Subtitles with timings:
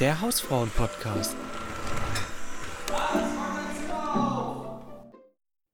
[0.00, 1.36] Der Hausfrauen-Podcast.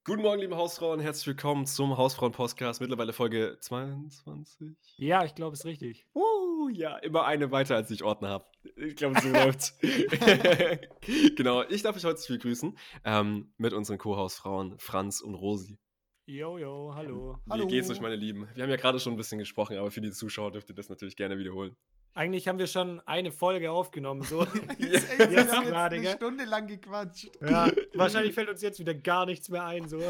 [0.03, 0.99] Guten Morgen, liebe Hausfrauen.
[0.99, 2.81] Herzlich willkommen zum Hausfrauen-Podcast.
[2.81, 4.75] Mittlerweile Folge 22.
[4.97, 6.07] Ja, ich glaube, es ist richtig.
[6.15, 8.45] Uh, ja, immer eine weiter, als ich Ordner habe.
[8.77, 9.77] Ich glaube, so läuft's.
[11.35, 15.77] genau, ich darf euch heute begrüßen ähm, mit unseren Co-Hausfrauen Franz und Rosi.
[16.25, 17.37] Jojo, hallo.
[17.45, 17.67] Wie Hallo.
[17.67, 18.47] geht's euch, meine Lieben?
[18.55, 20.89] Wir haben ja gerade schon ein bisschen gesprochen, aber für die Zuschauer dürft ihr das
[20.89, 21.75] natürlich gerne wiederholen.
[22.15, 24.21] Eigentlich haben wir schon eine Folge aufgenommen.
[24.23, 24.43] So.
[24.79, 26.11] Jetzt, ey, Jetzt wir haben jetzt gerade, eine?
[26.13, 27.29] Stunde lang gequatscht.
[27.41, 29.87] ja, wahrscheinlich fällt uns jetzt wieder gar nichts mehr ein.
[29.89, 30.01] So.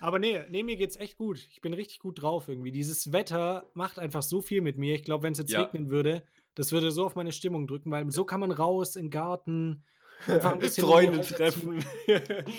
[0.00, 1.46] Aber nee, nee, mir geht's echt gut.
[1.50, 2.70] Ich bin richtig gut drauf irgendwie.
[2.70, 4.94] Dieses Wetter macht einfach so viel mit mir.
[4.94, 5.62] Ich glaube, wenn es jetzt Ja.
[5.62, 6.22] regnen würde,
[6.54, 9.82] das würde so auf meine Stimmung drücken, weil so kann man raus in den Garten.
[10.28, 11.82] Einfach ein bisschen Freunde treffen.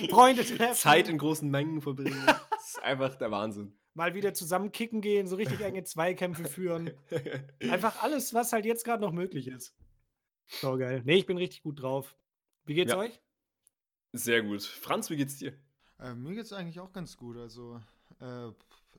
[0.10, 0.76] Freunde treffen.
[0.76, 2.22] Zeit in großen Mengen verbringen.
[2.52, 3.74] Das ist einfach der Wahnsinn.
[3.96, 6.92] Mal wieder zusammen kicken gehen, so richtig enge Zweikämpfe führen.
[7.62, 9.74] Einfach alles, was halt jetzt gerade noch möglich ist.
[10.48, 11.02] So geil.
[11.06, 12.16] Nee, ich bin richtig gut drauf.
[12.66, 13.00] Wie geht's Ja.
[13.00, 13.20] euch?
[14.14, 14.62] Sehr gut.
[14.64, 15.54] Franz, wie geht's dir?
[16.00, 17.38] Äh, mir geht's eigentlich auch ganz gut.
[17.38, 17.80] Also,
[18.20, 18.50] äh,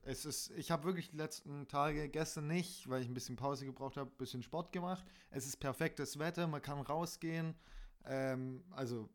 [0.02, 3.67] es ist, ich habe wirklich die letzten Tage, gestern nicht, weil ich ein bisschen Pause
[3.67, 5.05] gebraucht habe, ein bisschen Sport gemacht.
[5.30, 7.55] Es ist perfektes Wetter, man kann rausgehen.
[8.06, 9.08] Ähm, also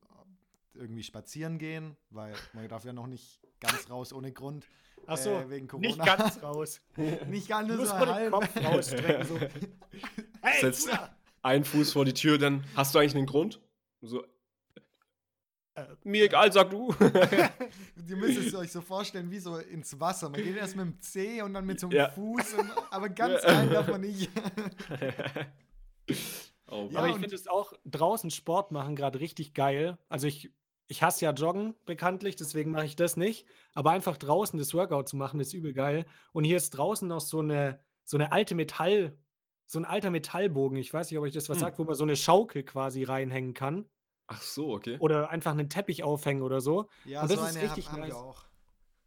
[0.74, 4.68] irgendwie spazieren gehen, weil man darf ja noch nicht ganz raus ohne Grund.
[5.08, 5.88] Ach so, äh, wegen Corona.
[5.88, 6.82] nicht ganz raus.
[7.28, 8.32] nicht ganz Du nur musst so halb.
[8.32, 9.28] Kopf rausstrecken.
[9.28, 9.40] So.
[10.44, 11.16] Hey, Setz Bruder!
[11.44, 13.62] einen Fuß vor die Tür, dann hast du eigentlich einen Grund?
[14.02, 14.24] So,
[15.76, 16.94] Äh, mir egal, sag du.
[18.10, 20.30] Ihr müsst es euch so vorstellen, wie so ins Wasser.
[20.30, 22.10] Man geht erst mit dem Zeh und dann mit so einem Ja.
[22.10, 22.56] Fuß.
[22.56, 24.30] Und, aber ganz rein darf man nicht.
[26.68, 29.98] oh, Ja, Aber ich finde es auch draußen Sport machen gerade richtig geil.
[30.10, 30.52] Also ich,
[30.92, 33.45] ich hasse ja Joggen bekanntlich, deswegen mache ich das nicht.
[33.73, 36.06] Aber einfach draußen das Workout zu machen, ist übel geil.
[36.34, 39.17] Und hier ist draußen noch so eine, so eine alte Metall,
[39.67, 40.78] so ein alter Metallbogen.
[40.78, 41.62] Ich weiß nicht, ob euch das was Hm.
[41.62, 43.86] sagt, wo man so eine Schaukel quasi reinhängen kann.
[44.28, 44.97] Ach so, okay.
[45.00, 46.89] Oder einfach einen Teppich aufhängen oder so.
[47.06, 48.09] Ja, Und so das ist eine richtig hab, haben nice.
[48.12, 48.46] wir auch.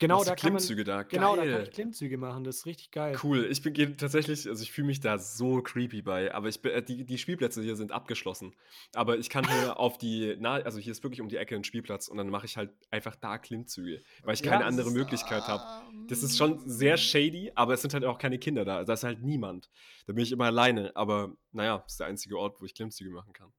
[0.00, 1.02] Genau, du da kann man, Klimmzüge da.
[1.04, 1.52] genau, da Geil.
[1.52, 2.42] kann ich Klimmzüge machen.
[2.42, 3.16] Das ist richtig geil.
[3.22, 6.72] Cool, ich bin tatsächlich, also ich fühle mich da so creepy bei, aber ich bin,
[6.72, 8.56] äh, die, die Spielplätze hier sind abgeschlossen.
[8.94, 11.62] Aber ich kann hier auf die, na, also hier ist wirklich um die Ecke ein
[11.62, 15.62] Spielplatz und dann mache ich halt einfach da Klimmzüge, weil ich keine andere Möglichkeit habe.
[16.08, 16.98] Das ist schon sehr mm.
[16.98, 18.82] shady, aber es sind halt auch keine Kinder da.
[18.84, 19.70] Da ist halt niemand.
[20.06, 20.90] Da bin ich immer alleine.
[20.96, 23.52] Aber naja, das ist der einzige Ort, wo ich Klimmzüge machen kann.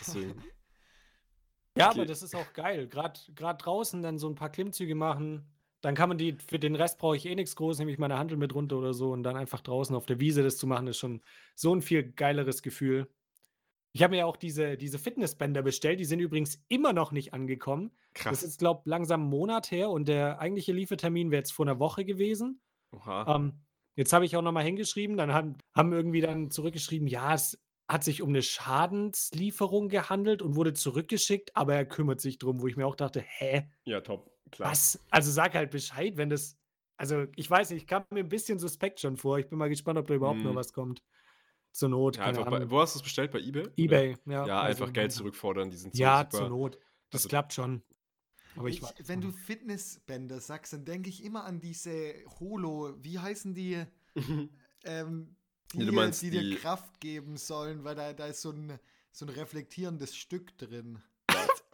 [0.00, 0.42] Deswegen.
[1.76, 2.00] Ja, Okay.
[2.00, 2.88] aber das ist auch geil.
[2.88, 5.46] Gerade draußen dann so ein paar Klimmzüge machen.
[5.80, 8.18] Dann kann man die, für den Rest brauche ich eh nichts groß, nehme ich meine
[8.18, 10.88] Handel mit runter oder so und dann einfach draußen auf der Wiese das zu machen,
[10.88, 11.22] ist schon
[11.54, 13.08] so ein viel geileres Gefühl.
[13.92, 17.32] Ich habe mir ja auch diese, diese Fitnessbänder bestellt, die sind übrigens immer noch nicht
[17.32, 17.92] angekommen.
[18.14, 18.42] Das Krass.
[18.42, 21.78] ist, glaube ich, langsam einen Monat her und der eigentliche Liefertermin wäre jetzt vor einer
[21.78, 22.60] Woche gewesen.
[22.92, 23.36] Oha.
[23.36, 23.64] Ähm,
[23.96, 27.58] jetzt habe ich auch nochmal hingeschrieben, dann haben, haben irgendwie dann zurückgeschrieben, ja, es
[27.90, 32.66] hat sich um eine Schadenslieferung gehandelt und wurde zurückgeschickt, aber er kümmert sich drum, wo
[32.66, 34.30] ich mir auch dachte, hä, Ja, top.
[34.50, 34.70] Klar.
[34.70, 34.98] was?
[35.10, 36.56] Also sag halt Bescheid, wenn das,
[36.96, 39.38] also ich weiß nicht, ich kam mir ein bisschen suspekt schon vor.
[39.38, 40.56] Ich bin mal gespannt, ob da überhaupt noch Mm.
[40.56, 41.02] was kommt.
[41.72, 43.30] Zur Not, Ja, bei, wo hast du es bestellt?
[43.30, 43.68] Bei eBay?
[43.76, 44.46] Ebay, ja.
[44.46, 46.30] Ja, also einfach Geld zurückfordern, die sind so Ja, super.
[46.44, 46.78] zur Not.
[47.10, 47.82] Das Also- klappt schon.
[48.56, 49.30] Aber ich, Ich, wenn du.
[49.30, 53.84] Fitnessbänder sagst, dann denke ich immer an diese Holo, wie heißen die,
[54.84, 55.36] ähm,
[55.72, 58.50] die, Ja, du meinst die dir die- Kraft geben sollen, weil da, da ist so
[58.50, 58.78] ein,
[59.12, 61.00] so ein reflektierendes Stück drin.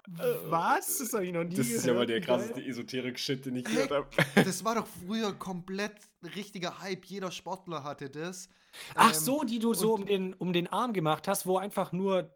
[0.07, 0.99] Was?
[0.99, 3.65] Das habe ich noch nie Das ist ja mal gehört, der krasseste Esoterik-Shit, den ich
[3.65, 4.07] gehört habe.
[4.35, 5.95] Das war doch früher komplett
[6.37, 7.05] richtiger Hype.
[7.07, 8.49] Jeder Sportler hatte das.
[8.95, 11.93] Ach Ähm, so, die du so um den, um den Arm gemacht hast, wo einfach
[11.93, 12.35] nur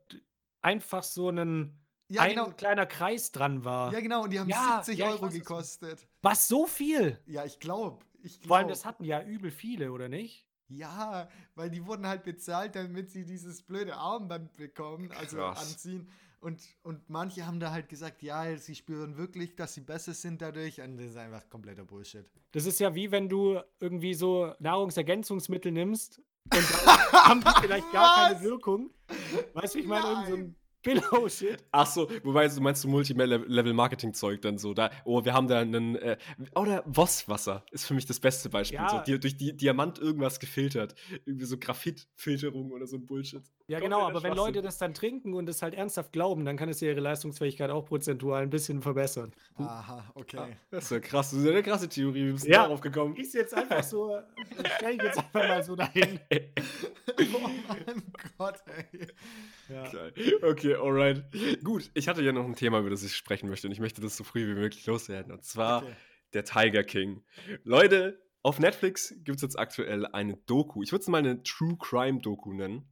[0.63, 2.51] einfach so ein, Ja, ein genau.
[2.53, 3.93] kleiner Kreis dran war.
[3.93, 4.23] Ja, genau.
[4.25, 6.09] Und die haben Ja, 70 ja, Euro weiß, gekostet.
[6.23, 7.19] Was, so viel?
[7.27, 8.05] Ja, ich glaube.
[8.23, 8.77] Ich Vor allem, glaub.
[8.77, 10.47] das hatten ja übel viele, oder nicht?
[10.69, 15.61] Ja, weil die wurden halt bezahlt, damit sie dieses blöde Armband bekommen, also Krass.
[15.73, 16.11] anziehen.
[16.41, 20.41] Und, und manche haben da halt gesagt, ja, sie spüren wirklich, dass sie besser sind
[20.41, 20.81] dadurch.
[20.81, 22.27] Und das ist einfach kompletter Bullshit.
[22.53, 26.21] Das ist ja wie wenn du irgendwie so Nahrungsergänzungsmittel nimmst
[26.55, 28.43] und dann haben die vielleicht gar keine Was?
[28.43, 28.91] Wirkung.
[29.55, 31.65] Weißt du, ich meine, irgend so ein Pillow-Shit.
[31.73, 34.75] Ach so, wobei du meinst du Multi-Level-Marketing-Zeug dann so.
[34.75, 35.97] Da, oh, wir haben da einen.
[35.97, 36.17] Äh,
[36.55, 38.79] oder Voss-Wasser ist für mich das beste Beispiel.
[38.79, 38.89] Ja.
[38.89, 40.95] So, die, durch die Diamant irgendwas gefiltert.
[41.25, 43.43] Irgendwie so Graphit-Filterung oder so ein Bullshit.
[43.71, 46.71] Ja, genau, aber wenn Leute das dann trinken und es halt ernsthaft glauben, dann kann
[46.71, 49.31] es ja ihre Leistungsfähigkeit auch prozentual ein bisschen verbessern.
[49.57, 50.57] Aha, okay.
[50.71, 51.31] Das ist ja krass.
[51.31, 52.29] Das ist ja eine krasse Theorie.
[52.29, 52.63] Wie bist du Ja.
[52.63, 53.15] darauf gekommen?
[53.17, 54.19] Ist jetzt einfach so,
[54.77, 56.19] stell ich jetzt einfach mal so dahin.
[57.35, 58.03] oh mein
[58.39, 58.57] Gott,
[58.91, 59.07] ey.
[59.69, 59.85] Ja.
[60.43, 61.23] Okay, alright.
[61.63, 64.01] Gut, ich hatte ja noch ein Thema, über das ich sprechen möchte und ich möchte
[64.01, 65.31] das so früh wie möglich loswerden.
[65.31, 65.93] Und zwar Okay.
[66.33, 67.23] der Tiger King.
[67.65, 70.83] Leute, auf Netflix gibt es jetzt aktuell eine Doku.
[70.83, 72.89] Ich würde es mal eine True Crime Doku nennen.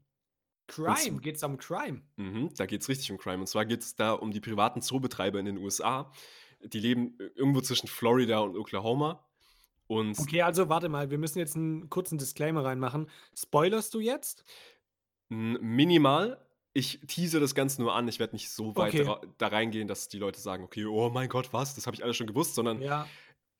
[0.66, 2.02] Crime, geht's um Crime?
[2.16, 3.38] Mhm, da geht's richtig um Crime.
[3.38, 6.10] Und zwar geht es da um die privaten Zoobetreiber in den USA.
[6.62, 9.24] Die leben äh, irgendwo zwischen Florida und Oklahoma.
[9.86, 13.08] Und Okay, also warte mal, wir müssen jetzt einen kurzen Disclaimer reinmachen.
[13.36, 14.44] Spoilerst du jetzt?
[15.28, 16.40] minimal,
[16.72, 18.06] ich tease das Ganze nur an.
[18.06, 19.28] Ich werde nicht so weit Okay.
[19.38, 21.74] da reingehen, dass die Leute sagen, okay, oh mein Gott, was?
[21.74, 23.08] Das habe ich alles schon gewusst, sondern Ja.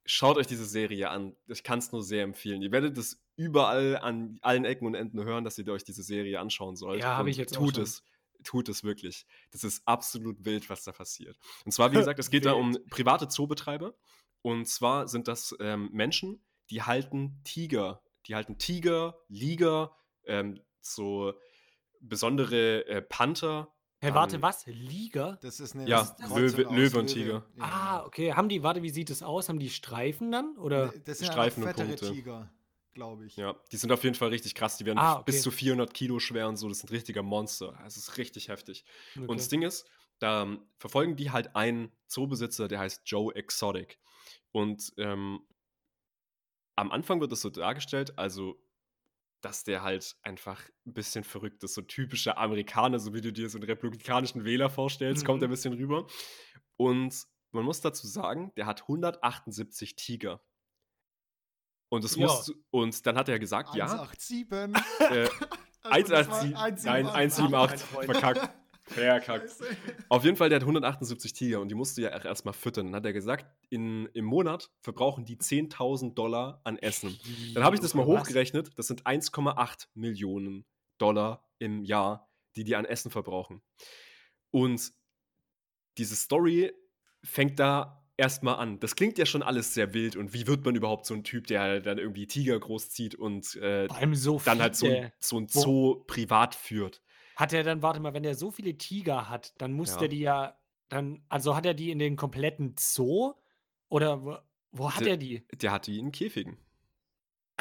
[0.07, 1.37] Schaut euch diese Serie an.
[1.49, 2.63] Ich kann es nur sehr empfehlen.
[2.63, 6.41] Ihr werdet es überall an allen Ecken und Enden hören, dass ihr euch diese Serie
[6.41, 7.01] anschauen sollt.
[7.01, 8.03] Ja, hab Und ich jetzt auch Tut es.
[8.45, 9.27] Tut es wirklich.
[9.51, 11.37] Das ist absolut wild, was da passiert.
[11.65, 13.95] Und zwar, wie gesagt, es geht da um private Zoobetreiber.
[14.43, 18.03] Und zwar sind das ähm, Menschen, die halten Tiger.
[18.27, 21.35] Die halten Tiger, Liger, ähm, so
[22.01, 23.75] besondere äh, Panther.
[24.07, 24.67] Hey, warte, Ähm, was?
[24.67, 25.39] Liga?
[25.43, 27.45] Das ist eine Ja, Kreuzung Löwe- Löwe und Tiger.
[27.57, 27.65] Ja.
[27.65, 28.33] Ah, okay.
[28.33, 29.49] Haben die, warte, wie sieht es aus?
[29.49, 30.57] Haben die Streifen dann?
[30.59, 30.93] Oder?
[31.05, 32.13] Das sind Streifen einfach und fettere Punkte.
[32.13, 32.51] Tiger,
[32.95, 33.37] glaube ich.
[33.37, 34.77] Ja, die sind auf jeden Fall richtig krass.
[34.79, 35.25] Die werden Ah, okay.
[35.27, 36.69] bis zu 400 Kilo schwer und so.
[36.69, 37.79] Das sind richtiger Monster.
[37.87, 38.85] Es ist richtig heftig.
[39.17, 39.27] Okay.
[39.27, 39.87] Und das Ding ist,
[40.19, 43.99] da ähm, verfolgen die halt einen Zoobesitzer, der heißt Joe Exotic.
[44.53, 45.41] Und ähm,
[46.77, 48.63] am Anfang wird das so dargestellt, also,
[49.43, 51.75] dass der halt einfach ein bisschen verrückt ist.
[51.75, 55.45] So typischer Amerikaner, so wie du dir so einen republikanischen Wähler vorstellst, kommt Mhm.
[55.45, 56.07] er ein bisschen rüber.
[56.77, 57.15] Und
[57.53, 60.41] man muss dazu sagen, der hat 178 Tiger.
[61.89, 62.27] Und, das Ja.
[62.27, 64.47] musst du, und dann hat er gesagt, ja, 187.
[65.01, 65.29] äh,
[65.83, 67.45] Also das war 187, nein, 178.
[67.47, 68.05] 178, Freund.
[68.11, 68.57] verkackt.
[68.87, 69.51] Verkackt.
[70.09, 72.87] Auf jeden Fall, der hat 178 Tiger und die musst du ja auch erstmal füttern.
[72.87, 77.19] Dann hat er gesagt, in, im Monat verbrauchen die 10.000 Dollar an Essen.
[77.55, 78.71] Dann habe ich das mal hochgerechnet.
[78.79, 80.65] Das sind 1,8 Millionen
[80.99, 83.61] Dollar im Jahr, die die an Essen verbrauchen.
[84.51, 84.93] Und
[85.99, 86.73] diese Story
[87.25, 88.79] fängt da erstmal an.
[88.81, 90.17] Das klingt ja schon alles sehr wild.
[90.17, 93.89] Und wie wird man überhaupt so ein Typ, der dann irgendwie Tiger großzieht und äh,
[93.89, 97.03] so dann halt so, ein- so ein Zoo privat führt?
[97.37, 99.99] Hat er dann, warte mal, wenn er so viele Tiger hat, dann muss Ja.
[99.99, 103.35] der die ja, dann, also hat er die in den kompletten Zoo?
[103.89, 104.39] Oder wo,
[104.73, 105.47] wo hat Der- er die?
[105.55, 106.57] Der hat die in Käfigen.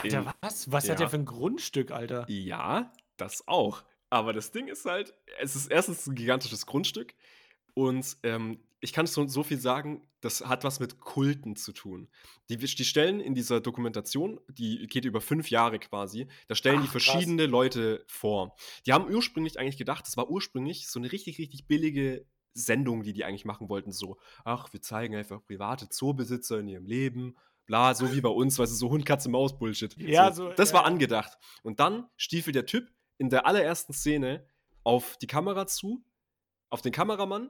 [0.04, 0.72] In- Alter, was?
[0.72, 1.06] Was hat ja.
[1.06, 2.26] er für ein Grundstück, Alter?
[2.30, 3.84] Ja, das auch.
[4.10, 7.14] Aber das Ding ist halt, es ist erstens ein gigantisches Grundstück
[7.74, 12.10] und ähm, ich kann so, so viel sagen, das hat was mit Kulten zu tun.
[12.50, 16.88] Die, die stellen in dieser Dokumentation, die geht über fünf Jahre quasi, da stellen die
[16.88, 17.04] Ach, krass.
[17.04, 18.56] verschiedene Leute vor.
[18.86, 23.14] Die haben ursprünglich eigentlich gedacht, das war ursprünglich so eine richtig, richtig billige Sendung, die
[23.14, 23.92] die eigentlich machen wollten.
[23.92, 27.36] So, ach, wir zeigen einfach private Zoobesitzer in ihrem Leben,
[27.66, 29.96] bla, so wie bei uns, weißt du, so Hund, Katze, Maus, Bullshit.
[29.98, 31.38] Ja, so, so, das ja, war angedacht.
[31.64, 34.48] Und dann stiefelt der Typ in der allerersten Szene
[34.84, 36.06] auf die Kamera zu,
[36.70, 37.50] auf den Kameramann,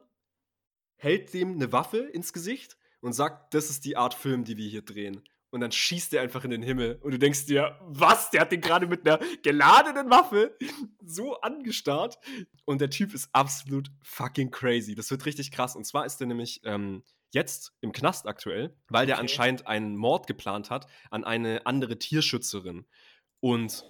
[0.97, 4.67] hält dem eine Waffe ins Gesicht und sagt, das ist die Art Film, die wir
[4.67, 5.23] hier drehen.
[5.51, 8.29] Und dann schießt er einfach in den Himmel und du denkst dir, was?
[8.31, 10.57] Der hat den gerade mit einer geladenen Waffe
[11.05, 12.17] so angestarrt.
[12.65, 14.95] Und der Typ ist absolut fucking crazy.
[14.95, 15.77] Das wird richtig krass.
[15.77, 19.21] Und zwar ist er nämlich ähm, jetzt im Knast aktuell, weil der Okay.
[19.21, 22.85] anscheinend einen Mord geplant hat an eine andere Tierschützerin.
[23.39, 23.85] Und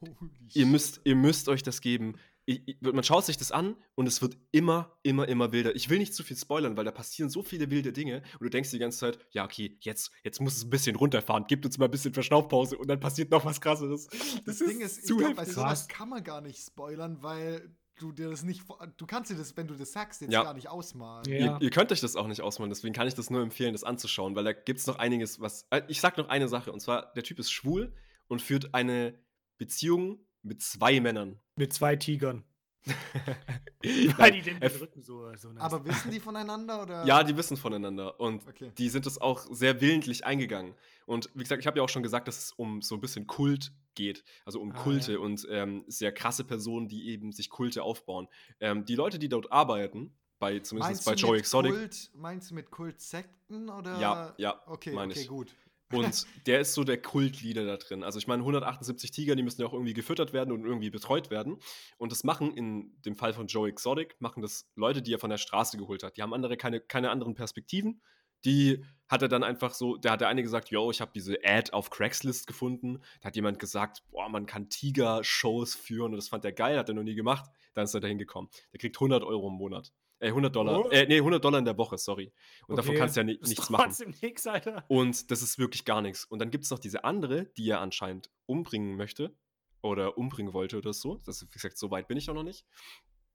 [0.54, 2.16] ihr müsst, ihr müsst euch das geben.
[2.48, 5.74] Ich, ich, man schaut sich das an und es wird immer, immer, immer wilder.
[5.74, 8.48] Ich will nicht zu viel spoilern, weil da passieren so viele wilde Dinge und du
[8.48, 11.76] denkst die ganze Zeit, ja, okay, jetzt, jetzt muss es ein bisschen runterfahren, gibt uns
[11.78, 14.08] mal ein bisschen Verschnaufpause und dann passiert noch was krasseres.
[14.46, 15.88] Das Ding ist, ich zu glaube, bei sowas Was?
[15.88, 18.62] kann man gar nicht spoilern, weil du dir das nicht,
[18.96, 20.44] du kannst dir das, wenn du das sagst, jetzt Ja.
[20.44, 21.24] gar nicht ausmalen.
[21.28, 21.56] Ja.
[21.56, 23.84] Ihr, ihr könnt euch das auch nicht ausmalen, deswegen kann ich das nur empfehlen, das
[23.84, 25.66] anzuschauen, weil da gibt es noch einiges, was.
[25.70, 27.92] Äh, ich sag noch eine Sache, und zwar, der Typ ist schwul
[28.28, 29.18] und führt eine
[29.58, 31.38] Beziehung mit zwei Männern.
[31.56, 32.44] Mit zwei Tigern.
[34.16, 35.34] Weil die den bedrücken so.
[35.36, 35.62] so nice.
[35.62, 37.04] Aber wissen die voneinander oder?
[37.04, 38.70] Ja, die wissen voneinander und Okay.
[38.78, 40.74] die sind es auch sehr willentlich eingegangen.
[41.04, 43.26] Und wie gesagt, ich habe ja auch schon gesagt, dass es um so ein bisschen
[43.26, 45.18] Kult geht, also um Ah, Kulte ja.
[45.18, 48.28] und ähm, sehr krasse Personen, die eben sich Kulte aufbauen.
[48.60, 52.54] Ähm, die Leute, die dort arbeiten, bei zumindest Meinst bei mit Exotic, Kult, meinst du
[52.54, 53.98] mit Kultsekten oder?
[53.98, 55.28] ja, ja, Okay, okay, ich.
[55.28, 55.54] gut.
[55.92, 58.02] Und der ist so der Kultleader da drin.
[58.02, 61.30] Also ich meine, 178 Tiger, die müssen ja auch irgendwie gefüttert werden und irgendwie betreut
[61.30, 61.58] werden.
[61.96, 65.30] Und das machen in dem Fall von Joe Exotic, machen das Leute, die er von
[65.30, 66.16] der Straße geholt hat.
[66.16, 68.00] Die haben andere keine, keine anderen Perspektiven.
[68.44, 71.38] Die hat er dann einfach so, da hat der eine gesagt, yo, ich habe diese
[71.44, 73.00] Ad auf Craigslist gefunden.
[73.20, 76.88] Da hat jemand gesagt, boah, man kann Tiger-Shows führen und das fand er geil, hat
[76.88, 77.48] er noch nie gemacht.
[77.74, 78.50] Dann ist er da hingekommen.
[78.72, 79.92] Der kriegt 100 Euro im Monat.
[80.18, 80.86] Äh, 100 Dollar.
[80.86, 80.88] Oh.
[80.90, 82.32] Äh, nee, 100 Dollar in der Woche, sorry.
[82.68, 82.98] Und davon Okay.
[82.98, 83.92] kannst du ja ni Ist nichts machen.
[84.22, 84.84] nix, Alter.
[84.88, 86.24] Und das ist wirklich gar nichts.
[86.24, 89.36] Und dann gibt es noch diese andere, die er anscheinend umbringen möchte
[89.82, 91.16] oder umbringen wollte oder so.
[91.26, 92.64] Das ist, wie gesagt, so weit bin ich auch noch nicht.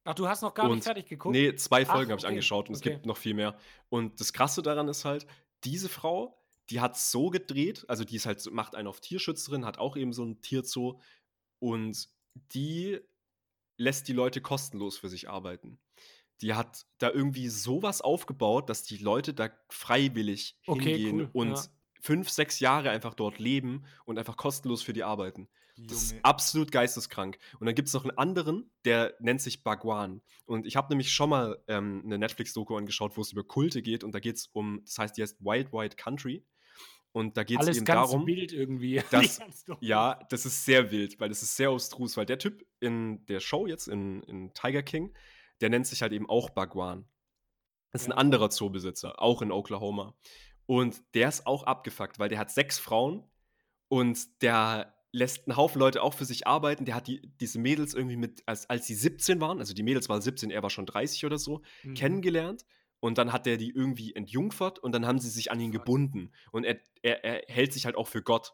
[0.04, 1.34] Ach, du hast noch gar Und- nicht fertig geguckt?
[1.34, 2.94] Nee, zwei Folgen habe ich okay, angeschaut und es okay.
[2.94, 3.58] gibt noch viel mehr.
[3.90, 5.28] Und das Krasse daran ist halt,
[5.64, 9.78] diese Frau, die hat so gedreht, also die ist halt, macht einen auf Tierschützerin, hat
[9.78, 11.00] auch eben so ein Tierzoo
[11.60, 12.10] und
[12.56, 13.00] die
[13.78, 15.80] lässt die Leute kostenlos für sich arbeiten.
[16.42, 21.52] Die hat da irgendwie sowas aufgebaut, dass die Leute da freiwillig Okay, hingehen cool, und
[21.52, 21.64] ja.
[22.02, 25.48] fünf, sechs Jahre einfach dort leben und einfach kostenlos für die arbeiten.
[25.78, 26.26] Das ist Junge.
[26.26, 27.38] absolut geisteskrank.
[27.60, 30.22] Und dann gibt es noch einen anderen, der nennt sich Bhagwan.
[30.46, 34.04] Und ich habe nämlich schon mal ähm, eine Netflix-Doku angeschaut, wo es über Kulte geht.
[34.04, 36.46] Und da geht es um, das heißt, die heißt Wild Wild Country.
[37.14, 39.02] Und da geht es eben ganz darum, wild irgendwie.
[39.12, 39.40] dass-
[39.80, 43.40] ja, das ist sehr wild, weil das ist sehr abstrus, weil der Typ in der
[43.40, 45.14] Show jetzt, in, in Tiger King,
[45.62, 47.08] der nennt sich halt eben auch Bhagwan.
[47.92, 50.16] Das ist ein anderer Zoobesitzer, auch in Oklahoma.
[50.66, 53.30] Und der ist auch abgefuckt, weil der hat sechs Frauen
[53.90, 56.86] und der lässt einen Haufen Leute auch für sich arbeiten.
[56.86, 60.08] Der hat die, diese Mädels irgendwie mit, als, als sie 17 waren, also die Mädels
[60.08, 61.96] waren 17, er war schon 30 oder so, Mhm.
[61.96, 62.66] kennengelernt
[63.02, 66.32] und dann hat er die irgendwie entjungfert und dann haben sie sich an ihn gebunden
[66.54, 68.54] und er, er, er hält sich halt auch für Gott.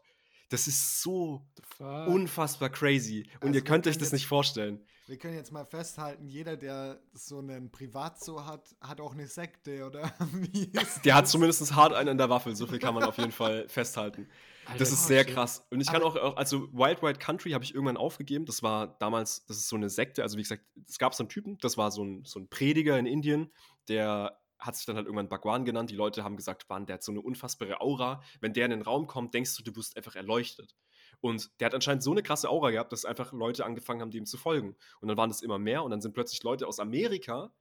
[0.50, 1.42] Das ist so
[1.76, 2.08] Fuck.
[2.08, 4.80] unfassbar crazy und Also ihr könnt euch das jetzt- nicht vorstellen.
[5.06, 9.86] Wir können jetzt mal festhalten, jeder, der so einen Privatzoo hat, hat auch eine Sekte,
[9.86, 10.12] oder?
[10.32, 13.16] Wie ist Der hat zumindest hart einen an der Waffel, so viel kann man auf
[13.16, 14.28] jeden Fall festhalten.
[14.66, 15.32] Alter, Das ist sehr shit.
[15.32, 15.66] krass.
[15.70, 18.44] Und ich kann auch, auch, also Wild Wild Country habe ich irgendwann aufgegeben.
[18.44, 20.22] Das war damals, das ist so eine Sekte.
[20.22, 22.98] Also wie gesagt, es gab so einen Typen, das war so ein, so ein Prediger
[22.98, 23.50] in Indien,
[23.88, 25.90] der hat sich dann halt irgendwann Bhagwan genannt.
[25.90, 28.22] Die Leute haben gesagt, Mann, der hat so eine unfassbare Aura.
[28.40, 30.74] Wenn der in den Raum kommt, denkst du, du wirst einfach erleuchtet.
[31.20, 34.26] Und der hat anscheinend so eine krasse Aura gehabt, dass einfach Leute angefangen haben, dem
[34.26, 34.76] zu folgen.
[35.00, 37.52] Und dann waren es immer mehr und dann sind plötzlich Leute aus Amerika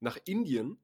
[0.00, 0.78] nach Indien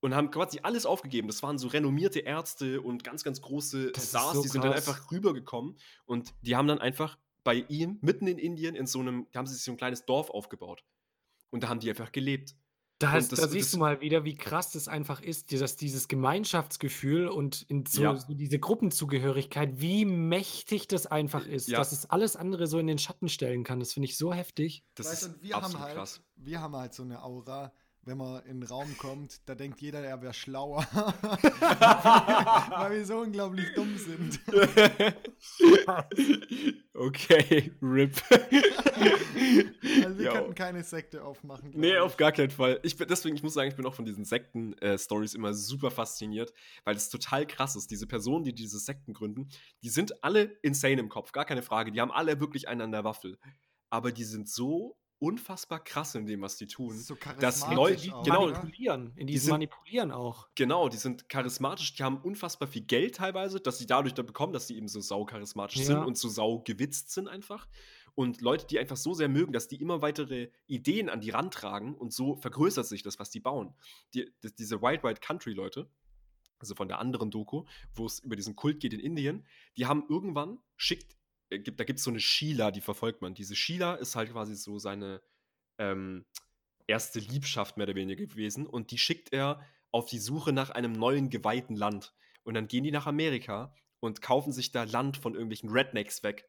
[0.00, 1.28] und haben quasi alles aufgegeben.
[1.28, 4.72] Das waren so renommierte Ärzte und ganz, ganz große Das Stars, so die sind dann
[4.72, 9.26] einfach rübergekommen und die haben dann einfach bei ihm mitten in Indien in so einem,
[9.32, 10.84] da haben sie sich so ein kleines Dorf aufgebaut.
[11.50, 12.54] Und da haben die einfach gelebt.
[12.98, 15.76] Da, hast, das- da siehst das- du mal wieder, wie krass das einfach ist, dass
[15.76, 18.16] dieses Gemeinschaftsgefühl und in so, Ja.
[18.16, 21.78] so diese Gruppenzugehörigkeit, wie mächtig das einfach ist, Ja.
[21.78, 23.80] dass es alles andere so in den Schatten stellen kann.
[23.80, 24.82] Das finde ich so heftig.
[24.94, 26.22] Das Weißt ist und wir haben absolut halt, krass.
[26.36, 27.72] wir haben halt so eine Aura,
[28.06, 30.86] wenn man in den Raum kommt, da denkt jeder, er wäre schlauer.
[32.70, 34.38] Weil wir so unglaublich dumm sind.
[36.94, 38.14] okay, RIP.
[40.04, 40.32] Also wir Ja.
[40.32, 41.70] könnten keine Sekte aufmachen.
[41.74, 41.98] Nee, ich.
[41.98, 42.80] auf gar keinen Fall.
[42.82, 46.52] Ich bin, deswegen, ich muss sagen, ich bin auch von diesen Sekten-Stories immer super fasziniert,
[46.84, 47.90] weil es total krass ist.
[47.90, 49.48] Diese Personen, die diese Sekten gründen,
[49.82, 51.92] die sind alle insane im Kopf, gar keine Frage.
[51.92, 53.38] Die haben alle wirklich einen an der Waffel.
[53.90, 56.96] Aber die sind so unfassbar krass in dem, was die tun.
[56.98, 59.12] So dass charismatisch Leute- Die auch, genau, manipulieren.
[59.16, 60.48] In Die diesem sind- Manipulieren auch.
[60.54, 64.52] Genau, die sind charismatisch, die haben unfassbar viel Geld teilweise, dass sie dadurch da bekommen,
[64.52, 66.04] dass sie eben so sau charismatisch sind Ja.
[66.04, 67.66] und so sau gewitzt sind einfach.
[68.14, 71.52] Und Leute, die einfach so sehr mögen, dass die immer weitere Ideen an die Rand
[71.52, 73.74] tragen und so vergrößert sich das, was die bauen.
[74.14, 75.90] Die, die, diese Wild Wild Country Leute,
[76.58, 79.44] also von der anderen Doku, wo es über diesen Kult geht in Indien,
[79.76, 81.14] die haben irgendwann schickt,
[81.50, 83.34] gibt, da gibt es so eine Sheila, die verfolgt man.
[83.34, 85.22] Diese Sheila ist halt quasi so seine
[85.78, 86.24] ähm,
[86.86, 89.60] erste Liebschaft mehr oder weniger gewesen und die schickt er
[89.90, 92.14] auf die Suche nach einem neuen geweihten Land.
[92.44, 96.48] Und dann gehen die nach Amerika und kaufen sich da Land von irgendwelchen Rednecks weg.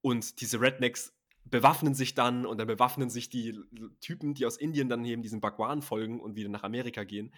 [0.00, 1.14] Und diese Rednecks
[1.44, 3.58] bewaffnen sich dann und dann bewaffnen sich die
[4.00, 7.34] Typen, die aus Indien dann eben diesen Bhagwan folgen und wieder nach Amerika gehen.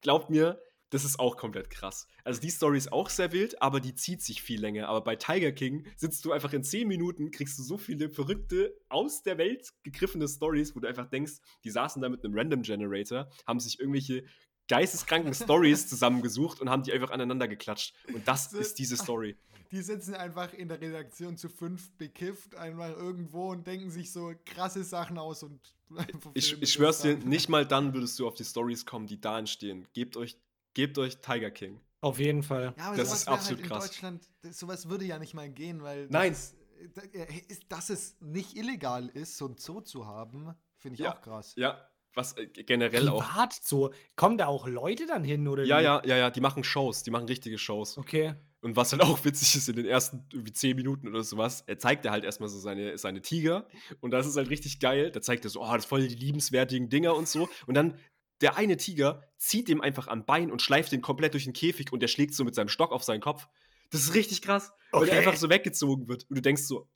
[0.00, 2.08] Glaubt mir, das ist auch komplett krass.
[2.24, 4.88] Also die Story ist auch sehr wild, aber die zieht sich viel länger.
[4.88, 8.74] Aber bei Tiger King sitzt du einfach in 10 Minuten, kriegst du so viele verrückte,
[8.88, 12.62] aus der Welt gegriffene Stories, wo du einfach denkst, die saßen da mit einem Random
[12.62, 14.24] Generator, haben sich irgendwelche
[14.68, 17.94] geisteskranken Stories zusammengesucht und haben die einfach aneinander geklatscht.
[18.12, 19.36] Und das ist diese Story.
[19.70, 24.32] Die sitzen einfach in der Redaktion zu fünf bekifft, einmal irgendwo und denken sich so
[24.46, 25.60] krasse Sachen aus und
[26.34, 29.38] Ich, ich schwör's dir, nicht mal dann würdest du auf die Stories kommen, die da
[29.38, 29.86] entstehen.
[29.92, 30.38] Gebt euch,
[30.78, 31.80] gebt euch Tiger King.
[32.00, 32.72] Auf jeden Fall.
[32.78, 33.86] Ja, aber Das sowas ist absolut halt in krass.
[33.88, 36.32] Deutschland, das, sowas würde ja nicht mal gehen, weil das Nein.
[36.32, 36.56] Ist,
[36.94, 37.26] da- äh,
[37.68, 41.16] dass es nicht illegal ist, so ein Zoo zu haben, finde ich Ja.
[41.16, 41.54] auch krass.
[41.56, 43.24] Ja, was äh, generell auch.
[43.24, 43.92] Privat so.
[44.14, 45.82] Kommen da auch Leute dann hin oder Ja, wie?
[45.82, 47.98] ja, ja, ja, die machen Shows, die machen richtige Shows.
[47.98, 48.34] Okay.
[48.60, 51.78] Und was halt auch witzig ist, in den ersten irgendwie 10 Minuten oder sowas, er
[51.80, 53.66] zeigt er halt erstmal so seine, seine Tiger.
[54.00, 55.10] Und das ist halt richtig geil.
[55.10, 57.48] Da zeigt er so, oh, das ist voll die liebenswertigen Dinger und so.
[57.66, 57.98] Und dann
[58.40, 61.92] der eine Tiger zieht dem einfach am Bein und schleift den komplett durch den Käfig
[61.92, 63.48] und der schlägt so mit seinem Stock auf seinen Kopf.
[63.90, 65.26] Das ist richtig krass, weil der Okay.
[65.26, 66.24] einfach so weggezogen wird.
[66.28, 66.88] Und du denkst so,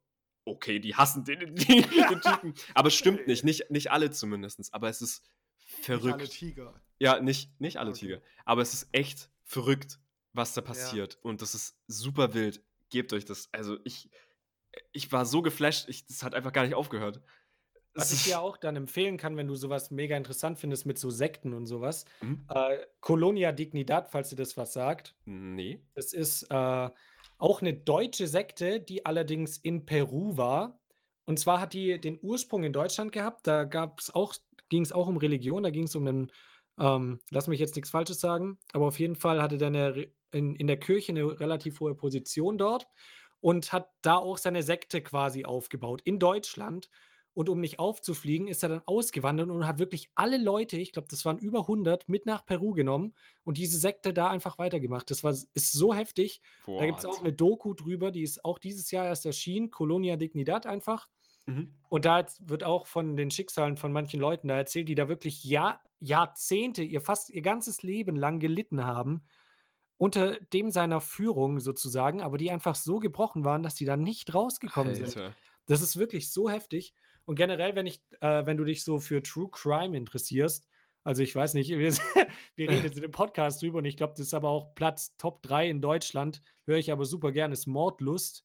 [0.44, 2.54] okay, die hassen den, den, den Typen.
[2.74, 4.72] Aber es stimmt nicht, nicht, nicht alle zumindest.
[4.74, 5.22] Aber es ist
[5.78, 6.30] Nicht alle verrückt.
[6.32, 6.80] Tiger.
[6.98, 8.00] Ja, nicht, nicht alle Okay.
[8.00, 8.22] Tiger.
[8.44, 9.98] Aber es ist echt verrückt,
[10.32, 11.18] was da passiert.
[11.22, 12.62] Und das ist super wild.
[12.90, 13.48] Gebt euch das.
[13.52, 14.10] Also ich,
[14.92, 17.22] ich war so geflasht, ich, das hat einfach gar nicht aufgehört.
[17.96, 21.10] Was ich dir auch dann empfehlen kann, wenn du sowas mega interessant findest mit so
[21.10, 22.06] Sekten und sowas.
[22.22, 22.48] Mhm.
[22.48, 25.14] Äh, Colonia Dignidad, falls dir das was sagt.
[25.26, 25.82] Nee.
[25.94, 26.90] Das ist äh,
[27.38, 30.80] auch eine deutsche Sekte, die allerdings in Peru war.
[31.26, 33.46] Und zwar hat die den Ursprung in Deutschland gehabt.
[33.46, 34.34] Da gab's auch
[34.70, 36.32] ging es auch um Religion, da ging es um 'nen
[36.80, 40.12] ähm, lass mich jetzt nichts Falsches sagen, aber auf jeden Fall hatte der 'ne Re
[40.32, 42.86] in in der Kirche eine relativ hohe Position dort
[43.40, 46.88] und hat da auch seine Sekte quasi aufgebaut in Deutschland.
[47.34, 51.08] Und um nicht aufzufliegen, ist er dann ausgewandert und hat wirklich alle Leute, ich glaube,
[51.08, 55.10] das waren über 100, mit nach Peru genommen und diese Sekte da einfach weitergemacht.
[55.10, 56.42] Das war ist so heftig.
[56.66, 60.16] Da gibt es auch eine Doku drüber, die ist auch dieses Jahr erst erschienen, Colonia
[60.16, 61.08] Dignidad einfach.
[61.46, 61.74] Mhm.
[61.88, 65.42] Und da wird auch von den Schicksalen von manchen Leuten da erzählt, die da wirklich
[65.44, 69.22] Jahr Jahrzehnte, ihr fast ihr ganzes Leben lang gelitten haben
[69.98, 74.34] unter dem seiner Führung sozusagen, aber die einfach so gebrochen waren, dass die da nicht
[74.34, 75.16] rausgekommen sind.
[75.16, 75.36] Alter.
[75.66, 76.92] Das ist wirklich so heftig.
[77.24, 80.68] Und generell, wenn ich äh, wenn du dich so für True Crime interessierst
[81.04, 81.92] also, ich weiß nicht, wir
[82.54, 85.16] wir reden jetzt in dem Podcast drüber und ich glaube, das ist aber auch Platz
[85.16, 88.44] Top 3 in Deutschland, höre ich aber super gerne, ist Mordlust.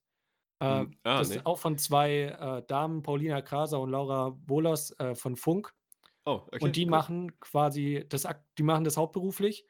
[0.59, 1.35] Äh, Hm, ah, das ne.
[1.35, 5.71] ist auch von 2 äh, Damen, Paulina Kraser und Laura Wohlers, äh, von Funk.
[6.25, 6.91] Oh, okay, Und die cool.
[6.91, 9.65] machen quasi das die machen das hauptberuflich.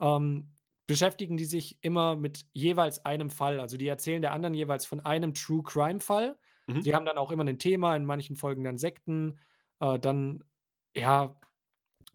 [0.00, 0.56] Ähm,
[0.86, 3.60] beschäftigen die sich immer mit jeweils einem Fall.
[3.60, 6.38] Also, die erzählen der anderen jeweils von einem True Crime Fall.
[6.74, 6.82] Mhm.
[6.84, 9.38] Die haben dann auch immer 'nen Thema, in manchen Folgen dann Sekten,
[9.80, 10.44] äh, dann,
[10.96, 11.38] ja,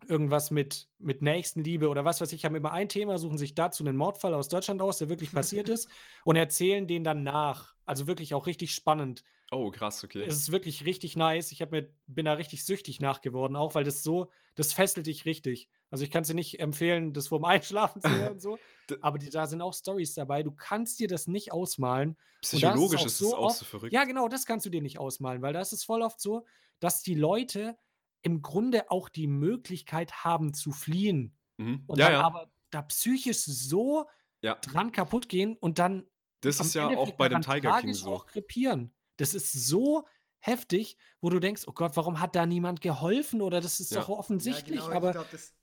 [0.08, 3.84] irgendwas mit mit Nächstenliebe oder was weiß ich, haben immer ein Thema, suchen sich dazu
[3.84, 5.90] 'nen Mordfall aus Deutschland aus, der wirklich passiert ist
[6.26, 7.76] und erzählen den dann nach.
[7.86, 9.24] Also, wirklich auch richtig spannend.
[9.52, 10.30] Oh, krass, okay.
[10.30, 11.52] Es ist wirklich richtig nice.
[11.52, 15.08] Ich habe mir bin da richtig süchtig nach geworden auch, weil das so das fesselt
[15.08, 15.70] dich richtig.
[15.89, 19.29] Also, ich kann's dir nicht empfehlen, das vorm Einschlafen zu hören so, D aber die
[19.29, 20.44] da sind auch Storys dabei.
[20.44, 22.17] Du kannst dir das nicht ausmalen.
[22.51, 23.89] Und es Psychologisch auch ist es so auch so verrückt.
[23.89, 26.46] ja, genau, das kannst du dir nicht ausmalen, weil da ist es voll oft so,
[26.79, 27.77] dass die Leute
[28.22, 31.86] im Grunde auch die Möglichkeit haben zu fliehen Mhm.
[31.86, 32.24] und Ja, dann ja.
[32.24, 34.08] aber da psychisch so
[34.41, 34.58] Ja.
[34.62, 36.08] dran kaputtgehen und dann
[36.41, 38.03] Das am ist ja auch Endeffekt bei dem Tiger King so.
[38.06, 38.94] auch krepieren.
[39.17, 40.06] Das ist so
[40.39, 43.98] heftig, wo du denkst: „Oh Gott, warum hat da niemand geholfen?“ Oder das ist Ja.
[43.98, 45.56] doch offensichtlich, Ja, genau, aber glaube, das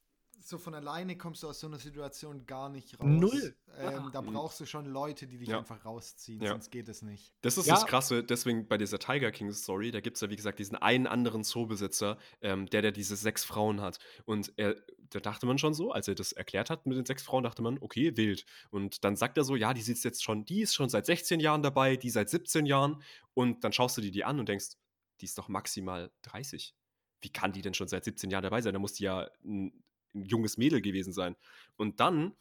[0.46, 3.06] so von alleine kommst du aus so einer Situation gar nicht raus.
[3.08, 3.56] Null.
[3.78, 4.32] Ähm, da Mhm.
[4.34, 5.58] brauchst du schon Leute, die dich Ja.
[5.58, 6.50] einfach rausziehen, Ja.
[6.50, 7.34] sonst geht es nicht.
[7.40, 7.74] Das ist Ja.
[7.74, 10.76] das Krasse, deswegen bei dieser Tiger King Story, da gibt es ja, wie gesagt, diesen
[10.76, 13.98] einen anderen Zoobesitzer, ähm, der, der diese sechs Frauen hat.
[14.26, 14.76] Und er,
[15.10, 17.62] da dachte man schon so, als er das erklärt hat mit den sechs Frauen, dachte
[17.62, 18.44] man, okay, wild.
[18.70, 21.40] Und dann sagt er so, ja, die sitzt jetzt schon, die ist schon seit 16
[21.40, 23.02] Jahren dabei, die seit 17 Jahren.
[23.34, 24.76] Und dann schaust du dir die an und denkst,
[25.20, 26.74] die ist doch maximal 30.
[27.22, 28.72] Wie kann die denn schon seit 17 Jahren dabei sein?
[28.74, 29.82] Da muss die ja ein,
[30.14, 31.36] ein junges Mädel gewesen sein.
[31.76, 32.34] Und dann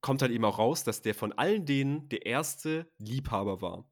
[0.00, 3.88] kommt halt eben auch raus, dass der von allen denen der erste Liebhaber war.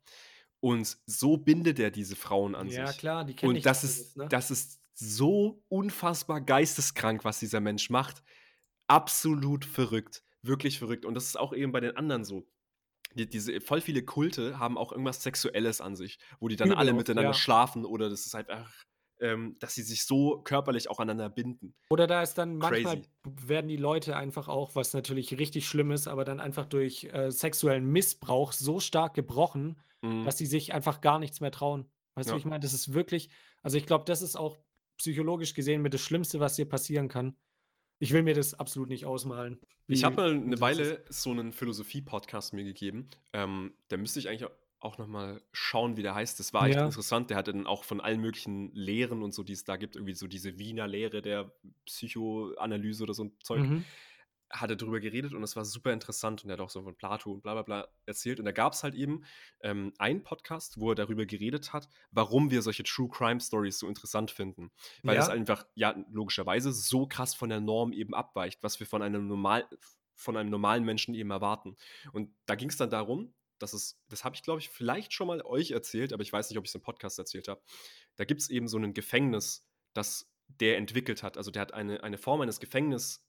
[0.61, 2.99] Und so bindet er diese Frauen an Ja, sich.
[2.99, 4.29] klar, die kennen Und das ist, ne?
[4.29, 8.23] das ist so unfassbar geisteskrank, was dieser Mensch macht.
[8.87, 10.23] Absolut verrückt.
[10.43, 11.07] Wirklich verrückt.
[11.07, 12.47] Und das ist auch eben bei den anderen so.
[13.15, 16.79] Die, diese voll viele Kulte haben auch irgendwas Sexuelles an sich, wo die dann Übel
[16.79, 17.35] alle miteinander ja.
[17.35, 18.73] schlafen oder das ist halt einfach,
[19.21, 21.75] ähm, dass sie sich so körperlich auch aneinander binden.
[21.91, 23.09] Oder da ist dann manchmal Crazy.
[23.49, 27.31] werden die Leute einfach auch, was natürlich richtig schlimm ist, aber dann einfach durch, äh,
[27.31, 30.25] sexuellen Missbrauch so stark gebrochen, Mhm.
[30.25, 31.87] dass sie sich einfach gar nichts mehr trauen.
[32.15, 32.39] Weißt du, Ja.
[32.39, 32.61] ich meine?
[32.61, 33.29] Das ist wirklich
[33.63, 34.57] also, ich glaube, das ist auch
[34.97, 37.37] psychologisch gesehen mit das Schlimmste, was dir passieren kann.
[37.99, 40.59] Ich will mir das absolut nicht ausmalen, Ich habe mal eine.
[40.63, 43.09] Weile so einen Philosophie-Podcast mir gegeben.
[43.35, 44.49] Ähm, da müsste ich eigentlich
[44.81, 46.41] auch noch mal schauen, wie der heißt.
[46.41, 46.85] Das war echt Ja.
[46.85, 47.31] interessant.
[47.31, 50.15] Der hatte dann auch von allen möglichen Lehren und so, die es da gibt, irgendwie
[50.15, 51.53] so diese Wiener Lehre der
[51.87, 53.91] Psychoanalyse oder so ein Zeug, Mhm.
[54.53, 56.97] hat er drüber geredet und das war super interessant und er hat auch so von
[56.97, 58.41] Plato und bla bla bla erzählt.
[58.41, 59.23] Und da gab es halt eben
[59.61, 63.87] ähm, einen Podcast, wo er darüber geredet hat, warum wir solche True Crime Stories so
[63.87, 64.73] interessant finden.
[65.05, 65.35] Weil das Ja.
[65.35, 69.69] einfach, ja, logischerweise so krass von der Norm eben abweicht, was wir von einem, normal,
[70.17, 71.77] von einem normalen Menschen eben erwarten.
[72.13, 75.27] Und da ging es dann darum, dass es, das habe ich, glaube ich, vielleicht schon
[75.29, 77.63] mal euch erzählt, aber ich weiß nicht, ob ich es im Podcast erzählt habe.
[78.17, 81.37] Da gibt es eben so ein Gefängnis, das der entwickelt hat.
[81.37, 83.25] Also der hat eine, eine Form eines Gefängnisses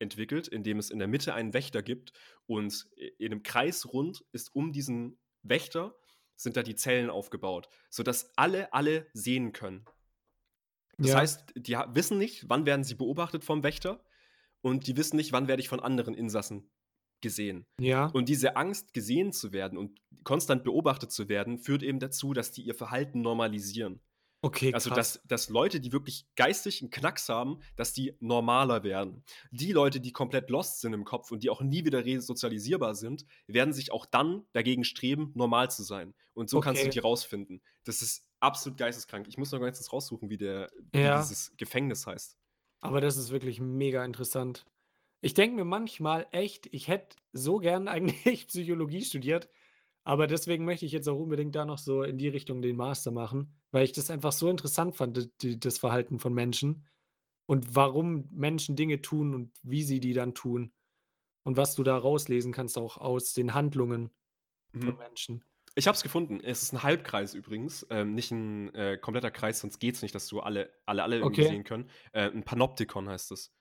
[0.00, 2.12] entwickelt, in dem es in der Mitte einen Wächter gibt
[2.46, 5.94] und in einem Kreis rund ist um diesen Wächter
[6.36, 9.84] sind da die Zellen aufgebaut, sodass alle alle sehen können.
[10.98, 11.18] Das Ja.
[11.18, 14.04] heißt, die wissen nicht, wann werden sie beobachtet vom Wächter
[14.62, 16.70] und die wissen nicht, wann werde ich von anderen Insassen
[17.24, 17.66] gesehen.
[17.80, 18.06] Ja.
[18.12, 22.52] Und diese Angst, gesehen zu werden und konstant beobachtet zu werden, führt eben dazu, dass
[22.52, 24.00] die ihr Verhalten normalisieren.
[24.42, 29.24] Okay, Also, dass, dass Leute, die wirklich geistig einen Knacks haben, dass die normaler werden.
[29.50, 33.24] Die Leute, die komplett lost sind im Kopf und die auch nie wieder resozialisierbar sind,
[33.46, 36.12] werden sich auch dann dagegen streben, normal zu sein.
[36.34, 36.92] Und so kannst du Okay.
[36.92, 37.62] die rausfinden.
[37.84, 39.26] Das ist absolut geisteskrank.
[39.28, 41.22] Ich muss noch ganz kurz raussuchen, wie, der, wie Ja.
[41.22, 42.36] dieses Gefängnis heißt.
[42.82, 44.66] Aber das ist wirklich mega interessant.
[45.24, 49.48] Ich denke mir manchmal echt, ich hätte so gern eigentlich Psychologie studiert,
[50.04, 53.12] Aber deswegen möchte ich jetzt auch unbedingt da noch so in die Richtung den Master
[53.12, 56.86] machen, weil ich das einfach so interessant fand, die das Verhalten von Menschen
[57.48, 60.72] und warum Menschen Dinge tun und wie sie die dann tun
[61.44, 64.10] und was du da rauslesen kannst auch aus den Handlungen
[64.80, 64.98] von Mhm.
[64.98, 65.44] Menschen.
[65.76, 66.40] Ich habe es gefunden.
[66.42, 70.14] Es ist ein Halbkreis übrigens, ähm, nicht ein äh, kompletter Kreis, sonst geht es nicht,
[70.14, 71.44] dass du alle alle alle irgendwie Okay.
[71.44, 71.90] sehen können.
[72.12, 73.54] Äh, 'n Panoptikon heißt es.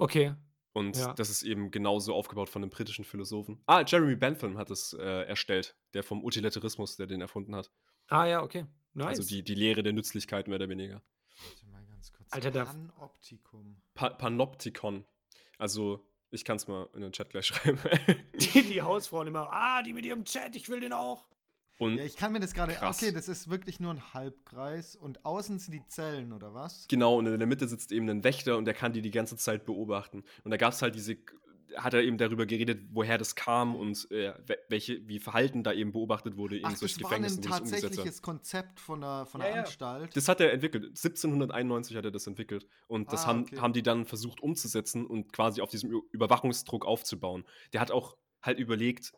[0.00, 0.34] Okay.
[0.76, 1.14] Und Ja.
[1.14, 3.62] das ist eben genauso aufgebaut von 'nem britischen Philosophen.
[3.64, 7.70] Ah, Jeremy Bentham hat es, äh, erstellt, der vom Utilitarismus, der den erfunden hat.
[8.08, 8.66] Ah ja, okay.
[8.94, 9.26] Also Nice.
[9.26, 11.02] die die Lehre der Nützlichkeit mehr oder weniger.
[11.42, 12.30] Warte mal ganz kurz.
[12.30, 13.80] Alter, Panoptikum.
[13.94, 15.06] Pa Panoptikon.
[15.56, 17.78] Also, ich kann es mal in den Chat gleich schreiben.
[18.34, 21.26] die die Hausfrauen immer: „Ah, die mit ihrem Chat, ich will den auch.“
[21.78, 22.74] Und Ja, ich kann mir das gerade.
[22.82, 26.86] Okay, das ist wirklich nur ein Halbkreis und außen sind die Zellen, oder was?
[26.88, 29.36] Genau, und in der Mitte sitzt eben ein Wächter und der kann die die ganze
[29.36, 30.24] Zeit beobachten.
[30.44, 31.16] Und da gab es halt diese
[31.76, 35.72] hat er eben darüber geredet, woher das kam und, äh, we welche wie Verhalten da
[35.74, 37.82] eben beobachtet wurde in solchen das war ein Gefängnissen, das umgesetzt wird.
[37.92, 39.62] tatsächliches Konzept von der, von Ja, der ja.
[39.62, 40.16] Anstalt.
[40.16, 40.84] Das hat er entwickelt.
[40.84, 42.66] 1791 hat er das entwickelt.
[42.86, 43.58] Und das Ah, haben, okay.
[43.58, 47.44] haben die dann versucht umzusetzen und quasi auf diesem Überwachungsdruck aufzubauen.
[47.74, 49.12] Der hat auch halt überlegt,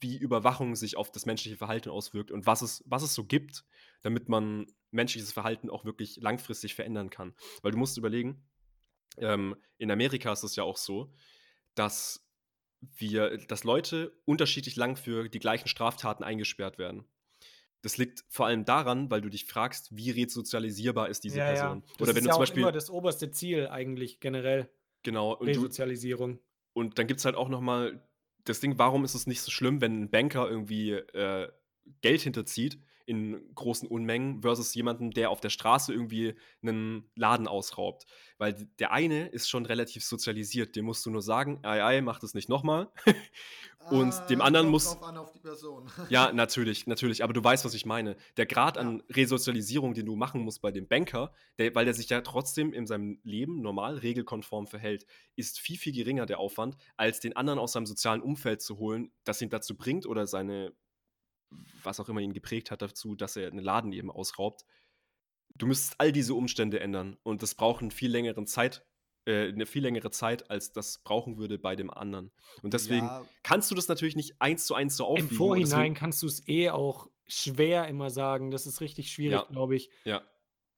[0.00, 3.64] wie Überwachung sich auf das menschliche Verhalten auswirkt und was es, was es so gibt,
[4.02, 7.34] damit man menschliches Verhalten auch wirklich langfristig verändern kann.
[7.62, 8.44] Weil du musst überlegen,
[9.18, 11.12] ähm, in Amerika ist es ja auch so,
[11.74, 12.26] dass
[12.80, 17.04] wir, dass Leute unterschiedlich lang für die gleichen Straftaten eingesperrt werden.
[17.82, 21.52] Das liegt vor allem daran, weil du dich fragst, wie resozialisierbar ist diese Ja, ja.
[21.52, 21.82] Person.
[21.82, 24.70] Das Oder ist wenn du ja zum auch Beispiel immer das oberste Ziel eigentlich generell,
[25.02, 26.40] genau und, du, Resozialisierung.
[26.72, 28.02] und dann gibt es halt auch noch mal
[28.44, 31.48] das Ding, warum ist es nicht so schlimm, wenn ein Banker irgendwie äh,
[32.00, 38.06] Geld hinterzieht in großen Unmengen versus jemanden, der auf der Straße irgendwie einen Laden ausraubt.
[38.38, 42.18] Weil der eine ist schon relativ sozialisiert, dem musst du nur sagen, ei, ei, mach
[42.18, 42.90] das nicht nochmal.
[43.90, 45.90] Und dem anderen muss- an auf die Person.
[46.08, 47.22] Ja, natürlich, natürlich.
[47.22, 48.16] Aber du weißt, was ich meine.
[48.38, 52.08] Der Grad an Resozialisierung, den du machen musst bei dem Banker, der, weil der sich
[52.08, 57.20] ja trotzdem in seinem Leben normal regelkonform verhält, ist viel, viel geringer der Aufwand, als
[57.20, 60.72] den anderen aus seinem sozialen Umfeld zu holen, das ihn dazu bringt oder seine,
[61.82, 64.64] was auch immer ihn geprägt hat, dazu, dass er einen Laden eben ausraubt.
[65.56, 68.84] Du müsstest all diese Umstände ändern und das braucht einen viel längeren Zeit,
[69.26, 72.32] äh, eine viel längere Zeit, als das brauchen würde bei dem anderen.
[72.62, 75.28] Und deswegen Ja, kannst du das natürlich nicht eins zu eins so Im aufwiegen.
[75.30, 78.50] und Vorhinein deswegen- kannst du es eh auch schwer immer sagen.
[78.50, 79.46] Das ist richtig schwierig, Ja.
[79.50, 79.90] glaube ich.
[80.04, 80.22] Ja.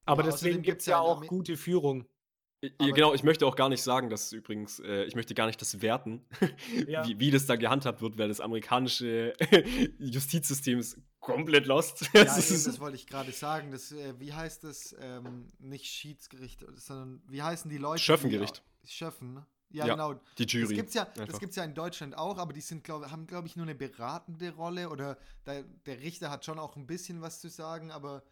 [0.05, 2.07] Aber Ja, deswegen gibt es gibt's ja auch gute Führung.
[2.81, 5.61] Ja, genau, ich möchte auch gar nicht sagen, dass übrigens, äh, ich möchte gar nicht
[5.61, 6.25] das werten,
[6.89, 7.07] Ja.
[7.07, 9.35] wie, wie das da gehandhabt wird, weil das amerikanische
[9.99, 12.03] Justizsystem ist komplett lost.
[12.15, 13.71] ja Es eben, das wollte ich gerade sagen.
[13.71, 14.95] Das, äh, wie heißt das?
[15.01, 17.99] Ähm, nicht Schiedsgericht, sondern wie heißen die Leute?
[17.99, 18.63] die- Schöffengericht.
[18.85, 19.47] Schöffen, ne?
[19.71, 20.15] Ja, Ja, genau.
[20.39, 20.75] die Das Jury.
[20.77, 21.27] gibt's ja, einfach.
[21.27, 23.75] das gibt's ja in Deutschland auch, aber die sind, glaub, haben, glaube ich, nur eine
[23.75, 28.23] beratende Rolle oder der, der Richter hat schon auch ein bisschen was zu sagen, aber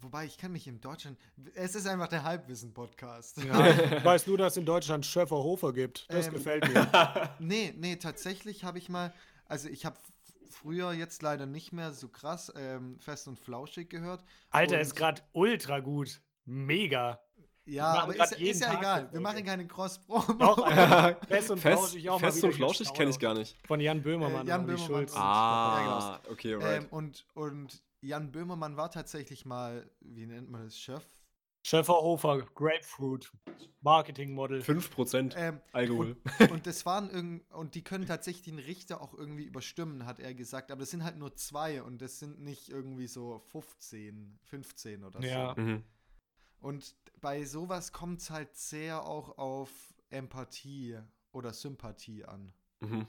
[0.00, 1.18] wobei ich kann mich in Deutschland.
[1.54, 3.42] Es ist einfach der Halbwissen-Podcast.
[3.44, 3.58] Ja,
[4.04, 6.06] weißt du, dass es in Deutschland Schöfferhofer gibt?
[6.10, 7.30] Das Ähm, gefällt mir.
[7.38, 9.12] Nee, nee, tatsächlich habe ich mal,
[9.46, 9.96] also ich habe
[10.50, 14.24] früher jetzt leider nicht mehr so krass ähm, fest und flauschig gehört.
[14.50, 16.20] Alter, Und- ist gerade ultra gut.
[16.44, 17.20] Mega.
[17.66, 19.08] Ja, aber ist, ist ja Tag egal.
[19.12, 20.32] Wir machen keine Cross-Promo.
[20.38, 20.66] Doch,
[21.28, 23.58] fest und Fest, flauschig auch fest und flauschig kenne ich gar nicht.
[23.66, 25.12] Von Jan Böhmermann Äh, Jan Böhmermann Schulz.
[25.12, 26.78] und- Ah, ja, okay, right.
[26.84, 31.04] ähm, und, und Jan Böhmermann war tatsächlich mal, wie nennt man das, Chef?
[31.64, 33.30] Schöfferhofer, Grapefruit,
[33.80, 34.62] Marketingmodel.
[34.62, 36.16] 5% Ähm, Alkohol.
[36.50, 40.34] und das waren irgend und die können tatsächlich den Richter auch irgendwie überstimmen, hat er
[40.34, 40.70] gesagt.
[40.70, 45.20] Aber das sind halt nur zwei und das sind nicht irgendwie so 15, 15 oder
[45.20, 45.54] Ja.
[45.56, 45.60] so.
[45.60, 45.84] Mhm.
[46.60, 49.70] Und bei sowas kommt es halt sehr auch auf
[50.10, 50.98] Empathie
[51.32, 52.52] oder Sympathie an.
[52.80, 53.06] Mhm.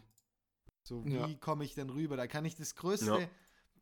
[0.84, 1.30] So, wie Ja.
[1.40, 2.18] komme ich denn rüber?
[2.18, 3.30] Da kann ich das größte, Ja.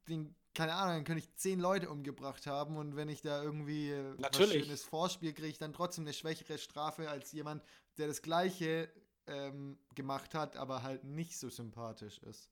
[0.09, 3.91] den, keine Ahnung, dann könnte ich zehn Leute umgebracht haben und wenn ich da irgendwie
[3.91, 4.63] äh, was Natürlich.
[4.63, 7.63] schönes Vorspiel kriege, ich dann trotzdem eine schwächere Strafe als jemand,
[7.99, 8.89] der das Gleiche
[9.27, 12.49] ähm, gemacht hat, aber halt nicht so sympathisch ist.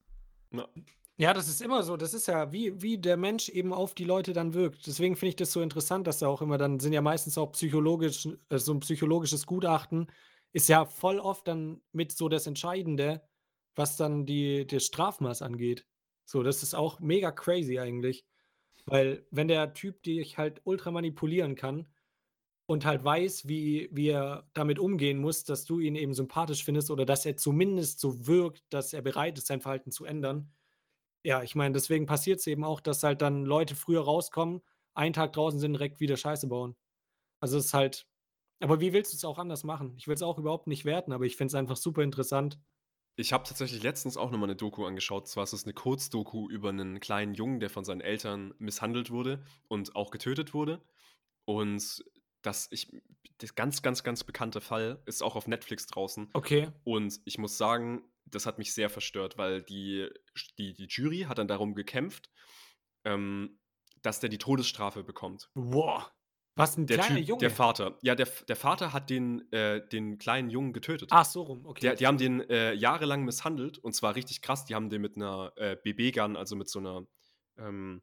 [0.51, 0.67] Ja.
[1.17, 1.95] Ja, das ist immer so.
[1.95, 4.85] Das ist ja, wie, wie der Mensch eben auf die Leute dann wirkt.
[4.85, 7.53] Deswegen finde ich das so interessant, dass da auch immer dann sind ja meistens auch
[7.53, 10.11] psychologisch, äh, so ein psychologisches Gutachten
[10.51, 13.21] ist ja voll oft dann mit so das Entscheidende,
[13.75, 15.85] was dann die, das Strafmaß angeht.
[16.25, 18.25] So, das ist auch mega crazy eigentlich.
[18.85, 21.87] Weil, wenn der Typ dich halt ultra manipulieren kann
[22.67, 26.91] und halt weiß, wie, wie er damit umgehen muss, dass du ihn eben sympathisch findest
[26.91, 30.53] oder dass er zumindest so wirkt, dass er bereit ist, sein Verhalten zu ändern.
[31.23, 34.61] Ja, ich meine, deswegen passiert es eben auch, dass halt dann Leute früher rauskommen,
[34.95, 36.75] einen Tag draußen sind, direkt wieder Scheiße bauen.
[37.41, 38.07] Also es ist halt.
[38.61, 39.95] Aber wie willst du es auch anders machen?
[39.97, 42.59] Ich will es auch überhaupt nicht werten, aber ich finde es einfach super interessant.
[43.17, 45.27] Ich habe tatsächlich letztens auch noch mal 'ne Doku angeschaut.
[45.27, 49.43] Zwar ist es eine Kurzdoku über einen kleinen Jungen, der von seinen Eltern misshandelt wurde
[49.69, 50.81] und auch getötet wurde.
[51.45, 52.03] Und
[52.41, 52.91] das ich
[53.39, 56.33] das ganz, ganz, ganz bekannte Fall ist auch auf Netflix draußen.
[56.35, 56.67] Okay.
[56.83, 60.09] Und ich muss sagen, das hat mich sehr verstört, weil die
[60.57, 62.31] die die Jury hat dann darum gekämpft,
[63.05, 63.59] ähm,
[64.01, 65.49] dass der die Todesstrafe bekommt.
[65.55, 66.14] Boah.
[66.57, 67.41] Was, 'n Der kleiner Typ Junge?
[67.41, 67.97] der Vater.
[68.01, 71.09] Ja, der der Vater hat den äh, den kleinen Jungen getötet.
[71.11, 71.81] Ach, so rum, okay.
[71.81, 74.63] Der die haben den, äh, jahrelang misshandelt und zwar richtig krass.
[74.65, 77.05] Die haben den mit 'ner, äh, BB-Gun, also mit so 'ner,
[77.57, 78.01] ähm,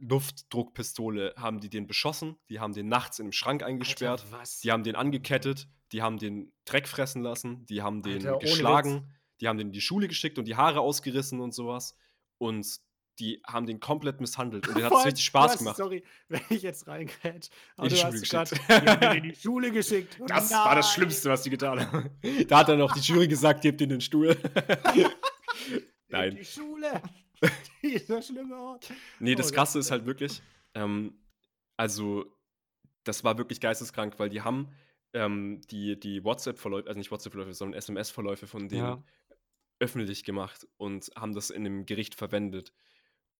[0.00, 2.36] Luftdruckpistole haben die den beschossen.
[2.50, 4.20] Die haben den nachts in 'nem Schrank eingesperrt.
[4.22, 4.60] Alter, was?
[4.62, 9.12] Die haben den angekettet, die haben den Dreck fressen lassen, die haben den Alter, geschlagen,
[9.40, 11.96] die haben den in die Schule geschickt und die Haare ausgerissen und so was.
[12.38, 12.78] Und
[13.18, 15.76] die haben den komplett misshandelt und denen hat es richtig Spaß hast gemacht.
[15.76, 18.50] sorry, wenn ich jetzt reingrätsche, aber In die Schule geschickt.
[18.68, 20.16] die haben den in die Schule geschickt.
[20.20, 20.94] Oh Das war das nein.
[20.94, 22.10] Schlimmste, was die getan haben.
[22.48, 24.36] Da hat dann auch die Jury gesagt: „Gebt ihm den Stuhl.“
[24.94, 25.10] In
[26.08, 26.36] Nein.
[26.36, 27.02] die Schule.
[27.82, 28.90] Dieser schlimme Ort.
[29.20, 30.42] Ne, Oh das Gott, Krasse ist halt wirklich,
[30.74, 31.18] ähm
[31.76, 32.24] also,
[33.02, 34.68] das war wirklich geisteskrank, weil die haben,
[35.12, 39.02] ähm, die die WhatsApp-Verläufe also nicht WhatsApp-Verläufe, sondern SMS-Verläufe von denen Ja.
[39.80, 42.72] öffentlich gemacht und haben das in 'nem Gericht verwendet.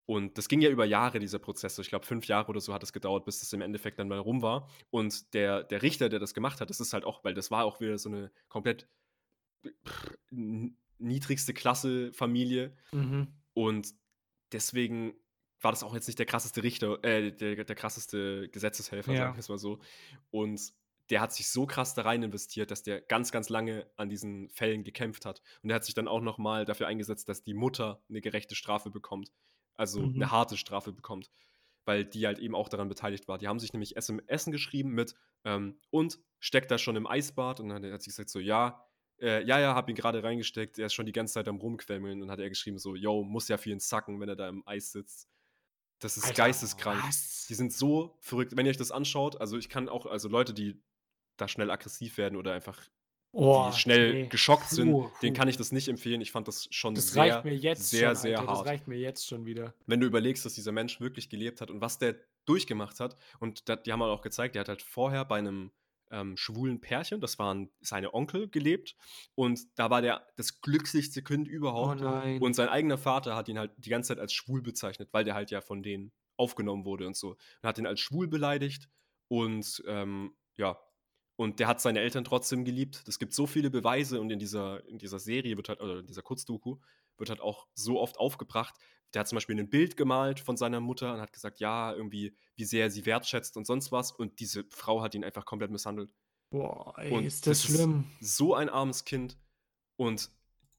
[0.09, 1.79] Und das ging ja über Jahre, dieser Prozess.
[1.79, 4.19] Ich glaube, 5 Jahre oder so hat es gedauert, bis das im Endeffekt dann mal
[4.19, 4.69] rum war.
[4.91, 7.65] Und der der Richter, der das gemacht hat, das ist halt auch weil das war
[7.65, 8.89] auch wieder so 'ne komplett
[10.99, 12.77] niedrigste Klasse Familie.
[12.93, 13.35] Mhm.
[13.55, 13.95] Und
[14.53, 15.15] deswegen
[15.63, 19.17] war das auch jetzt nicht der krasseste Richter äh, der der krasseste Gesetzeshelfer, Ja.
[19.17, 19.81] sagen wir's mal so.
[20.31, 20.73] Und
[21.11, 24.51] der hat sich so krass da rein investiert, dass der ganz, ganz lange an diesen
[24.51, 25.43] Fällen gekämpft hat.
[25.63, 28.55] Und der hat sich dann auch noch mal dafür eingesetzt, dass die Mutter 'ne gerechte
[28.57, 29.31] Strafe bekommt.
[29.77, 30.31] Also, Mhm.
[30.31, 31.31] harte Strafe bekommt,
[31.85, 33.39] weil die halt eben auch daran beteiligt war.
[33.39, 37.69] Die haben sich nämlich SMSen geschrieben mit, ähm: „Und, steckt er schon im Eisbad?“ Und
[37.71, 38.87] dann hat sie gesagt so: „Ja,
[39.21, 40.79] äh, ja, ja, habe ihn grade reingesteckt.
[40.79, 43.49] Er ist schon die ganze Zeit am Rumquengeln.“ Und hat er geschrieben so: „Jo, muss
[43.49, 45.29] ja für ihn sacken, wenn er da im Eis sitzt.“
[46.01, 47.05] Das ist Alter, geisteskrank.
[47.05, 47.51] was?
[47.51, 48.57] Die sind so verrückt.
[48.57, 50.83] Wenn ihr euch das anschaut also, ich kann auch also, Leute, die
[51.39, 52.83] da schnell aggressiv werden oder einfach
[53.37, 54.29] Oh, die schnell ne.
[54.29, 55.39] geschockt sind, Puh, denen puh.
[55.39, 56.21] kann ich das nicht empfehlen.
[56.21, 58.47] Ich fand das schon Das sehr, reicht mir jetzt sehr, schon, sehr Alter.
[58.47, 58.69] Das hart.
[58.69, 59.75] reicht mir jetzt schon wieder.
[59.87, 62.17] Wenn du überlegst, dass dieser Mensch wirklich gelebt hat und was der
[62.47, 65.73] durchgemacht hat und da die haben halt auch gezeigt, der hat halt vorher bei 'nem,
[66.11, 68.97] ähm, schwulen Pärchen, das waren seine Onkel, gelebt
[69.35, 72.01] und da war der das glücklichste Kind Oh überhaupt.
[72.01, 72.41] nein.
[72.41, 75.35] Und sein eigener Vater hat ihn halt die ganze Zeit als schwul bezeichnet, weil der
[75.35, 77.31] halt ja von denen aufgenommen wurde und so.
[77.31, 78.89] Und hat ihn als schwul beleidigt
[79.29, 80.79] und, ähm, ja
[81.37, 83.05] und der hat seine Eltern trotzdem geliebt.
[83.09, 86.07] Es gibt so viele Beweise und in dieser in dieser Serie wird halt oder in
[86.07, 86.79] dieser Kurzdoku
[87.19, 88.75] wird halt auch so oft aufgebracht.
[89.15, 92.37] Der hat zum Beispiel 'nen Bild gemalt von seiner Mutter und hat gesagt, ja, irgendwie,
[92.57, 94.13] wie sehr er sie wertschätzt und sonst was.
[94.13, 96.13] Und diese Frau hat ihn einfach komplett misshandelt.
[96.53, 98.11] Boah, ey, Und ist das das ist schlimm.
[98.21, 99.39] so ein armes Kind.
[99.97, 100.31] Und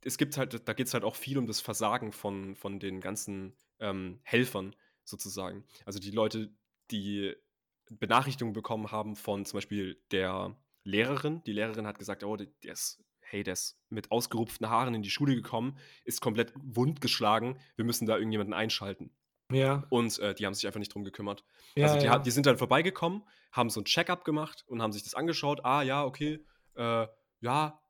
[0.03, 3.57] es gibt halt da geht's halt auch viel um das Versagen von von den ganzen,
[3.79, 5.65] ähm, Helfern sozusagen.
[5.85, 6.55] Also, die Leute,
[6.91, 7.35] die
[7.91, 11.43] Benachrichtigungen bekommen haben von zum Beispiel der Lehrerin.
[11.45, 15.09] Die Lehrerin hat gesagt: „Oh, der ist hey, der ist mit ausgerupften Haaren in die
[15.09, 17.59] Schule gekommen, ist komplett wundgeschlagen.
[17.75, 19.15] Wir müssen da irgendjemanden einschalten.“
[19.51, 19.89] Ja.
[19.89, 21.45] Und, äh, die haben sich einfach nicht drum gekümmert.
[21.75, 22.25] Ja, Also, die ja.
[22.25, 25.65] die sind dann vorbeigekommen, haben so 'n Check-up gemacht und haben sich das angeschaut.
[25.65, 26.45] „Ah ja, okay.
[26.75, 27.07] Äh,
[27.41, 27.81] ja.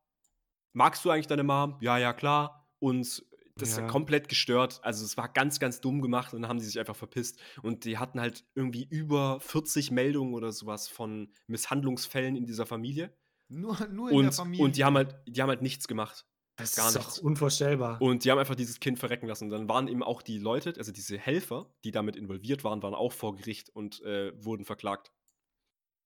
[0.74, 3.24] Magst du eigentlich deine Mom?“ „Ja, ja, klar.“ Und
[3.58, 3.86] das ist Ja.
[3.86, 4.80] komplett gestört.
[4.82, 7.38] Also, es war ganz, ganz dumm gemacht und dann haben die sich einfach verpisst.
[7.62, 12.66] Und die hatten halt irgendwie über 40 Meldungen oder so was von Misshandlungsfällen in dieser
[12.66, 13.14] Familie.
[13.48, 14.64] Nur nur in der Und Familie.
[14.64, 16.26] und die haben halt die haben halt nichts gemacht.
[16.58, 17.16] Das Gar ist nichts.
[17.16, 18.00] doch unvorstellbar.
[18.00, 19.44] Und die haben einfach dieses Kind verrecken lassen.
[19.44, 22.94] Und dann waren eben auch die Leute also, diese Helfer, die damit involviert waren, waren
[22.94, 25.12] auch vor Gericht und, äh, wurden verklagt.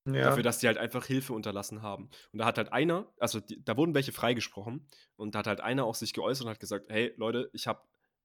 [0.05, 0.41] Ja.
[0.41, 2.11] Dafür, dass die halt einfach Hilfe unterlassen haben.
[2.33, 4.87] Und da hat halt einer also, die da wurden welche freigesprochen
[5.17, 7.83] und da hat halt einer auch sich geäußert und hat gesagt: „Hey Leute, ich habe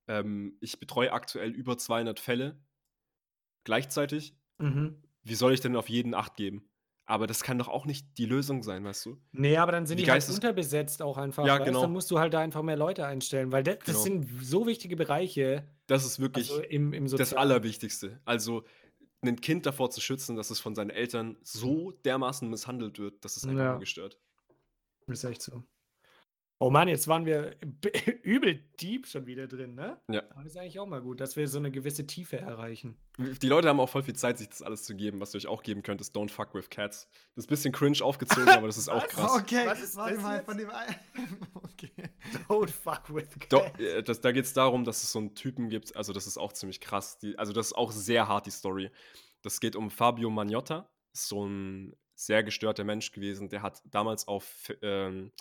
[0.08, 2.62] ähm, ich betreue aktuell über 200 Fälle
[3.64, 4.38] gleichzeitig.
[4.60, 5.06] Mhm.
[5.24, 6.72] Wie soll ich denn auf jeden Acht geben?“
[7.06, 9.22] Aber das kann doch auch nicht die Lösung sein, weißt du?
[9.34, 11.76] Ne, aber dann sind Wie die halt geistes unterbesetzt auch einfach, Ja, genau.
[11.82, 14.04] Dann musst du halt da einfach mehr Leute einstellen, weil da das Genau.
[14.04, 17.34] sind so wichtige Bereiche, Das ist wirklich also im im das.
[17.34, 18.22] Allerwichtigste.
[18.26, 18.66] Also,
[19.26, 23.38] 'nen Kind davor zu schützen, dass es von seinen Eltern so dermaßen misshandelt wird, das
[23.38, 23.80] ist einfach Ja.
[23.80, 24.20] gestört.
[25.08, 25.66] Ist echt so.
[26.62, 27.58] Oh Mann, jetzt waren wir
[28.24, 30.00] übel deep schon wieder drin, ne?
[30.10, 30.24] Ja.
[30.30, 32.96] Aber das ist eigentlich auch mal gut, dass wir so 'ne gewisse Tiefe erreichen.
[33.18, 35.22] Die Leute haben auch voll viel Zeit, sich das alles zu geben.
[35.22, 37.08] Was ihr euch auch geben könnt, ist „Don't fuck with cats“.
[37.36, 39.42] Das ist bisschen cringe aufgezogen, aber das ist auch krass.
[39.42, 40.46] Okay, Was ist warte das mal, jetzt?
[40.46, 40.96] von dem ein
[41.54, 41.92] Okay.
[42.50, 43.80] Don't fuck with Do cats.
[43.80, 46.54] äh, das da geht's darum, dass es so 'n Typen gibt also, das ist auch
[46.54, 47.18] ziemlich krass.
[47.20, 48.92] Die also, das ist auch sehr hart, die Story.
[49.42, 53.50] Das geht um Fabio Magnotta, so 'n sehr gestörter Mensch gewesen.
[53.50, 55.32] Der hat damals auf ähm,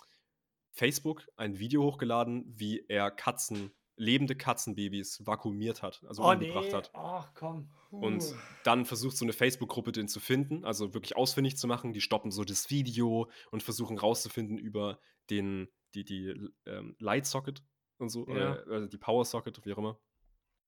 [0.75, 6.73] Facebook ein Video hochgeladen, wie er Katzen, lebende Katzenbabys vakuumiert hat, also Oh umgebracht nee.
[6.73, 6.91] hat.
[6.93, 7.69] Ach komm.
[7.91, 8.25] Und
[8.65, 11.93] dann versucht so eine Facebook-Gruppe den zu finden, also wirklich ausfindig zu machen.
[11.93, 16.35] Die stoppen so das Video und versuchen rauszufinden über den, die, die
[16.65, 17.63] ähm, Light-Socket
[17.97, 18.33] und so, Ja.
[18.33, 19.97] oder, oder die Power-Socket, wie auch immer.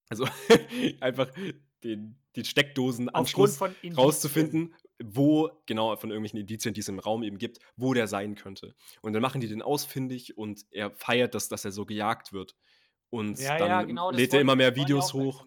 [0.08, 0.26] Also
[1.02, 1.30] einfach
[1.84, 2.46] den, den
[3.58, 3.94] von Indizien.
[3.96, 8.36] rauszufinden, wo, genau, von irgendwelchen Indizien, die es im Raum eben gibt, wo der sein
[8.36, 8.76] könnte.
[9.02, 12.56] Und dann machen die den ausfindig und er feiert das, dass er so gejagt wird.
[13.10, 14.12] Und Ja, dann ja, genau.
[14.12, 15.46] lädt er immer mehr Videos hoch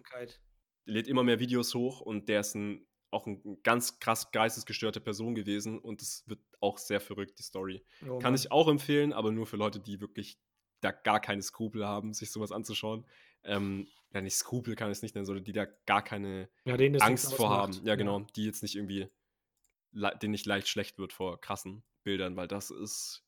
[0.85, 5.35] lädt immer mehr Videos hoch und der ist ein, auch ein ganz krass geistesgestörte Person
[5.35, 7.83] gewesen und es wird auch sehr verrückt, die Story.
[8.07, 10.37] Oh Kann ich auch empfehlen, aber nur für Leute, die wirklich
[10.81, 13.05] da gar keine Skrupel haben, sich sowas anzuschauen.
[13.43, 16.75] Ähm, ja, nicht Skrupel kann ich es nicht nennen, sondern die da gar keine ja,
[16.99, 17.73] Angst vor haben.
[17.83, 18.21] Ja, genau.
[18.35, 19.07] Die jetzt nicht irgendwie,
[19.93, 23.23] denen nicht leicht schlecht wird vor krassen Bildern, weil das ist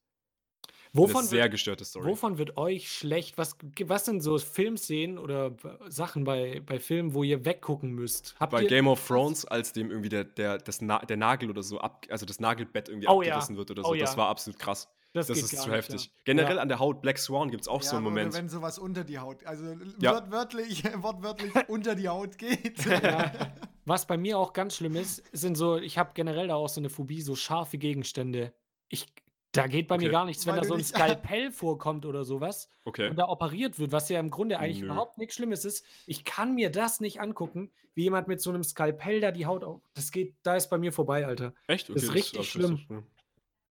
[0.96, 2.06] Wovon eine sehr wird, gestörte Story.
[2.06, 3.38] wovon wird euch schlecht?
[3.38, 5.56] Was, was sind so Filmszenen oder
[5.88, 8.36] Sachen bei, bei Filmen, wo ihr weggucken müsst?
[8.40, 11.50] Habt Bei ihr, Game of Thrones, als dem irgendwie der, der, das Na der Nagel
[11.50, 13.30] oder so ab, also das Nagelbett irgendwie Oh ja.
[13.34, 14.18] abgerissen wird oder Oh so, das ja.
[14.18, 14.88] war absolut krass.
[15.14, 16.06] Das, geht ist zu nicht, heftig.
[16.06, 16.12] ja.
[16.26, 16.62] Generell Ja.
[16.62, 18.34] an der Haut, Black Swan gibt es auch Ja, so einen Moment.
[18.34, 19.64] wenn sowas unter die Haut, also
[20.00, 20.14] Ja.
[20.14, 22.78] wört, wörtlich, wortwörtlich unter die Haut geht.
[23.86, 26.80] Was bei mir auch ganz schlimm ist, sind so, ich habe generell da auch so
[26.80, 28.54] eine Phobie, so scharfe Gegenstände.
[28.88, 29.08] Ich,
[29.52, 30.12] da geht bei mir Okay.
[30.12, 33.10] gar nichts, wenn Weil da so ein Skalpell vorkommt oder sowas Okay.
[33.10, 34.86] und da operiert wird, was ja im Grunde eigentlich Nö.
[34.86, 35.86] überhaupt nichts Schlimmes ist.
[36.06, 39.64] Ich kann mir das nicht angucken, wie jemand mit so einem Skalpell da die Haut
[39.64, 39.82] auf.
[39.94, 41.54] Das geht, da ist bei mir vorbei, Alter.
[41.68, 41.90] Echt?
[41.90, 43.06] Das ist richtig hab ich schlimm.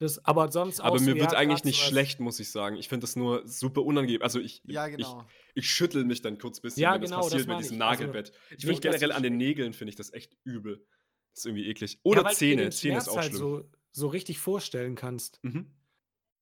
[0.03, 2.77] Das, aber sonst Aber mir wird ja, eigentlich nicht schlecht, muss ich sagen.
[2.77, 4.21] Ich finde das nur super unangenehm.
[4.23, 5.25] Also ich, ja, genau.
[5.55, 7.49] ich, ich schüttel mich dann kurz ein bisschen, Ja, wenn genau, das das passiert mit
[7.55, 7.83] meine diesem ich.
[7.83, 8.33] Also, Nagelbett.
[8.57, 10.85] ich finde generell ich- an den Nägeln finde ich das echt übel.
[11.33, 11.95] Das ist irgendwie eklig.
[11.95, 12.71] Ja, Oder dir Zähne.
[12.71, 13.39] Zähne ist auch halt schlimm.
[13.39, 15.39] so, so richtig vorstellen kannst.
[15.43, 15.71] Mhm.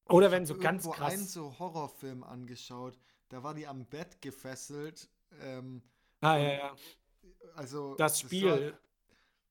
[0.09, 1.33] Oder wenn so ganz Irgendwo einen krass.
[1.33, 5.09] so Horrorfilm angeschaut, da war die am Bett gefesselt.
[5.43, 5.83] Ähm,
[6.23, 6.77] Ah, ja, ja.
[7.55, 8.81] also Das Spiel, War,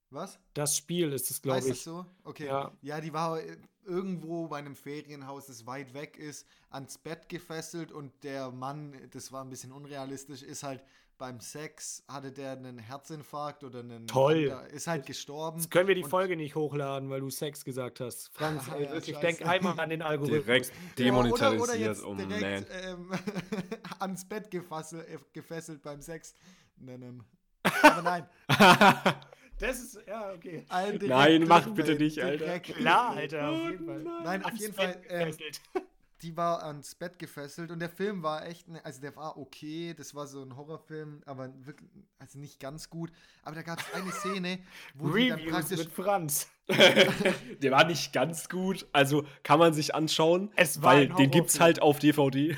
[0.10, 0.40] was?
[0.54, 1.84] das Spiel ist es, glaube Heißt das ich.
[1.84, 2.06] so?
[2.24, 2.46] Okay.
[2.48, 2.72] Ja.
[2.82, 3.00] Ja.
[3.00, 8.12] die war äh, irgendwo bei einem Ferienhaus, das weit weg ist, ans Bett gefesselt und
[8.24, 10.84] der Mann, das war ein bisschen unrealistisch, ist halt
[11.20, 14.08] beim Sex, hatte der einen Herzinfarkt oder einen.
[14.08, 14.58] Toll.
[14.72, 15.60] Ist halt gestorben.
[15.60, 18.30] Jetzt können wir die Folge nicht hochladen, weil du Sex gesagt hast.
[18.34, 19.38] Franz, Ah, ja, wirklich, scheiße.
[19.38, 20.46] denk einmal an den Algorithmus.
[20.46, 21.62] Direkt demonetarisiert.
[21.62, 22.30] Oder, oder jetzt oh man.
[22.30, 23.12] direkt ähm,
[24.00, 26.34] ans Bett gefesselt, äh, gefesselt beim Sex
[26.78, 27.24] nennen.
[27.84, 28.30] Aber nein.
[29.60, 30.66] Das ist, ja, okay.
[30.70, 32.46] direkt Nein, mach bitte nicht, Alter.
[32.46, 33.16] direkt Klar.
[33.16, 34.04] Alter, auf jeden Fall.
[34.24, 35.02] Nein, auf jeden Fall.
[35.02, 35.62] Gefesselt.
[36.22, 39.94] die war ans Bett gefesselt und der Film war echt, ne, also der war okay,
[39.98, 43.12] das war so ein Horrorfilm, aber wirklich, also nicht ganz gut.
[43.44, 44.60] Aber da gab es eine Szene,
[44.96, 46.50] wo die dann Reviews praktisch mit Franz.
[47.62, 48.86] Der war nicht ganz gut.
[48.92, 50.52] Also kann man sich anschauen.
[50.56, 52.56] Es war weil den gibt's halt auf DVD.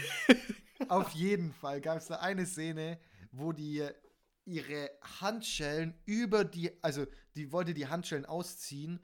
[0.89, 2.99] Auf jeden Fall gab es da eine Szene,
[3.31, 3.87] wo die
[4.45, 4.89] ihre
[5.21, 9.04] Handschellen über die, also die wollte die Handschellen ausziehen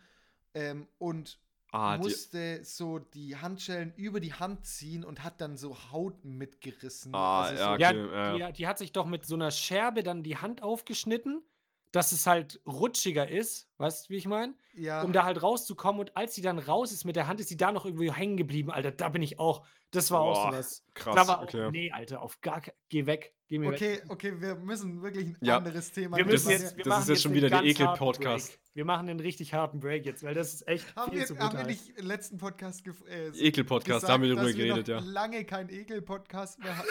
[0.54, 1.40] ähm, und
[1.72, 6.24] Ah, die, musste so die Handschellen über die Hand ziehen und hat dann so Haut
[6.24, 7.14] mitgerissen.
[7.14, 8.48] Ah, also ja, so, Ja, Okay, ja.
[8.48, 11.44] die, die hat sich doch mit so einer Scherbe dann die Hand aufgeschnitten,
[11.92, 13.70] dass es halt rutschiger ist.
[13.78, 14.54] Weißt du, wie ich meine?
[14.74, 15.02] ja.
[15.02, 16.00] Um da halt rauszukommen.
[16.00, 18.38] Und als sie dann raus ist mit der Hand, ist sie da noch irgendwie hängen
[18.38, 18.92] geblieben, Alter.
[18.92, 19.66] Da bin ich auch.
[19.92, 20.84] Das war auch Boah, sowas.
[20.94, 21.72] krass, Da war auch, okay.
[21.72, 22.74] nee, Alter, auf gar kein.
[22.90, 23.34] Geh weg.
[23.48, 23.76] Geh mir weg.
[23.76, 25.58] Okay, okay, wir müssen wirklich ein Ja.
[25.58, 28.50] anderes Thema Wir müssen weil jetzt, wir das machen ist jetzt schon wieder der Ekel-Podcast.
[28.50, 28.60] Break.
[28.74, 31.40] Wir machen einen richtig harten Break jetzt, weil das ist echt Haben viel wir, zu
[31.40, 34.88] haben wir nicht im letzten Podcast äh, so Ekel-Podcast, da haben wir drüber dass geredet,
[34.90, 35.12] noch ja.
[35.12, 36.90] lange kein Ekel-Podcast mehr hatten?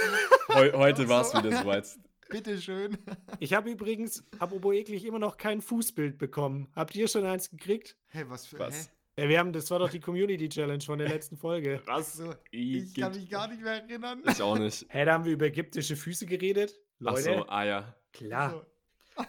[0.54, 1.08] Heu heute So.
[1.10, 1.86] war es wieder soweit.
[2.30, 2.98] Bitteschön.
[3.38, 6.68] Ich habe übrigens, apropos eklig, immer noch kein Fußbild bekommen.
[6.74, 7.96] Habt ihr schon eins gekriegt?
[8.08, 8.58] Hey, was für.
[8.58, 8.86] Was?
[9.16, 9.22] Hä?
[9.22, 11.80] Ja, wir haben, das war doch die Community Challenge von der letzten Folge.
[11.86, 12.14] Was?
[12.14, 14.22] So, ich kann mich gar nicht mehr erinnern.
[14.28, 14.84] Ich auch nicht.
[14.90, 16.78] Hä, da haben wir über ägyptische Füße geredet.
[17.00, 17.94] Ach Leute, so, ah ja.
[18.12, 18.50] klar.
[18.50, 19.24] So.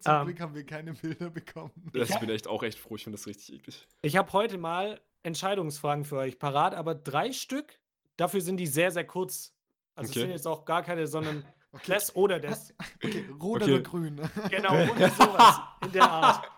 [0.00, 0.26] Zum Ähm.
[0.26, 1.70] Glück haben wir keine Bilder bekommen.
[1.94, 2.96] Das Ich bin echt auch echt froh.
[2.96, 3.86] Ich finde das richtig eklig.
[4.02, 7.78] Ich habe heute mal Entscheidungsfragen für euch parat, aber drei Stück.
[8.18, 9.54] Dafür sind die sehr, sehr kurz.
[9.94, 10.20] Also es Okay.
[10.26, 11.42] sind jetzt auch gar keine, sondern
[11.86, 12.74] das oder das.
[13.04, 13.72] Okay, rot Okay.
[13.72, 14.20] oder grün?
[14.50, 16.50] Genau, oder sowas in der Art.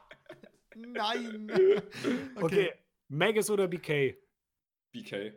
[0.77, 1.53] Nein.
[2.37, 2.73] Okay,
[3.09, 4.17] Magus oder BK?
[4.93, 5.33] BK.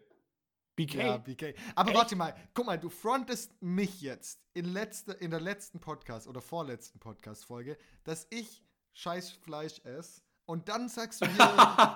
[0.75, 0.95] BK?
[0.95, 1.53] Ja, BK.
[1.75, 1.97] Aber Echt?
[1.97, 6.41] warte mal, guck mal, du frontest mich jetzt in, letzte, in der letzten Podcast oder
[6.41, 8.63] vorletzten Podcast-Folge, dass ich
[8.93, 10.21] scheiß Fleisch esse.
[10.45, 11.33] Und dann sagst du hier,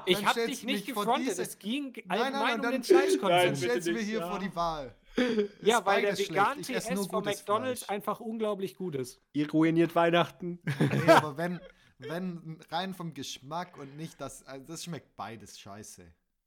[0.06, 1.40] ich dann habe stellst dich nicht mich vor gefrontet.
[1.40, 3.40] Es ging Nein, nein, allgemein und um dann, den dann Fleischkonsum.
[3.44, 4.30] bitte stellst du mir hier ja.
[4.30, 4.96] vor die Wahl.
[5.62, 7.90] ja, Ist weil der vegan TS von McDonalds Fleisch.
[7.90, 9.22] einfach unglaublich gut ist.
[9.34, 10.60] Ihr ruiniert Weihnachten.
[10.80, 11.60] Nee, aber wenn,
[12.00, 16.04] wenn rein vom Geschmack und nicht das, also das schmeckt beides scheiße.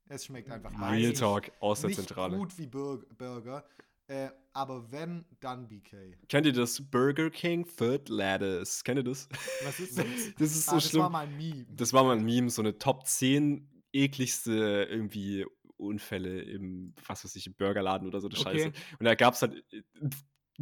[0.07, 1.13] Es schmeckt einfach Real.
[1.13, 2.37] Talk aus der Nicht Zentrale.
[2.37, 3.65] gut wie Bur Burger.
[4.07, 5.97] Äh, aber wenn, dann BK.
[6.29, 8.83] Kennt ihr das Burger King Foot Lettuce?
[8.83, 9.27] Kennt ihr das?
[9.63, 10.05] Was ist das?
[10.37, 11.01] Das ist so ah, das schlimm.
[11.01, 11.65] war mal ein Meme.
[11.71, 15.45] Das war mal ein Meme, so eine Top 10 ekligste irgendwie
[15.77, 18.59] Unfälle im, was weiß ich, im Burgerladen oder so, das Okay.
[18.59, 18.71] Scheiße.
[18.99, 19.81] Und da gab es halt äh,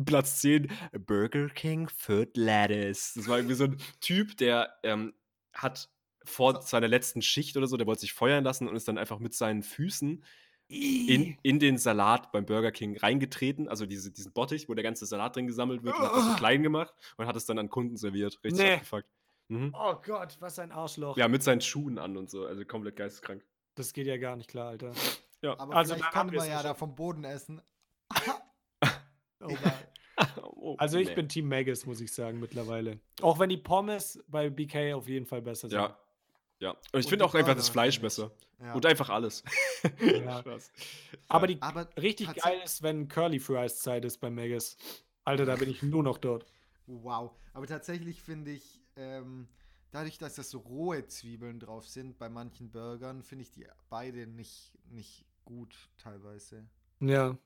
[0.05, 0.71] Platz 10,
[1.05, 3.13] Burger King Foot Lettuce.
[3.15, 5.13] Das war irgendwie so ein Typ, der ähm,
[5.53, 5.89] hat
[6.25, 9.19] vor seiner letzten Schicht oder so, der wollte sich feuern lassen und ist dann einfach
[9.19, 10.23] mit seinen Füßen
[10.67, 15.05] in, in den Salat beim Burger King reingetreten, also diese, diesen Bottich, wo der ganze
[15.05, 17.69] Salat drin gesammelt wird, und hat das so klein gemacht und hat es dann an
[17.69, 18.39] Kunden serviert.
[18.43, 18.73] Richtig Nee.
[18.73, 19.07] abgefuckt.
[19.49, 19.75] Mhm.
[19.77, 21.17] Oh Gott, was ein Arschloch.
[21.17, 23.45] Ja, mit seinen Schuhen an und so, also komplett geisteskrank.
[23.75, 24.91] Das geht ja gar nicht klar, Alter.
[25.41, 25.57] Ja.
[25.59, 27.61] Aber Also, vielleicht kann man ja da vom Boden essen.
[29.45, 29.49] Oh.
[29.49, 29.73] Egal.
[30.41, 31.15] Oh, Also ich nee.
[31.15, 33.01] bin Team Magus, muss ich sagen, mittlerweile.
[33.21, 35.77] Auch wenn die Pommes bei BK auf jeden Fall besser sind.
[35.77, 35.97] Ja.
[36.59, 36.77] Ja.
[36.93, 38.31] Und ich finde auch einfach das Fleisch besser.
[38.61, 38.73] Ja.
[38.73, 39.43] Und einfach alles.
[39.99, 40.39] Ja.
[40.39, 40.71] Spaß.
[41.27, 44.77] Aber die Aber richtig geil ist, wenn Curly Fries Zeit ist bei Magus.
[45.25, 46.45] Alter, da bin ich nur noch dort.
[46.87, 47.31] Wow.
[47.53, 49.49] Aber tatsächlich finde ich, ähm,
[49.93, 54.27] dadurch, dass das so rohe Zwiebeln drauf sind bei manchen Burgern, finde ich die beide
[54.27, 56.67] nicht, nicht gut teilweise.
[56.99, 57.37] Ja.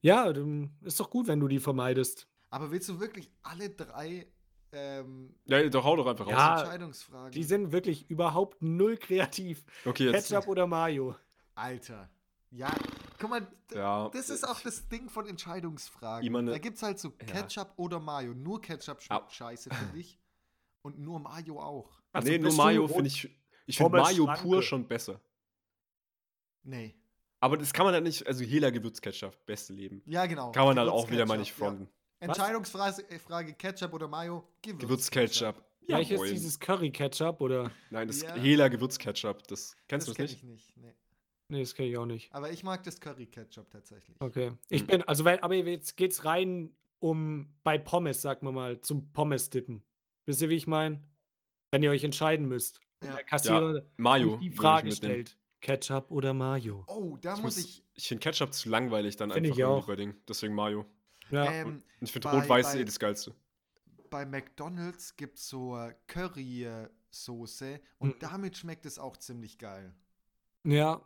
[0.00, 2.26] Ja, dann ist doch gut, wenn du die vermeidest.
[2.50, 4.26] Aber willst du wirklich alle drei
[4.72, 6.32] ähm, Ja, doch hau doch einfach raus.
[6.32, 6.60] Ja.
[6.60, 7.32] Entscheidungsfragen?
[7.32, 9.64] Die sind wirklich überhaupt null kreativ.
[9.84, 10.28] Okay, jetzt.
[10.28, 11.14] Ketchup oder Mayo?
[11.54, 12.10] Alter.
[12.50, 12.74] Ja,
[13.18, 14.10] guck mal, Ja.
[14.10, 16.30] das ist auch das Ding von Entscheidungsfragen.
[16.32, 17.26] Meine- da gibt es halt so Ja.
[17.26, 18.34] Ketchup oder Mayo.
[18.34, 19.30] Nur Ketchup schmeckt Ah.
[19.30, 20.18] scheiße, finde ich.
[20.82, 22.00] Und nur Mayo auch.
[22.12, 23.30] Also nee, nur rot- finde ich.
[23.66, 24.42] Ich finde Schranke.
[24.42, 25.20] pur schon besser.
[26.64, 26.94] Nee.
[27.40, 28.26] Aber das kann man halt nicht.
[28.26, 30.02] Also Hela Gewürzketchup, beste Leben.
[30.06, 30.52] Ja, genau.
[30.52, 31.88] Kann man halt auch wieder mal nicht fronten.
[32.20, 32.28] Ja.
[32.28, 34.46] Entscheidungsfrage äh, Frage, Ketchup oder Mayo?
[34.62, 35.56] Gewürzketchup.
[35.88, 36.30] Welches Jawohl.
[36.30, 37.72] dieses Curry-Ketchup oder?
[37.90, 38.34] Nein, das Ja.
[38.36, 39.46] Hela Gewürzketchup.
[39.48, 40.66] Das kennst Das du das kenn nicht?
[40.66, 40.76] ich nicht.
[40.76, 40.94] Nee.
[41.48, 42.32] Nee, das kenne ich auch nicht.
[42.32, 44.16] Aber ich mag das Curry-Ketchup tatsächlich.
[44.20, 44.52] Okay.
[44.68, 44.86] Ich Hm.
[44.86, 49.82] bin, also weil, aber jetzt geht's rein um bei Pommes, sagen wir mal, zum Pommes-Dippen.
[50.26, 51.02] Wisst ihr, wie ich meine?
[51.70, 52.80] Wenn ihr euch entscheiden müsst.
[53.02, 53.14] Ja.
[53.14, 54.34] Der Kassierer Mayo.
[54.34, 55.36] euch die Frage stellt.
[55.60, 56.84] Ketchup oder Mayo?
[56.88, 57.84] Oh, da Ich, muss muss- ich.
[57.94, 59.86] ich finde Ketchup zu langweilig dann Find einfach ich auch.
[59.86, 60.14] bei Ding.
[60.28, 60.84] Deswegen Mayo.
[61.30, 61.50] Ja.
[61.50, 63.34] Ähm, ich finde bei- Rot-Weiß eh das Geilste.
[64.10, 68.18] bei McDonalds gibt es so äh, Curry-Soße und Mhm.
[68.20, 69.94] damit schmeckt es auch ziemlich geil.
[70.64, 71.00] ja.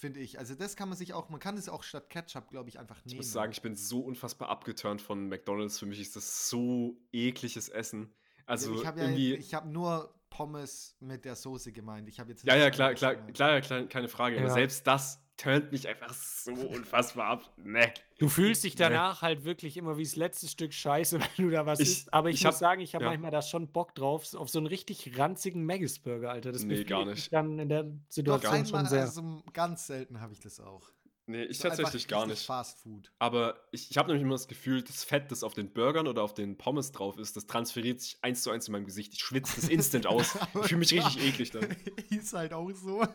[0.00, 0.38] Finde ich.
[0.38, 2.98] Also das kann man sich auch, man kann es auch statt Ketchup, glaube ich, einfach
[2.98, 3.08] nehmen.
[3.08, 5.76] Ich muss sagen, ich bin so unfassbar abgeturnt von McDonalds.
[5.80, 8.14] Für mich ist das so ekliges Essen.
[8.48, 12.08] Also ich habe ja, ich habe nur Pommes mit der Soße gemeint.
[12.08, 14.36] Ich habe jetzt Ja, ja, klar, klar, klar, klar, keine Frage.
[14.38, 14.52] Aber Ja.
[14.54, 17.52] selbst das turnt mich einfach so unfassbar ab.
[17.56, 17.92] Nee.
[18.18, 18.80] Du fühlst dich Nee.
[18.80, 22.12] danach halt wirklich immer wie das letzte Stück Scheiße, wenn du da was Ich- isst.
[22.14, 23.10] Aber ich, ich muss hab- sagen, ich habe ja.
[23.10, 26.50] manchmal da schon Bock drauf, auf so einen richtig ranzigen Maggis-Burger, Alter.
[26.52, 27.32] Das Nee, gar nicht.
[27.32, 29.00] dann in der Doch, Situation einmal, schon sehr.
[29.02, 30.90] also ganz selten habe ich das auch.
[31.28, 32.46] Nee, ich So tatsächlich gar nicht.
[32.46, 33.12] Fast Food.
[33.18, 36.22] Aber ich, ich habe nämlich immer das Gefühl, das Fett, das auf den Burgern oder
[36.22, 39.12] auf den Pommes drauf ist, das transferiert sich eins zu eins in meinem Gesicht.
[39.12, 40.38] Ich schwitze das instant aus.
[40.62, 41.66] Ich fühle mich richtig eklig dann.
[42.10, 43.06] Ist halt auch so.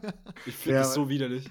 [0.46, 1.50] Ich finde Ja, das so widerlich.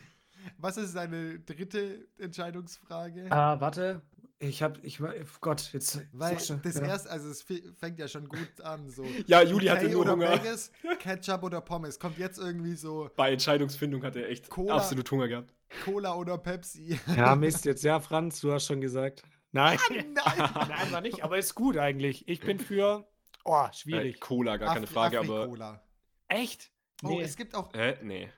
[0.59, 3.27] Was ist deine dritte Entscheidungsfrage?
[3.31, 4.03] Ah, warte.
[4.43, 6.01] Ich hab, ich war, Gott, jetzt.
[6.13, 6.83] Weil so, das ja.
[6.87, 8.91] erste, also es fängt ja schon gut an.
[8.91, 9.05] So.
[9.27, 10.31] Ja, Juli hatte nur oder Hunger.
[10.31, 11.99] Maggis, Ketchup oder Pommes.
[11.99, 14.77] Kommt jetzt irgendwie so Bei Entscheidungsfindung hat er echt Cola.
[14.77, 15.55] absolut Hunger gehabt.
[15.85, 16.99] Cola oder Pepsi.
[17.17, 17.85] Ja, Mist, jetzt.
[17.85, 19.23] Ja, Franz, du hast schon gesagt.
[19.53, 19.79] Nein.
[19.91, 20.05] Nein!
[20.69, 22.27] Nein, war nicht, aber ist gut eigentlich.
[22.27, 23.07] Ich bin für.
[23.45, 24.21] Oh, Äh, schwierig.
[24.21, 25.41] Cola, gar keine Afri- Frage, aber.
[25.43, 25.83] Afri-Cola.
[26.29, 26.73] Echt?
[27.05, 27.23] Oh, Nee.
[27.23, 27.97] es gibt auch, Hä?
[28.03, 28.29] Nee.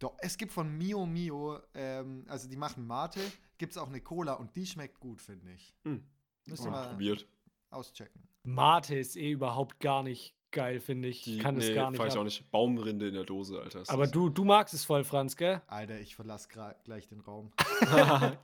[0.00, 3.20] doch, es gibt von Mio Mio, ähm, also die machen Mate,
[3.62, 5.72] gibt es auch eine Cola und die schmeckt gut, finde ich.
[5.84, 6.02] Hm.
[6.46, 7.28] Müsst Oh, ihr mal probiert.
[7.70, 8.20] auschecken.
[8.42, 11.22] Mate ist eh überhaupt gar nicht geil, finde ich.
[11.22, 12.02] Die, Ich kann es nee, gar nicht.
[12.04, 12.50] ich auch nicht.
[12.50, 13.84] Baumrinde in der Dose, Alter.
[13.86, 15.62] Aber du, du magst es voll, Franz, gell?
[15.68, 16.48] Alter, ich verlasse
[16.82, 17.52] gleich den Raum.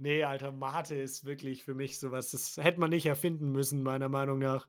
[0.00, 2.30] Nee, Alter, Mate ist wirklich für mich sowas.
[2.30, 4.68] Das hätte man nicht erfinden müssen, meiner Meinung nach.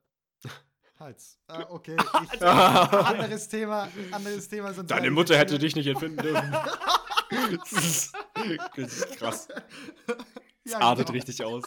[0.98, 1.40] Hals.
[1.46, 1.96] Ah, okay.
[2.34, 4.74] Ich, anderes Thema, anderes Thema.
[4.74, 6.52] Sonst Deine Mutter hätte dich nicht entfinden dürfen.
[8.76, 9.48] das ist richtig krass.
[10.08, 11.16] Das Ja, artet genau.
[11.18, 11.64] richtig aus.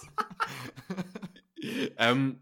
[1.99, 2.41] ähm,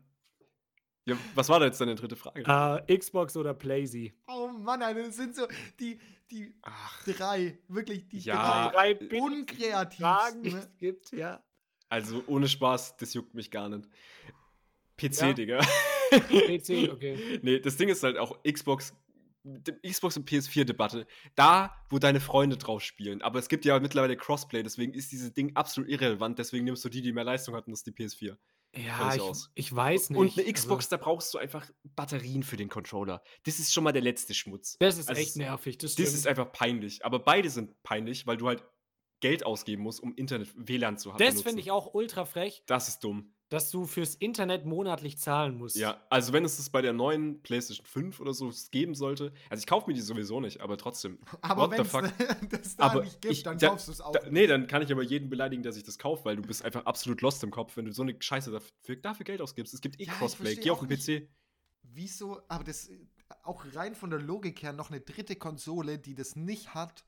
[1.07, 2.43] ja, was war da jetzt deine dritte Frage?
[2.87, 4.15] Äh, Xbox oder Playsee?
[4.29, 5.47] Oh Mann, Alter, das sind so
[5.79, 5.99] die,
[6.31, 10.43] die Ach, drei, wirklich die Ja, Drei drei Fragen, unkreativsten.
[10.43, 10.59] die Ne?
[10.59, 11.43] es gibt, ja.
[11.89, 13.89] also ohne Spaß, das juckt mich gar nicht.
[14.97, 15.33] PC, Ja?
[15.33, 15.61] Digga.
[16.11, 17.41] PC, okay.
[17.43, 19.10] Nee, das Ding ist halt auch Xbox, die
[19.87, 21.07] Xbox und PS4-Debatte.
[21.35, 23.23] Da, wo deine Freunde drauf spielen.
[23.23, 26.39] Aber es gibt ja mittlerweile Crossplay, deswegen ist dieses Ding absolut irrelevant.
[26.39, 28.37] Deswegen nimmst du die, die mehr Leistung hatten, das ist die PS4.
[28.77, 29.51] Ja, ich, aus.
[29.55, 30.19] ich weiß nicht.
[30.19, 33.21] Und eine Also, Xbox, da brauchst du einfach Batterien für den Controller.
[33.45, 34.77] Das ist schon mal der letzte Schmutz.
[34.79, 35.79] das ist Also echt nervig.
[35.79, 37.05] Das, Das ist einfach peinlich.
[37.05, 38.63] Aber beide sind peinlich, weil du halt
[39.21, 41.19] Geld ausgeben musst, um Internet, WLAN zu haben.
[41.19, 43.35] das finde ich auch ultra frech, Das ist dumm.
[43.51, 45.77] Dass du fürs Internet monatlich zahlen musst.
[45.77, 49.61] Ja, also wenn es das bei der neuen PlayStation 5 oder so geben sollte, also
[49.61, 51.19] ich kaufe mir die sowieso nicht, aber trotzdem.
[51.43, 51.93] Aber wenn es
[52.51, 54.13] das da Aber nicht gibt, ich- dann da- kaufst du es auch.
[54.13, 56.65] Da, nee, dann kann ich aber jeden beleidigen, der sich das kauft, weil du bist
[56.65, 59.75] einfach absolut lost im Kopf, wenn du so eine Scheiße dafür, dafür Geld ausgibst.
[59.75, 60.55] Es gibt eh Ja, Crossplay.
[60.57, 61.07] Geh auf auch den nicht.
[61.07, 61.29] PC.
[61.83, 62.99] Wieso, aber das äh,
[63.43, 67.05] auch rein von der Logik her noch eine dritte Konsole, die das nicht hat,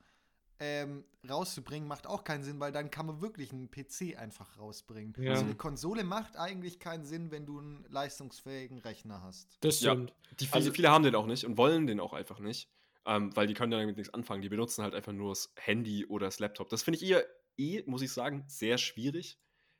[0.59, 5.13] ähm, rauszubringen, macht auch keinen Sinn, weil dann kann man wirklich einen PC einfach rausbringen.
[5.17, 5.31] Ja.
[5.31, 9.57] Also eine Konsole macht eigentlich keinen Sinn, wenn du einen leistungsfähigen Rechner hast.
[9.61, 9.91] Das Ja.
[9.93, 10.13] stimmt.
[10.39, 12.69] Die, viele, Also- viele haben den auch nicht und wollen den auch einfach nicht,
[13.05, 14.41] ähm, weil die können ja damit nichts anfangen.
[14.41, 16.69] Die benutzen halt einfach nur das Handy oder das Laptop.
[16.69, 17.25] Das finde ich eher,
[17.57, 19.37] eh, muss ich sagen, sehr schwierig.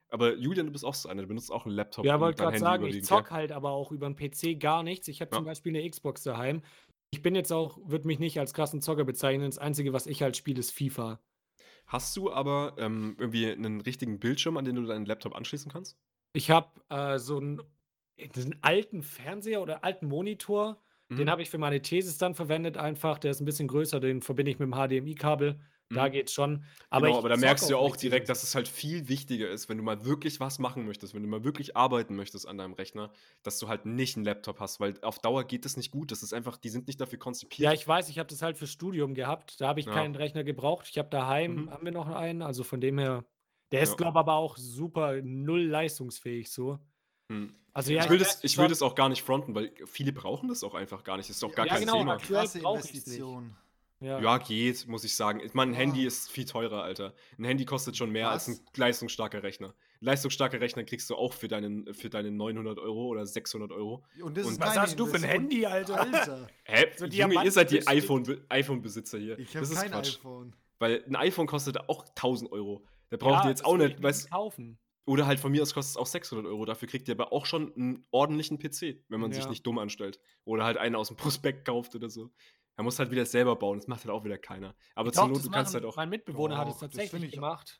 [0.09, 2.05] Aber Julian, du bist auch so einer, du benutzt auch einen Laptop.
[2.05, 5.07] Ja, wollte gerade sagen, ich zock halt aber auch über den PC gar nichts.
[5.07, 5.49] Ich habe zum Ja.
[5.51, 6.61] Beispiel eine Xbox daheim.
[7.13, 9.45] Ich bin jetzt auch, würde mich nicht als krassen Zocker bezeichnen.
[9.45, 11.19] Das Einzige, was ich halt spiele, ist FIFA.
[11.85, 15.95] Hast du aber ähm, irgendwie einen richtigen Bildschirm, an den du deinen Laptop anschließen kannst?
[16.33, 17.61] Ich habe äh, so einen,
[18.17, 20.81] einen alten Fernseher oder alten Monitor.
[21.11, 21.29] Den Mhm.
[21.29, 23.19] habe ich für meine Thesis dann verwendet einfach.
[23.19, 25.59] Der ist ein bisschen größer, den verbinde ich mit dem HDMI-Kabel.
[25.93, 26.09] Da Mhm.
[26.09, 26.65] geht's schon.
[26.89, 29.49] Aber genau, ich aber da merkst du ja auch direkt, dass es halt viel wichtiger
[29.49, 32.57] ist, wenn du mal wirklich was machen möchtest, wenn du mal wirklich arbeiten möchtest an
[32.57, 33.11] deinem Rechner,
[33.43, 36.11] dass du halt nicht einen Laptop hast, weil auf Dauer geht das nicht gut.
[36.11, 37.59] Das ist einfach, die sind nicht dafür konzipiert.
[37.65, 39.61] Ja, ich weiß, ich habe das halt fürs Studium gehabt.
[39.61, 39.93] Da habe ich Ja.
[39.93, 40.87] keinen Rechner gebraucht.
[40.89, 41.69] Ich habe daheim, Mhm.
[41.69, 42.41] haben wir noch einen.
[42.41, 43.25] Also von dem her,
[43.71, 43.95] der ist, Ja.
[43.97, 46.79] glaube ich, aber auch super null leistungsfähig so.
[47.29, 47.55] Hm.
[47.73, 50.13] Also ja, ich will, merke das, ich will das auch gar nicht fronten, weil viele
[50.13, 51.29] brauchen das auch einfach gar nicht.
[51.29, 52.17] Das ist auch gar Ja, kein genau, Thema.
[52.17, 52.59] Krasse.
[52.59, 53.55] Investition.
[54.03, 54.19] Ja.
[54.19, 55.39] Ja, geht, muss ich sagen.
[55.43, 56.07] Ich meine, ein Handy Ja.
[56.07, 57.13] ist viel teurer, Alter.
[57.37, 58.59] Ein Handy kostet schon mehr als Was?
[58.59, 59.69] ein leistungsstarker Rechner.
[60.01, 64.03] Ein leistungsstarker Rechner kriegst du auch für deinen, für deine 900 Euro oder 600 Euro.
[64.21, 65.23] Und das Und ist Was hast du für ein.
[65.23, 66.01] Handy, Alter?
[66.01, 66.87] Alter, Hä?
[66.97, 69.39] So Junge, ihr seid die Diamanten- iPhone- iPhone-Besitzer hier.
[69.39, 70.17] ich habe das ist kein Quatsch.
[70.17, 70.53] iPhone.
[70.79, 72.83] Weil ein iPhone kostet auch 1000 Euro.
[73.09, 74.77] Da braucht ihr jetzt auch nicht, ich weißt kaufen.
[75.05, 76.63] Oder halt von mir aus kostet es auch 600 Euro.
[76.65, 79.49] Dafür kriegt ihr aber auch schon einen ordentlichen PC, wenn man sich Ja.
[79.49, 80.19] nicht dumm anstellt.
[80.45, 82.29] Oder halt einen aus dem Prospekt kauft oder so.
[82.75, 83.77] Er muss halt wieder selber bauen.
[83.77, 84.73] Das macht halt auch wieder keiner.
[84.95, 85.95] Aber Doch, zur Not, das du kannst machen- halt auch.
[85.97, 87.79] Mein Mitbewohner hat es das tatsächlich ich- gemacht.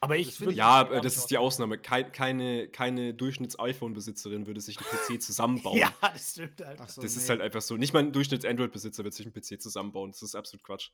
[0.00, 1.78] Aber ich das finde ich- Ja, würd äh, das ist die Ausnahme.
[1.78, 5.78] Kei- keine keine Durchschnitts-iPhone-Besitzerin würde sich einen PC zusammenbauen.
[5.78, 6.60] Ja, das stimmt.
[6.62, 7.28] Ach so, Das ist nee.
[7.30, 7.76] halt einfach so.
[7.76, 10.10] Nicht mal ein Durchschnitts-Android-Besitzer wird sich einen PC zusammenbauen.
[10.10, 10.90] Das ist absolut Quatsch.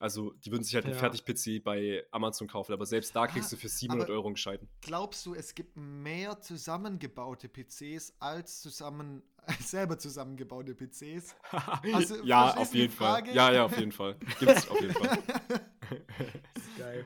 [0.00, 1.00] Also, die würden sich halt einen Ja.
[1.00, 4.34] Fertig-PC bei Amazon kaufen, aber selbst da kriegst Ah, du für 700 aber- Euro einen
[4.34, 4.68] gescheiten.
[4.80, 9.22] Glaubst du, es gibt mehr zusammengebaute PCs als zusammen
[9.60, 11.34] selber zusammengebaute PCs?
[11.92, 13.26] Also, ja, auf jeden Fall.
[13.34, 14.16] Ja, ja, auf jeden Fall.
[14.38, 15.18] Gibt's auf jeden Fall.
[16.78, 17.04] Geil.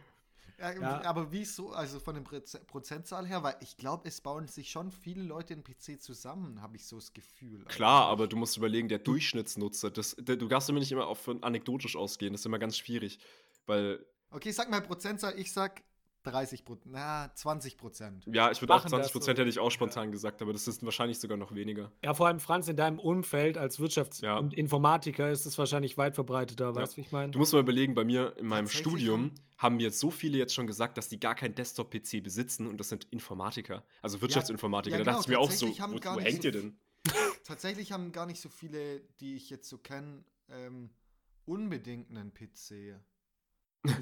[0.63, 1.05] Ja, Ja.
[1.05, 4.93] Aber wieso, also von der Proze- Prozentzahl her, weil ich glaube, es bauen sich schon
[4.93, 7.65] viele Leute einen PC zusammen, habe ich so das Gefühl.
[7.65, 8.13] Klar, eigentlich.
[8.13, 11.97] aber du musst überlegen, der Durchschnittsnutzer, das, der, du darfst immer nicht immer auf anekdotisch
[11.97, 13.19] ausgehen, das ist immer ganz schwierig.
[13.67, 15.83] Weil, Okay, sag mal Prozentzahl, ich sag
[16.25, 18.25] 30 Prozent, na, 20 Prozent.
[18.33, 19.41] ja, ich würde auch Machen das 20 Prozent so.
[19.41, 21.91] hätte ich auch spontan gesagt, aber das ist wahrscheinlich sogar noch weniger.
[22.03, 24.39] Ja, vor allem Franz, in deinem Umfeld als Wirtschafts- Ja.
[24.39, 27.33] und Informatiker ist es wahrscheinlich weit verbreiteter, weißt du, wie ich meine?
[27.33, 30.67] Du musst mal überlegen, bei mir in meinem Studium haben mir so viele jetzt schon
[30.67, 34.99] gesagt, dass die gar keinen Desktop-PC besitzen und das sind Informatiker, also Wirtschaftsinformatiker.
[34.99, 36.49] ja, da dachte ich mir auch so, tatsächlich haben wo, gar wo nicht hängt so
[36.49, 36.77] ihr denn?
[37.45, 40.91] Tatsächlich haben gar nicht so viele, die ich jetzt so kenne, ähm,
[41.45, 42.95] unbedingt einen PC.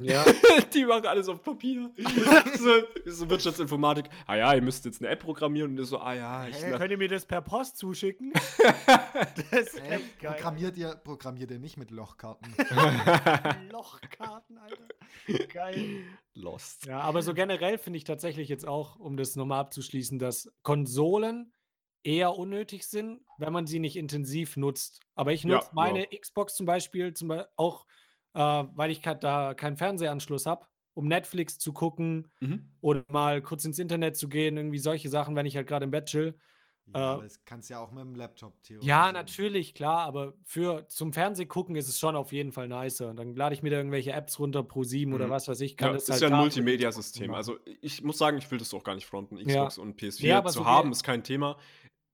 [0.02, 0.24] Ja.
[0.74, 1.90] die machen alles auf Papier.
[2.58, 4.06] so, so Wirtschaftsinformatik.
[4.26, 6.72] Ah ja, ihr müsst jetzt eine App programmieren und ihr so, ah ja, ich Hä?
[6.76, 8.32] Könnt ihr mir das per Post zuschicken?
[9.50, 9.96] das ist Hä?
[9.96, 10.34] echt geil.
[10.34, 12.54] Programmiert ihr, programmiert ihr nicht mit Lochkarten?
[13.70, 14.88] Lochkarten, Alter.
[15.48, 16.04] Geil.
[16.34, 16.86] Lost.
[16.86, 21.52] Ja, aber so generell finde ich tatsächlich jetzt auch, um das nochmal abzuschließen, dass Konsolen
[22.02, 25.00] eher unnötig sind, wenn man sie nicht intensiv nutzt.
[25.14, 26.18] Aber ich Ja, nutze meine ja.
[26.18, 27.86] Xbox zum Beispiel zum Beispiel auch,
[28.34, 28.40] äh,
[28.74, 32.80] weil ich da keinen Fernsehanschluss habe, um Netflix zu gucken Mhm.
[32.80, 35.90] oder mal kurz ins Internet zu gehen, irgendwie solche Sachen, wenn ich halt gerade im
[35.90, 36.38] Bett chill.
[36.86, 38.88] Ja, Äh, das kannst du ja auch mit dem Laptop theoretisch.
[38.88, 43.12] Ja, natürlich, klar, aber für zum Fernsehgucken ist es schon auf jeden Fall nicer.
[43.14, 45.30] Dann lade ich mir da irgendwelche Apps runter, pro 7 oder Mhm.
[45.30, 47.32] was weiß ich, Ja, kann das das ist halt ja ein Multimedia-System.
[47.34, 49.36] Also ich muss sagen, ich will das auch gar nicht fronten.
[49.44, 51.56] Xbox und PS4 Ja, zu so haben ist kein Thema.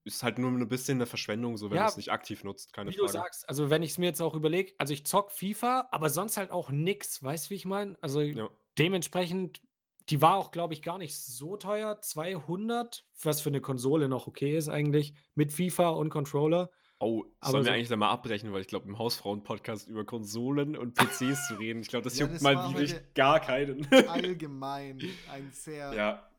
[0.06, 2.72] Ist halt nur ein bisschen eine Verschwendung, so wenn Ja, du es nicht aktiv nutzt,
[2.72, 3.12] keine Wie du Frage.
[3.12, 6.36] sagst, also wenn ich es mir jetzt auch überlege, also ich zock FIFA, aber sonst
[6.36, 7.96] halt auch nix, weißt du, wie ich meine?
[8.00, 8.48] Also Ja.
[8.78, 9.60] dementsprechend,
[10.08, 14.28] die war auch, glaube ich, gar nicht so teuer, 200, was für eine Konsole noch
[14.28, 16.70] okay ist eigentlich, mit FIFA und Controller.
[17.00, 20.04] Oh, Aber sollen wir so- eigentlich da mal abbrechen, weil ich glaube, im Hausfrauen-Podcast über
[20.04, 23.86] Konsolen und PCs zu reden, ich glaube, das Ja, juckt das mal wirklich gar keinen.
[24.08, 26.30] Allgemein ein sehr ja,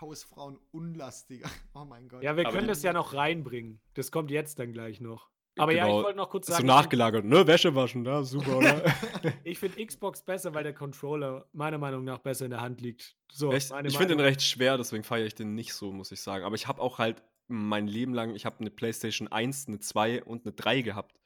[0.00, 1.48] Hausfrauen unlastiger.
[1.74, 2.22] Oh mein Gott.
[2.22, 3.80] Ja, wir Aber können das ja noch reinbringen.
[3.94, 5.30] Das kommt jetzt dann gleich noch.
[5.58, 5.98] Aber ja, Genau.
[5.98, 7.46] ich wollte noch kurz So sagen, nachgelagert, ne?
[7.46, 8.82] Wäsche waschen, da, super, oder?
[9.44, 13.16] ich finde Xbox besser, weil der Controller meiner Meinung nach besser in der Hand liegt.
[13.30, 13.70] So, Echt?
[13.70, 16.44] meine Ich finde den recht schwer, deswegen feiere ich den nicht so, muss ich sagen.
[16.44, 20.24] Aber ich habe auch halt mein Leben lang, ich habe eine PlayStation 1, eine 2
[20.24, 21.20] und eine 3 gehabt.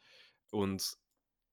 [0.50, 0.96] Und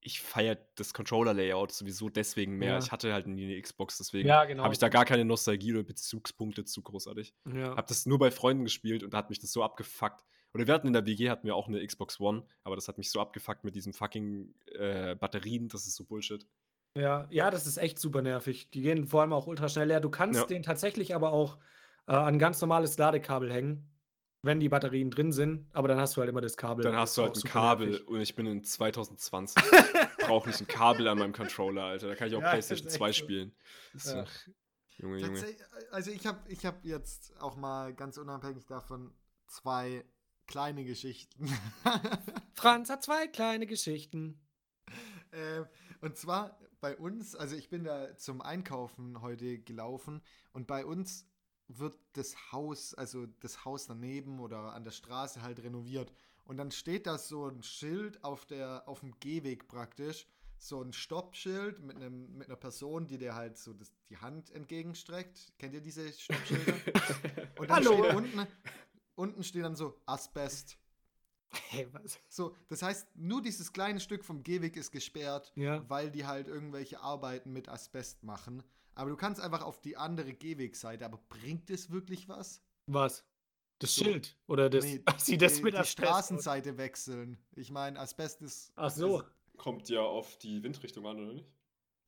[0.03, 2.73] ich feiere das Controller-Layout sowieso deswegen mehr.
[2.73, 2.77] Ja.
[2.79, 4.63] Ich hatte halt nie eine Xbox, deswegen Ja, genau.
[4.63, 7.33] habe ich da gar keine Nostalgie oder Bezugspunkte zu großartig.
[7.53, 7.75] Ja.
[7.75, 10.23] Habe das nur bei Freunden gespielt und da hat mich das so abgefuckt.
[10.53, 12.97] Oder wir hatten in der WG hatten wir auch eine Xbox One, aber das hat
[12.99, 16.45] mich so abgefuckt mit diesen fucking äh, Batterien, das ist so Bullshit.
[16.95, 18.69] Ja, ja, das ist echt super nervig.
[18.69, 19.99] Die gehen vor allem auch ultra schnell leer.
[19.99, 20.45] Du kannst Ja.
[20.45, 21.57] den tatsächlich aber auch
[22.07, 23.89] äh, an ganz normales Ladekabel hängen,
[24.43, 25.65] wenn die Batterien drin sind.
[25.73, 26.83] Aber dann hast du halt immer das Kabel.
[26.83, 28.07] Dann hast du auch halt ein Kabel nervig.
[28.07, 29.63] und ich bin in 2020.
[30.19, 32.09] Brauche nicht ein Kabel an meinem Controller, Alter.
[32.09, 33.13] Da kann ich auch Ja, PlayStation ist echt 2 so.
[33.13, 33.55] spielen.
[34.03, 34.25] Ja.
[34.97, 35.55] Junge, Junge.
[35.91, 39.11] Also ich habe ich hab jetzt auch mal ganz unabhängig davon
[39.47, 40.05] zwei
[40.45, 41.47] kleine Geschichten.
[42.53, 44.39] Franz hat zwei kleine Geschichten.
[45.31, 45.65] Ähm,
[46.01, 50.21] und zwar bei uns, also ich bin da zum Einkaufen heute gelaufen
[50.51, 51.25] und bei uns
[51.67, 56.13] wird das Haus, also das Haus daneben oder an der Straße halt renoviert.
[56.45, 60.93] Und dann steht da so ein Schild auf, der, auf dem Gehweg praktisch, so ein
[60.93, 65.53] Stoppschild mit, einem, mit einer Person, die dir halt so das, die Hand entgegenstreckt.
[65.57, 66.73] Kennt ihr diese Stoppschilder?
[67.59, 68.03] Und dann Hallo.
[68.03, 68.47] steht unten,
[69.15, 70.77] unten steht dann so Asbest.
[71.69, 72.19] Hey, was?
[72.29, 75.87] So, das heißt, nur dieses kleine Stück vom Gehweg ist gesperrt, Ja.
[75.89, 78.63] weil die halt irgendwelche Arbeiten mit Asbest machen.
[78.95, 81.05] Aber du kannst einfach auf die andere Gehwegseite.
[81.05, 82.61] Aber bringt es wirklich was?
[82.87, 83.25] Was?
[83.79, 84.05] Das So.
[84.05, 84.37] Schild?
[84.47, 84.85] Oder das?
[84.85, 85.91] Nee, sieht das die, mit die Asbest?
[86.07, 87.37] Straßenseite wechseln.
[87.55, 88.71] Ich meine, Asbest ist.
[88.75, 89.19] Ach so.
[89.19, 89.25] Ist,
[89.57, 91.45] Kommt ja auf die Windrichtung an, oder nicht?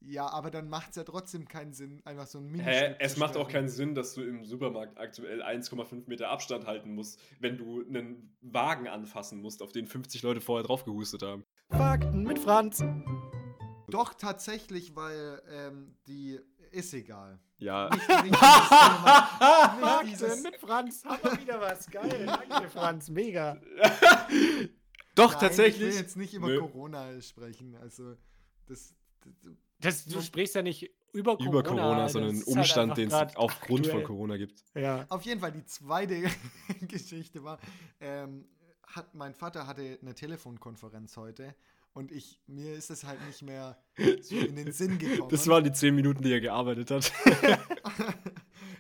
[0.07, 2.95] ja, aber dann macht es ja trotzdem keinen Sinn, einfach so ein mini Hä?
[2.99, 7.19] Es macht auch keinen Sinn, dass du im Supermarkt aktuell 1,5 Meter Abstand halten musst,
[7.39, 11.43] wenn du einen Wagen anfassen musst, auf den 50 Leute vorher drauf gehustet haben.
[11.71, 12.83] Fakten mit Franz.
[13.89, 16.39] Doch, tatsächlich, weil ähm, die.
[16.75, 17.39] Ist egal.
[17.57, 17.89] Ja.
[17.89, 18.23] Nicht, nicht.
[18.23, 21.05] Nicht Fakten dieses, mit Franz.
[21.05, 21.89] Haben wir wieder was.
[21.89, 22.25] Geil.
[22.49, 23.09] Danke, Franz.
[23.09, 23.55] Mega.
[25.15, 25.87] Doch, Nein, tatsächlich.
[25.87, 26.59] Ich will jetzt nicht über Nö.
[26.59, 27.77] Corona sprechen.
[27.77, 28.17] Also,
[28.65, 28.93] das.
[29.23, 29.33] das
[29.79, 31.49] Das, du sprichst ja nicht über Corona.
[31.49, 34.03] Über Corona, sondern einen halt Umstand, einfach den es aufgrund von.
[34.03, 34.61] Corona gibt.
[34.73, 35.05] Ja.
[35.07, 36.29] Auf jeden Fall, die zweite
[36.81, 37.57] Geschichte war,
[38.01, 38.49] ähm,
[38.85, 41.55] hat, mein Vater hatte eine Telefonkonferenz heute
[41.95, 43.77] und ich, mir ist es halt nicht mehr
[44.21, 45.29] so in den Sinn gekommen.
[45.29, 47.11] Das waren die 10 Minuten, die er gearbeitet hat.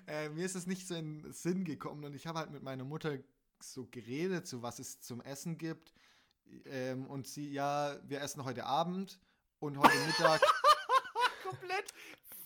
[0.07, 2.61] äh, mir ist es nicht so in den Sinn gekommen und ich habe halt mit
[2.61, 3.17] meiner Mutter
[3.61, 5.93] so geredet, so was es zum Essen gibt.
[6.65, 9.17] Ähm, und sie, ja, wir essen heute Abend
[9.59, 10.41] und heute Mittag.
[11.43, 11.93] Komplett.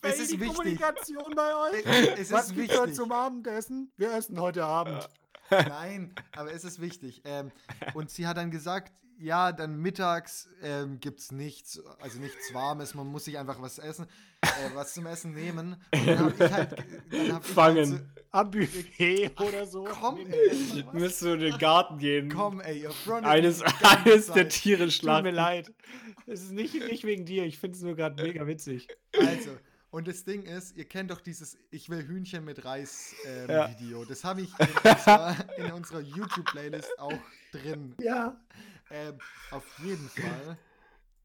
[0.02, 0.56] Es ist fake wichtig.
[0.56, 1.84] Kommunikation bei euch.
[2.16, 2.96] es Was ist gibt's heute wichtig.
[2.96, 3.92] zum Abendessen?
[3.96, 5.08] Wir essen heute Abend.
[5.50, 7.22] Nein, aber es ist wichtig.
[7.24, 7.50] Ähm,
[7.94, 12.94] und sie hat dann gesagt, ja, dann mittags ähm, gibt es nichts, also nichts Warmes,
[12.94, 14.06] man muss sich einfach was essen,
[14.40, 15.76] äh, was zum Essen nehmen.
[15.92, 17.92] Und dann hab ich halt, dann hab ich Fangen.
[17.92, 18.02] Halt
[18.32, 19.86] Am Buffet oder so.
[19.86, 22.28] so, komm, ey, Müsst du in den Garten gehen.
[22.28, 24.48] komm, ey, ihr frontet Eines, eines der.
[24.48, 25.72] Tiere Tut mir leid.
[26.26, 27.44] Es ist nicht, nicht wegen dir.
[27.44, 28.86] Ich finde es nur gerade mega witzig.
[29.18, 29.50] Also,
[29.90, 33.68] und das Ding ist, ihr kennt doch dieses Ich will Hühnchen mit Reis ähm, Ja.
[33.68, 34.04] Video.
[34.04, 37.12] Das habe ich in unserer, in unserer YouTube-Playlist auch
[37.50, 37.96] drin.
[38.00, 38.40] Ja.
[38.90, 39.18] Ähm,
[39.50, 40.58] auf jeden Fall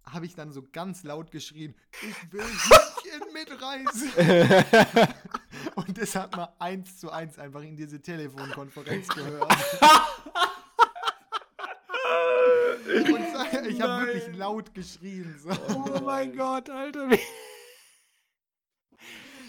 [0.05, 5.13] habe ich dann so ganz laut geschrien, ich will Hühnchen mit Reis.
[5.75, 9.51] Und das hat man eins zu eins einfach in diese Telefonkonferenz gehört.
[12.85, 15.35] Und ich habe wirklich laut geschrien.
[15.39, 15.49] So.
[15.73, 17.09] Oh mein Gott, Alter.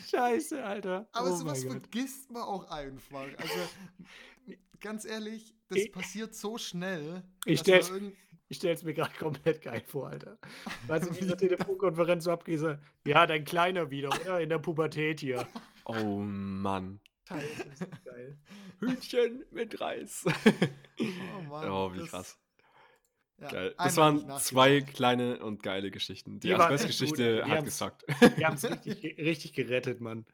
[0.08, 1.08] Scheiße, Alter.
[1.12, 3.26] Aber oh sowas vergisst man auch einfach.
[3.38, 7.22] Also, ganz ehrlich, das Ich- passiert so schnell.
[7.44, 7.80] Ich stelle
[8.74, 10.38] es mir gerade komplett geil vor, Alter.
[10.86, 14.40] Was in dieser Telefonkonferenz so abgeht, so, ja, dein Kleiner wieder, oder?
[14.40, 15.46] In der Pubertät hier.
[15.84, 17.00] Oh Mann.
[17.28, 18.38] Scheiße, ist das geil.
[18.78, 20.24] Hühnchen mit Reis.
[21.00, 22.38] Oh, Mann, oh, wie das- krass.
[23.40, 23.74] ja, Geil.
[23.78, 26.38] Das waren zwei kleine und geile Geschichten.
[26.38, 28.04] Die Die Asbestgeschichte hat gesagt.
[28.36, 30.24] Wir haben es richtig, richtig gerettet, Mann.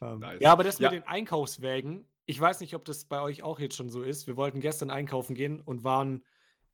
[0.00, 0.40] Ähm, Nice.
[0.40, 0.90] Ja, aber das Ja.
[0.90, 4.26] mit den Einkaufswägen, ich weiß nicht, ob das bei euch auch jetzt schon so ist.
[4.26, 6.26] Wir wollten gestern einkaufen gehen und waren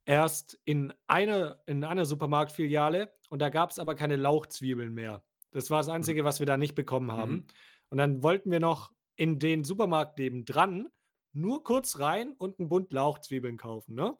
[0.03, 5.23] erst in einer, in einer Supermarktfiliale und da gab es aber keine Lauchzwiebeln mehr.
[5.51, 7.31] Das war das Einzige, was wir da nicht bekommen haben.
[7.31, 7.47] Mhm.
[7.87, 10.89] Und dann wollten wir noch in den Supermarkt nebendran
[11.31, 13.95] nur kurz rein und einen Bund Lauchzwiebeln kaufen.
[13.95, 14.17] Ne?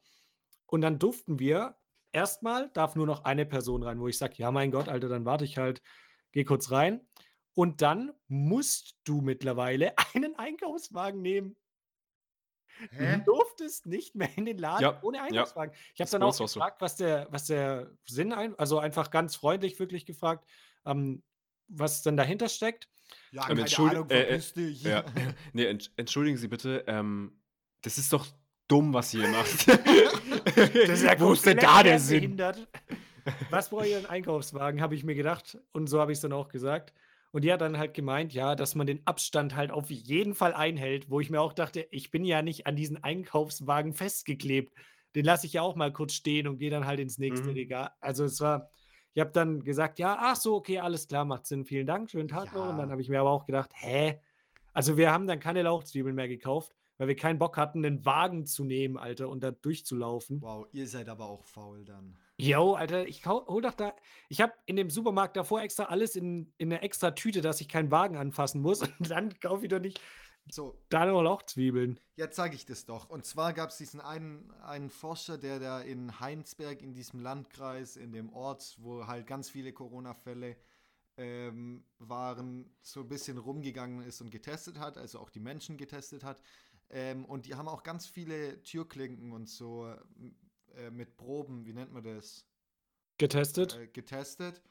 [0.68, 1.76] Und dann durften wir
[2.14, 5.26] erstmal, darf nur noch eine Person rein, wo ich sage, ja mein Gott, Alter, dann
[5.26, 5.82] warte ich halt,
[6.32, 7.02] geh kurz rein.
[7.56, 11.56] Und dann musst du mittlerweile einen Einkaufswagen nehmen.
[12.92, 13.22] Hä?
[13.26, 15.24] Du durftest nicht mehr in den Laden Ja, ohne ja.
[15.24, 15.74] Einkaufswagen.
[15.94, 16.44] Ich habe Ist dann auch so.
[16.44, 20.46] gefragt, was der, was der Sinn ein, also einfach ganz freundlich wirklich gefragt,
[20.86, 21.24] ähm,
[21.70, 22.90] was denn dahinter steckt.
[23.32, 24.70] Ja, Ähm, keine entschuldi- Ahnung, äh, äh.
[24.72, 25.06] Ja.
[25.54, 27.40] Nee, ent entschuldigen Sie bitte, ähm,
[27.82, 28.28] das ist doch
[28.68, 29.68] dumm, was ihr hier macht.
[31.22, 32.20] Wo ist denn da der Sinn?
[32.22, 32.68] behindert.
[33.52, 35.58] Was brauche ich einen Einkaufswagen, habe ich mir gedacht.
[35.72, 36.94] Und so habe ich es dann auch gesagt.
[37.36, 40.54] Und die hat dann halt gemeint, ja, dass man den Abstand halt auf jeden Fall
[40.54, 44.72] einhält, wo ich mir auch dachte, ich bin ja nicht an diesen Einkaufswagen festgeklebt.
[45.16, 47.56] Den lasse ich ja auch mal kurz stehen und gehe dann halt ins nächste Mhm.
[47.56, 47.90] Regal.
[48.00, 48.70] Also es war,
[49.14, 52.30] ich habe dann gesagt, ja, ach so, okay, alles klar, macht Sinn, vielen Dank, schönen
[52.30, 52.70] Tag noch.
[52.70, 54.22] Und dann habe ich mir aber auch gedacht, hä?
[54.72, 58.46] Also wir haben dann keine Lauchzwiebeln mehr gekauft, weil wir keinen Bock hatten, einen Wagen
[58.46, 60.42] zu nehmen, Alter, und da durchzulaufen.
[60.42, 62.16] Wow, ihr seid aber auch faul dann.
[62.38, 63.96] Jo, Alter, ich hol doch da.
[64.30, 67.70] Ich habe in dem Supermarkt davor extra alles in, in eine extra Tüte, dass ich
[67.70, 68.82] keinen Wagen anfassen muss.
[69.00, 70.00] Und dann kaufe ich doch nicht
[70.50, 72.00] So, da noch Lauchzwiebeln.
[72.18, 73.10] jetzt sage ich das doch.
[73.10, 77.96] Und zwar gab es diesen einen, einen Forscher, der da in Heinsberg, in diesem Landkreis,
[77.96, 80.58] in dem Ort, wo halt ganz viele Corona-Fälle
[81.18, 86.24] ähm, waren, so ein bisschen rumgegangen ist und getestet hat, also auch die Menschen getestet
[86.24, 86.42] hat.
[86.90, 89.94] Ähm, und die haben auch ganz viele Türklinken und so
[90.78, 92.46] äh, mit Proben, wie nennt man das?
[93.18, 93.76] Getestet.
[93.76, 94.62] Äh, getestet.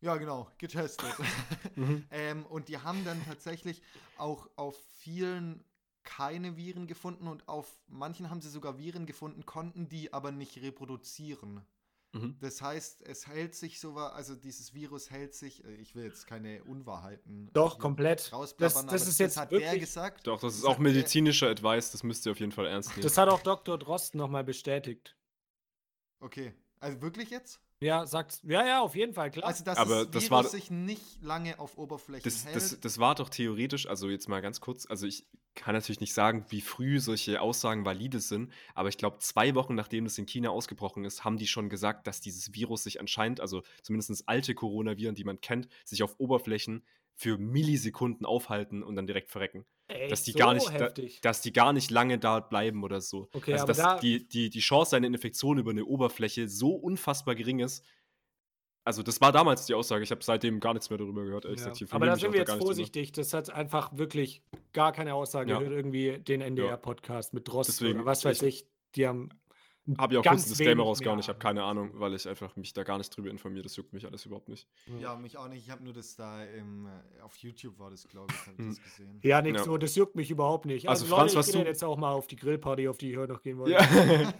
[0.00, 1.12] Ja, genau, getestet.
[1.76, 2.04] Mhm.
[2.10, 3.80] ähm, und die haben dann tatsächlich
[4.18, 5.64] auch auf vielen
[6.02, 10.60] keine Viren gefunden und auf manchen haben sie sogar Viren gefunden, konnten die aber nicht
[10.60, 11.64] reproduzieren.
[12.12, 12.36] Mhm.
[12.40, 16.26] Das heißt, es hält sich so, also dieses Virus hält sich, äh, ich will jetzt
[16.26, 18.30] keine Unwahrheiten Doch, komplett.
[18.32, 20.26] rausplappern, Das- das aber ist jetzt hat der wirklich- gesagt.
[20.26, 22.66] Doch, das ist Das auch hat der- medizinischer Advice, das müsst ihr auf jeden Fall
[22.66, 23.02] ernst nehmen.
[23.02, 23.78] Das hat auch Dr.
[23.78, 25.16] Drosten nochmal bestätigt.
[26.22, 27.60] Okay, also wirklich jetzt?
[27.80, 28.38] Ja, sagt.
[28.44, 29.48] Ja, ja, auf jeden Fall, klar.
[29.48, 32.54] Also, dass Aber das das Virus war- sich nicht lange auf Oberflächen Das, hält.
[32.54, 36.14] das, das war doch theoretisch, also jetzt mal ganz kurz, also ich kann natürlich nicht
[36.14, 40.26] sagen, wie früh solche Aussagen valide sind, aber ich glaube, zwei Wochen nachdem das in
[40.26, 44.54] China ausgebrochen ist, haben die schon gesagt, dass dieses Virus sich anscheinend, also zumindest alte
[44.54, 46.84] Coronaviren, die man kennt, sich auf Oberflächen
[47.16, 49.66] für Millisekunden aufhalten und dann direkt verrecken.
[49.94, 51.20] Echt dass die so gar nicht, da, heftig.
[51.20, 53.28] dass die gar nicht lange da bleiben oder so.
[53.32, 57.34] Okay, also dass da- die, die, die Chance einer Infektion über eine Oberfläche so unfassbar
[57.34, 57.84] gering ist.
[58.84, 60.02] Also das war damals die Aussage.
[60.02, 61.44] Ich habe seitdem gar nichts mehr darüber gehört.
[61.44, 61.68] Ehrlich Ja.
[61.70, 61.92] gesagt.
[61.92, 62.64] Aber da sind wir jetzt drüber.
[62.64, 63.12] vorsichtig.
[63.12, 65.58] Das hat einfach wirklich gar keine Aussage Ja.
[65.60, 65.74] gehört.
[65.76, 68.66] Irgendwie den NDR-Podcast mit Drosten oder was weiß ich.
[68.96, 69.28] Die haben.
[69.98, 71.18] Habe ich auch ganz kurz einen Disclaimer rausgehauen.
[71.18, 73.64] Ich habe keine Ahnung, weil ich einfach mich da gar nicht drüber informiere.
[73.64, 74.68] Das juckt mich alles überhaupt nicht.
[75.00, 75.64] Ja, mich auch nicht.
[75.64, 78.58] Ich habe nur das da im, äh, auf YouTube war das, glaube ich, habe ich
[78.58, 78.68] Hm.
[78.68, 79.18] das gesehen.
[79.24, 79.64] Ja, nicht Ja.
[79.64, 80.88] so, das juckt mich überhaupt nicht.
[80.88, 82.96] Also, Also, Franz, Leute, was ich gehe du- jetzt auch mal auf die Grillparty, auf
[82.98, 83.72] die ich heute noch gehen wollte.
[83.72, 83.80] Ja.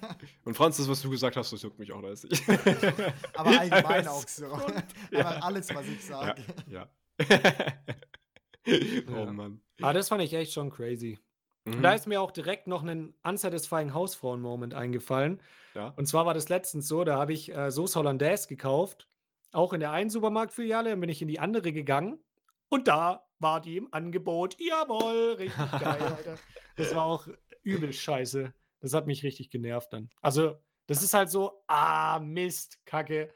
[0.45, 2.25] Und Franz, das, was du gesagt hast, das juckt mich auch nicht.
[3.35, 4.47] Aber allgemein auch so.
[4.47, 6.19] Aber alles, was ich Ja.
[6.21, 6.43] sage.
[6.71, 6.89] ja.
[7.29, 9.03] Ja.
[9.09, 9.61] oh Mann.
[9.81, 11.19] Aber das fand ich echt schon crazy.
[11.65, 11.83] Mhm.
[11.83, 15.41] da ist mir auch direkt noch ein unsatisfying Hausfrauen-Moment eingefallen.
[15.75, 15.89] ja.
[15.97, 19.09] Und zwar war das letztens so, da habe ich äh, Sauce Hollandaise gekauft.
[19.53, 22.19] Auch in der einen Supermarktfiliale, dann bin ich in die andere gegangen.
[22.69, 24.57] Und da war die im Angebot.
[24.59, 26.37] Jawohl, richtig geil, Alter.
[26.77, 27.29] Das war auch
[27.63, 28.53] übel scheiße.
[28.81, 30.09] Das hat mich richtig genervt dann.
[30.23, 30.57] Also,
[30.87, 33.33] das ist halt so, ah, Mist, Kacke.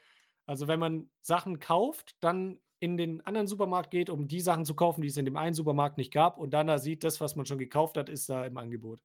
[0.46, 4.74] Also, wenn man Sachen kauft, dann in den anderen Supermarkt geht, um die Sachen zu
[4.74, 7.36] kaufen, die es in dem einen Supermarkt nicht gab, und dann da sieht, das, was
[7.36, 9.00] man schon gekauft hat, ist da im Angebot.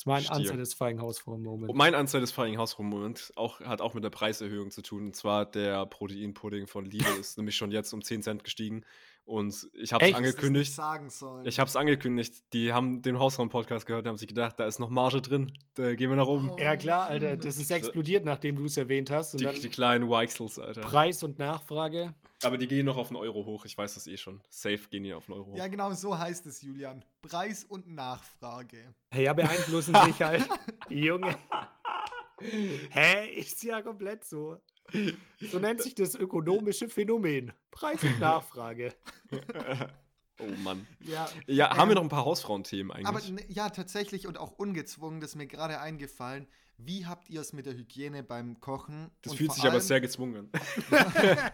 [0.00, 0.52] Das war ein Verstehe.
[0.52, 1.70] unsatisfying Hausfrauen-Moment.
[1.70, 5.08] Und mein unsatisfying Hausfrau-Moment auch, hat auch mit der Preiserhöhung zu tun.
[5.08, 8.86] Und zwar der Proteinpudding von Lidl ist nämlich schon jetzt um 10 Cent gestiegen.
[9.30, 10.72] Und ich habe es angekündigt.
[10.74, 11.46] sagen sollen.
[11.46, 12.42] Ich habe es angekündigt.
[12.52, 15.52] Die haben den Hausraum-Podcast gehört und haben sich gedacht, da ist noch Marge drin.
[15.74, 16.50] Da gehen wir nach oben.
[16.50, 16.56] Oh.
[16.58, 17.36] Ja, klar, Alter.
[17.36, 19.34] Das ist explodiert, nachdem du es erwähnt hast.
[19.34, 20.80] Und Die, dann die kleinen Weixels, Alter.
[20.80, 22.12] Preis und Nachfrage.
[22.42, 23.64] Aber die gehen noch auf einen Euro hoch.
[23.66, 24.40] Ich weiß das eh schon.
[24.48, 25.56] Safe gehen die auf einen Euro hoch.
[25.56, 27.04] Ja, genau so heißt es, Julian.
[27.22, 28.94] Preis und Nachfrage.
[29.12, 30.48] Hey, ja, beeinflussen sich halt.
[30.88, 31.36] Junge.
[32.90, 33.28] Hä?
[33.38, 34.56] Ist ja komplett so.
[35.40, 37.52] So nennt sich das ökonomische Phänomen.
[37.70, 38.94] Preis und Nachfrage.
[40.40, 40.86] oh Mann.
[41.00, 43.06] Ja, Ja, haben wir Ähm, noch ein paar Hausfrauenthemen eigentlich?
[43.06, 46.46] aber ja, tatsächlich und auch ungezwungen, das ist mir gerade eingefallen.
[46.82, 49.10] Wie habt ihr es mit der Hygiene beim Kochen?
[49.22, 50.50] das Und fühlt sich aber allem- sehr gezwungen an.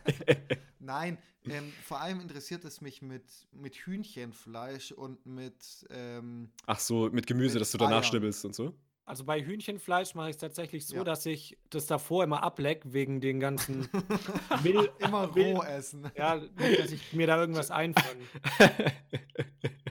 [0.78, 5.86] Nein, ähm, vor allem interessiert es mich mit, mit Hühnchenfleisch und mit.
[5.90, 8.72] Ähm, Ach so, mit Gemüse, Mit dass du danach schnibbelst und so?
[9.08, 11.04] Also bei Hühnchenfleisch mache ich es tatsächlich so, Ja.
[11.04, 13.88] dass ich das davor immer ableck, wegen den ganzen
[14.64, 16.10] Mill immer Will- roh essen.
[16.16, 18.20] Ja, dass ich mir da irgendwas einfange.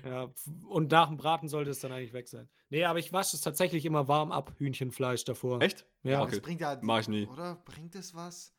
[0.06, 0.30] Ja,
[0.68, 2.48] und nach dem Braten sollte es dann eigentlich weg sein.
[2.70, 5.62] Nee, aber ich wasche es tatsächlich immer warm ab, Hühnchenfleisch davor.
[5.62, 5.86] Echt?
[6.04, 6.32] Ja, okay.
[6.32, 6.78] Das bringt ja.
[6.82, 7.26] Mach ich nie.
[7.28, 7.56] Oder?
[7.66, 8.54] Bringt es was?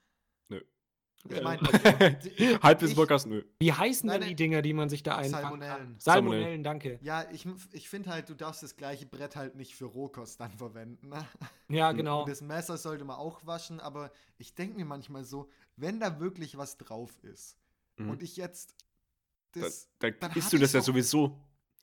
[1.31, 1.61] Ich meine,
[2.63, 3.43] Halbwissen-Podcast, nö.
[3.59, 4.37] Wie heißen Nein, denn die.
[4.37, 5.43] Dinger, die man sich da einpackt?
[5.43, 5.95] Salmonellen.
[5.99, 6.99] Salmonellen, danke.
[7.03, 10.53] Ja, ich, ich finde halt, du darfst das gleiche Brett halt nicht für Rohkost dann
[10.53, 11.09] verwenden.
[11.09, 11.27] Ne?
[11.69, 12.21] Ja, genau.
[12.23, 16.21] Und das Messer sollte man auch waschen, aber ich denke mir manchmal so, wenn da
[16.21, 17.57] wirklich was drauf ist
[17.99, 18.11] Mhm.
[18.11, 18.75] und ich jetzt
[19.53, 21.41] Da, das, da dann isst du das ja sowieso.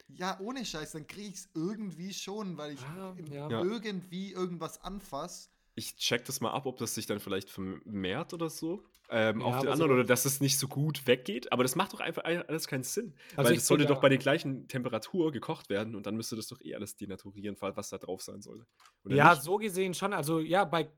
[0.09, 3.15] ja, ohne Scheiß, dann kriege ich es irgendwie schon, weil ich Ah.
[3.31, 3.49] Ja.
[3.49, 5.49] irgendwie irgendwas anfasse.
[5.73, 8.83] Ich check das mal ab, ob das sich dann vielleicht vermehrt oder so.
[9.09, 11.51] Ähm, Ja, auf den anderen so- oder dass es nicht so gut weggeht.
[11.51, 13.15] Aber das macht doch einfach alles keinen Sinn.
[13.35, 16.35] Also weil es sollte doch ja- bei der gleichen Temperatur gekocht werden und dann müsste
[16.35, 18.65] das doch eh alles denaturieren, was da drauf sein sollte.
[19.03, 19.43] Oder Ja, nicht?
[19.43, 20.13] so gesehen schon.
[20.13, 20.89] Also ja, bei,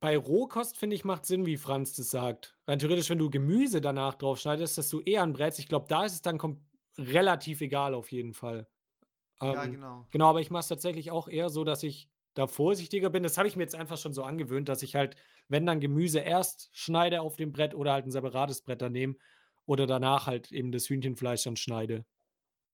[0.00, 2.56] bei Rohkost finde ich macht Sinn, wie Franz das sagt.
[2.66, 5.58] Rein theoretisch, wenn du Gemüse danach drauf schneidest, dass du eher anbrätst.
[5.58, 6.38] Ich glaube, da ist es dann
[6.98, 8.68] relativ egal auf jeden Fall.
[9.40, 10.06] ja, Ähm, genau.
[10.10, 13.22] Genau, aber ich mache es tatsächlich auch eher so, dass ich da vorsichtiger bin.
[13.22, 15.16] Das habe ich mir jetzt einfach schon so angewöhnt, dass ich halt,
[15.48, 19.16] wenn dann Gemüse erst schneide auf dem Brett oder halt ein separates Brett daneben
[19.66, 22.04] oder danach halt eben das Hühnchenfleisch dann schneide.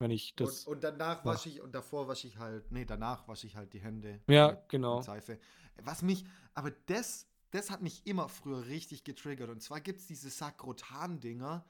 [0.01, 0.64] Wenn ich das.
[0.66, 3.72] und, und danach wasche ich, und davor wasche ich halt, nee, danach wasche ich halt
[3.72, 4.20] die Hände.
[4.27, 4.97] Ja, mit- genau.
[4.97, 5.39] Mit Seife.
[5.83, 9.51] Was mich, aber das, das hat mich immer früher richtig getriggert.
[9.51, 11.64] Und zwar gibt es diese Sakrotan-Dinger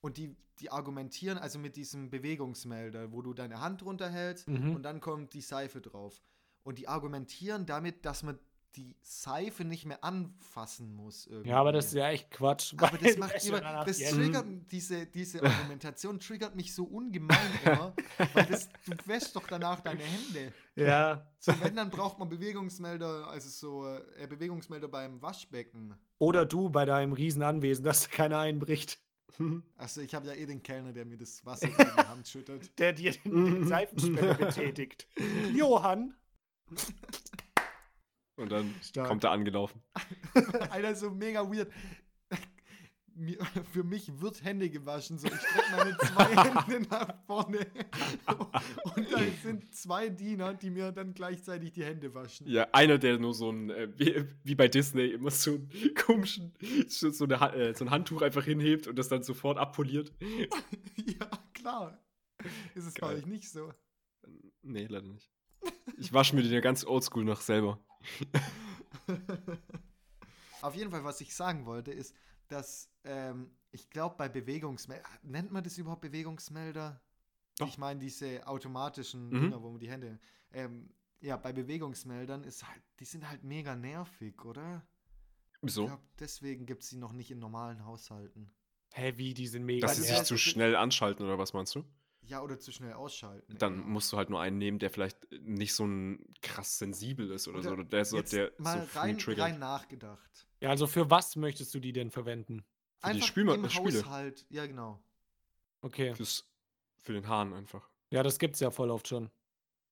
[0.00, 4.74] und die, die argumentieren also mit diesem Bewegungsmelder, wo du deine Hand runterhältst Mhm.
[4.74, 6.20] und dann kommt die Seife drauf.
[6.64, 8.38] Und die argumentieren damit, dass man
[8.76, 11.26] die Seife nicht mehr anfassen muss.
[11.26, 11.50] Irgendwie.
[11.50, 12.74] ja, aber das ist ja echt Quatsch.
[12.76, 17.94] Aber das macht immer, das triggert, diese, diese Argumentation triggert mich so ungemein immer,
[18.34, 20.52] weil das, du wäschst doch danach deine Hände.
[20.78, 21.26] Ja.
[21.40, 25.92] So, wenn, dann braucht man Bewegungsmelder, also so äh, Bewegungsmelder beim Waschbecken.
[26.18, 29.00] Oder du bei deinem Riesenanwesen, dass da keiner einbricht,
[29.76, 32.78] Also ich habe ja eh den Kellner, der mir das Wasser in die Hand schüttet.
[32.78, 35.06] der dir den, den Seifenspender betätigt.
[35.54, 36.14] Johann.
[38.38, 39.08] Und dann Stark.
[39.08, 39.82] kommt er angelaufen.
[40.70, 41.70] Alter, so mega weird.
[43.72, 45.18] Für mich wird Hände gewaschen.
[45.18, 46.24] So, ich strecke meine zwei
[46.68, 47.66] Hände nach vorne.
[48.94, 52.46] Und da sind zwei Diener, die mir dann gleichzeitig die Hände waschen.
[52.46, 56.54] Ja, einer, der nur so ein, äh, wie, wie bei Disney, immer so einen komischen,
[56.86, 60.12] so, eine, äh, so ein Handtuch einfach hinhebt und das dann sofort abpoliert.
[60.96, 61.98] Ja, klar.
[62.76, 63.72] Ist es bei euch nicht so?
[64.62, 65.28] Nee, leider nicht.
[65.96, 67.80] Ich wasche mir den ja ganz oldschool noch selber.
[70.62, 72.14] Auf jeden Fall, was ich sagen wollte, ist,
[72.48, 77.00] dass ähm, ich glaube, bei Bewegungsmelder, nennt man das überhaupt Bewegungsmelder?
[77.58, 77.68] Doch.
[77.68, 79.40] Ich meine, diese automatischen Mhm.
[79.40, 80.18] Dinger, wo man die Hände.
[80.52, 80.90] Ähm,
[81.20, 84.86] ja, bei Bewegungsmeldern ist halt, die sind halt mega nervig, oder?
[85.62, 85.86] Ich Wieso?
[85.86, 88.50] glaube, deswegen gibt es sie noch nicht in normalen Haushalten.
[88.94, 89.86] Hä, wie, die sind mega.
[89.86, 91.84] Dass sie sich zu schnell anschalten, oder was meinst du?
[92.28, 93.56] Ja, oder zu schnell ausschalten.
[93.58, 93.84] Dann ja.
[93.86, 97.62] musst du halt nur einen nehmen, der vielleicht nicht so ein krass sensibel ist oder,
[97.62, 97.70] so.
[97.70, 99.46] Oder der, so, jetzt der mal so rein, triggert.
[99.46, 100.46] rein nachgedacht.
[100.60, 102.64] Ja, also für was möchtest du die denn verwenden?
[102.98, 104.04] Für die Einfach Spülma- im Spüle.
[104.04, 104.44] Haushalt.
[104.50, 105.02] Ja, genau.
[105.80, 106.14] Okay.
[106.14, 106.46] Fürs,
[106.98, 107.88] für den Hahn einfach.
[108.10, 109.30] Ja, das gibt's ja voll oft schon.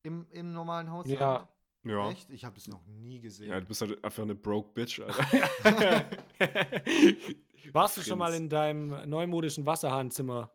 [0.02, 1.18] Im, im normalen Haushalt.
[1.18, 1.48] Ja.
[1.84, 2.10] Ja.
[2.10, 2.28] Echt?
[2.30, 3.48] Ich habe es noch nie gesehen.
[3.48, 5.24] Ja, du bist halt einfach eine broke Bitch, Alter.
[7.72, 10.50] Warst du schon mal in deinem neumodischen Wasserhahnzimmer?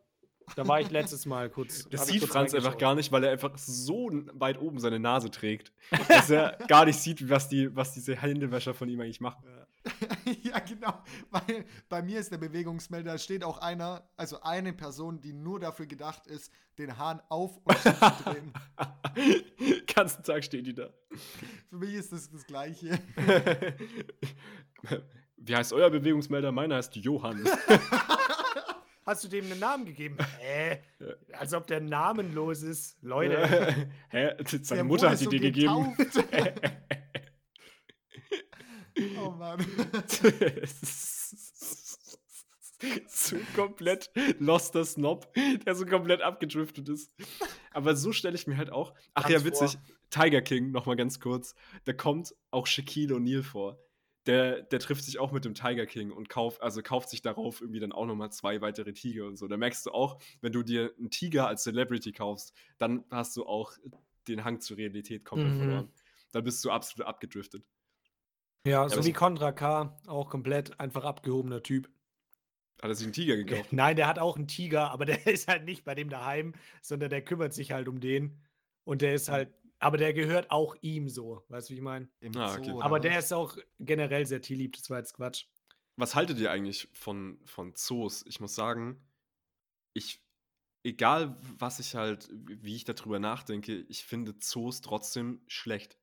[0.56, 1.88] Da war ich letztes Mal kurz.
[1.88, 5.30] Das sieht kurz Franz einfach gar nicht, weil er einfach so weit oben seine Nase
[5.30, 5.72] trägt,
[6.08, 9.44] dass er gar nicht sieht, was, die, was diese Händewäscher von ihm eigentlich machen.
[10.42, 10.94] ja, genau.
[11.30, 15.58] Weil bei mir ist der Bewegungsmelder, da steht auch einer, also eine Person, die nur
[15.58, 18.52] dafür gedacht ist, den Hahn auf und zu drehen.
[19.94, 20.90] ganzen Tag steht die da.
[21.68, 22.98] Für mich ist das das Gleiche.
[25.36, 26.52] Wie heißt euer Bewegungsmelder?
[26.52, 27.50] Meiner heißt Johannes.
[29.04, 30.16] Hast du dem einen Namen gegeben?
[30.40, 30.78] Hä?
[31.32, 33.02] Als ob der namenlos ist.
[33.02, 33.90] Leute.
[34.10, 34.36] Hä?
[34.62, 35.96] Seine Mutter hat die so dir gegeben.
[39.18, 39.66] oh Mann.
[43.08, 45.32] so komplett loster Snob,
[45.66, 47.12] der so komplett abgedriftet ist.
[47.72, 48.94] Aber so stelle ich mir halt auch.
[49.14, 49.78] Ach Ganz ja, witzig.
[50.10, 51.54] Tiger King, noch mal ganz kurz.
[51.84, 53.78] Da kommt auch Shaquille O'Neal vor.
[54.26, 57.60] Der, der trifft sich auch mit dem Tiger King und kauft, also kauft sich darauf
[57.60, 59.48] irgendwie dann auch nochmal zwei weitere Tiger und so.
[59.48, 63.44] Da merkst du auch, wenn du dir einen Tiger als Celebrity kaufst, dann hast du
[63.46, 63.72] auch
[64.28, 65.58] den Hang zur Realität komplett Mhm.
[65.58, 65.92] verloren.
[66.30, 67.64] Dann bist du absolut abgedriftet.
[68.64, 71.90] Ja, so aber wie so- Contra K, auch komplett einfach abgehobener Typ.
[72.80, 73.72] Hat er sich einen Tiger gekauft?
[73.72, 77.10] Nein, der hat auch einen Tiger, aber der ist halt nicht bei dem daheim, sondern
[77.10, 78.40] der kümmert sich halt um den.
[78.84, 79.52] Und der ist halt,
[79.82, 82.08] aber der gehört auch ihm so, weißt du, wie ich meine?
[82.20, 82.72] Im Ah, okay.
[82.80, 85.46] Aber der ist auch generell sehr tierlieb, das war jetzt Quatsch.
[85.96, 88.24] Was haltet ihr eigentlich von, von Zoos?
[88.26, 89.04] Ich muss sagen,
[89.92, 90.22] ich,
[90.84, 95.98] egal was ich halt, wie ich darüber nachdenke, ich finde Zoos trotzdem schlecht.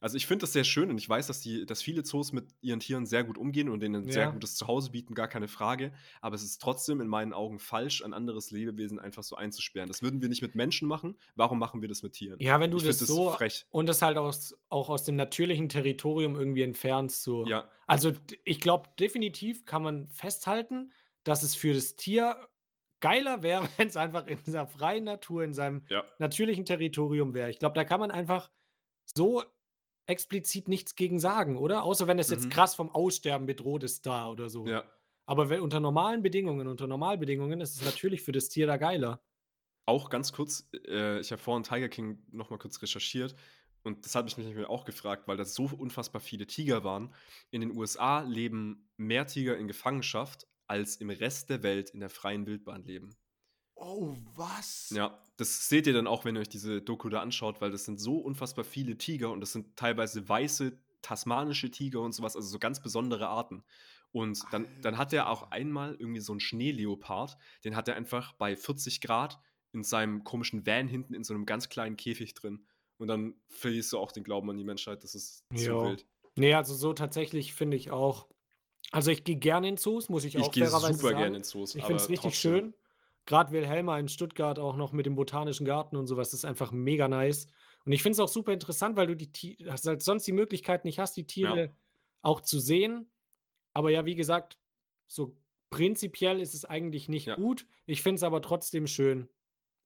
[0.00, 2.54] Also ich finde das sehr schön und ich weiß, dass, die, dass viele Zoos mit
[2.62, 4.30] ihren Tieren sehr gut umgehen und denen ein sehr Ja.
[4.30, 5.92] gutes Zuhause bieten, gar keine Frage.
[6.20, 9.88] Aber es ist trotzdem in meinen Augen falsch, ein anderes Lebewesen einfach so einzusperren.
[9.88, 11.18] Das würden wir nicht mit Menschen machen.
[11.34, 12.38] Warum machen wir das mit Tieren?
[12.40, 13.66] Ja, wenn du ich das so frech.
[13.70, 17.46] und das halt aus, auch aus dem natürlichen Territorium irgendwie entfernst, so.
[17.46, 18.12] Ja, Also
[18.44, 20.92] ich glaube, definitiv kann man festhalten,
[21.24, 22.48] dass es für das Tier
[23.00, 26.04] geiler wäre, wenn es einfach in dieser freien Natur, in seinem ja.
[26.18, 27.50] natürlichen Territorium wäre.
[27.50, 28.50] Ich glaube, da kann man einfach
[29.04, 29.42] so
[30.10, 31.84] explizit nichts gegen sagen, oder?
[31.84, 32.50] Außer wenn es jetzt Mhm.
[32.50, 34.66] krass vom Aussterben bedroht ist da oder so.
[34.66, 34.84] ja.
[35.26, 39.22] Aber wenn, unter normalen Bedingungen, unter Normalbedingungen ist es natürlich für das Tier da geiler.
[39.86, 43.36] Auch ganz kurz, äh, ich habe vorhin Tiger King noch mal kurz recherchiert
[43.84, 47.14] und das habe ich mich auch gefragt, weil da so unfassbar viele Tiger waren.
[47.50, 52.10] In den USA leben mehr Tiger in Gefangenschaft, als im Rest der Welt in der
[52.10, 53.14] freien Wildbahn leben.
[53.80, 54.90] Oh, was?
[54.94, 57.84] Ja, das seht ihr dann auch, wenn ihr euch diese Doku da anschaut, weil das
[57.86, 62.46] sind so unfassbar viele Tiger und das sind teilweise weiße tasmanische Tiger und sowas, also
[62.48, 63.64] so ganz besondere Arten.
[64.12, 68.32] Und dann, dann hat er auch einmal irgendwie so einen Schneeleopard, den hat er einfach
[68.34, 69.38] bei 40 Grad
[69.72, 72.66] in seinem komischen Van hinten in so einem ganz kleinen Käfig drin.
[72.98, 75.82] Und dann verlierst du auch den Glauben an die Menschheit, das ist zu Ja.
[75.84, 76.06] wild.
[76.36, 78.28] Nee, also so tatsächlich finde ich auch.
[78.92, 81.18] Also ich gehe gerne in Zoos, muss ich Ich auch gehe fairerweise super sagen.
[81.18, 81.74] gerne in Zoos.
[81.76, 82.74] Ich finde es richtig trotzdem- schön.
[83.30, 87.06] Gerade Wilhelma in Stuttgart auch noch mit dem Botanischen Garten und sowas ist einfach mega
[87.06, 87.46] nice.
[87.84, 90.98] Und ich finde es auch super interessant, weil du die halt sonst die Möglichkeit nicht
[90.98, 91.72] hast, die Tiere
[92.22, 93.08] auch zu sehen.
[93.72, 94.58] Aber ja, wie gesagt,
[95.06, 95.36] so
[95.70, 97.36] prinzipiell ist es eigentlich nicht Ja.
[97.36, 97.68] gut.
[97.86, 99.28] Ich finde es aber trotzdem schön.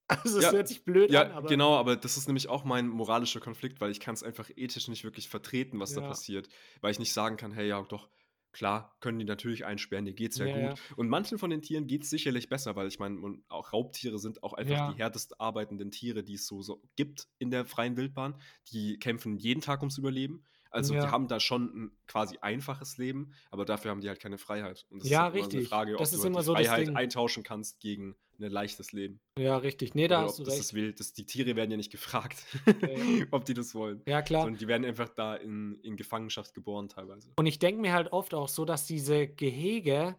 [0.25, 2.65] Also es Ja, hört sich blöd Ja, an, aber genau, aber das ist nämlich auch
[2.65, 6.09] mein moralischer Konflikt, weil ich kann es einfach ethisch nicht wirklich vertreten, was da Ja.
[6.09, 6.49] passiert.
[6.81, 8.09] Weil ich nicht sagen kann, hey, ja, doch,
[8.55, 10.71] klar, können die natürlich einsperren, dir geht's ja, Ja, gut.
[10.71, 10.75] ja.
[10.97, 14.55] Und manchen von den Tieren geht's sicherlich besser, weil ich meine, auch Raubtiere sind auch
[14.55, 14.93] einfach Ja.
[14.93, 18.41] die härtest arbeitenden Tiere, die es so, so gibt in der freien Wildbahn.
[18.73, 20.45] Die kämpfen jeden Tag ums Überleben.
[20.71, 24.39] Also die haben da schon ein quasi einfaches Leben, aber dafür haben die halt keine
[24.39, 24.87] Freiheit.
[24.91, 25.61] Und das Ja, ist halt immer richtig.
[25.61, 28.17] eine Frage, Das ob ist du halt immer die so das Freiheit eintauschen kannst gegen
[28.41, 29.21] ein leichtes Leben.
[29.39, 29.95] ja, richtig.
[29.95, 30.75] Nee, da Oder hast du das recht.
[30.75, 30.93] will.
[30.93, 32.67] Das, die Tiere werden ja nicht gefragt, Ja.
[33.31, 34.03] ob die das wollen.
[34.07, 34.43] Ja, klar.
[34.43, 37.33] Sondern die werden einfach da in, in Gefangenschaft geboren teilweise.
[37.37, 40.17] Und ich denke mir halt oft auch so, dass diese Gehege,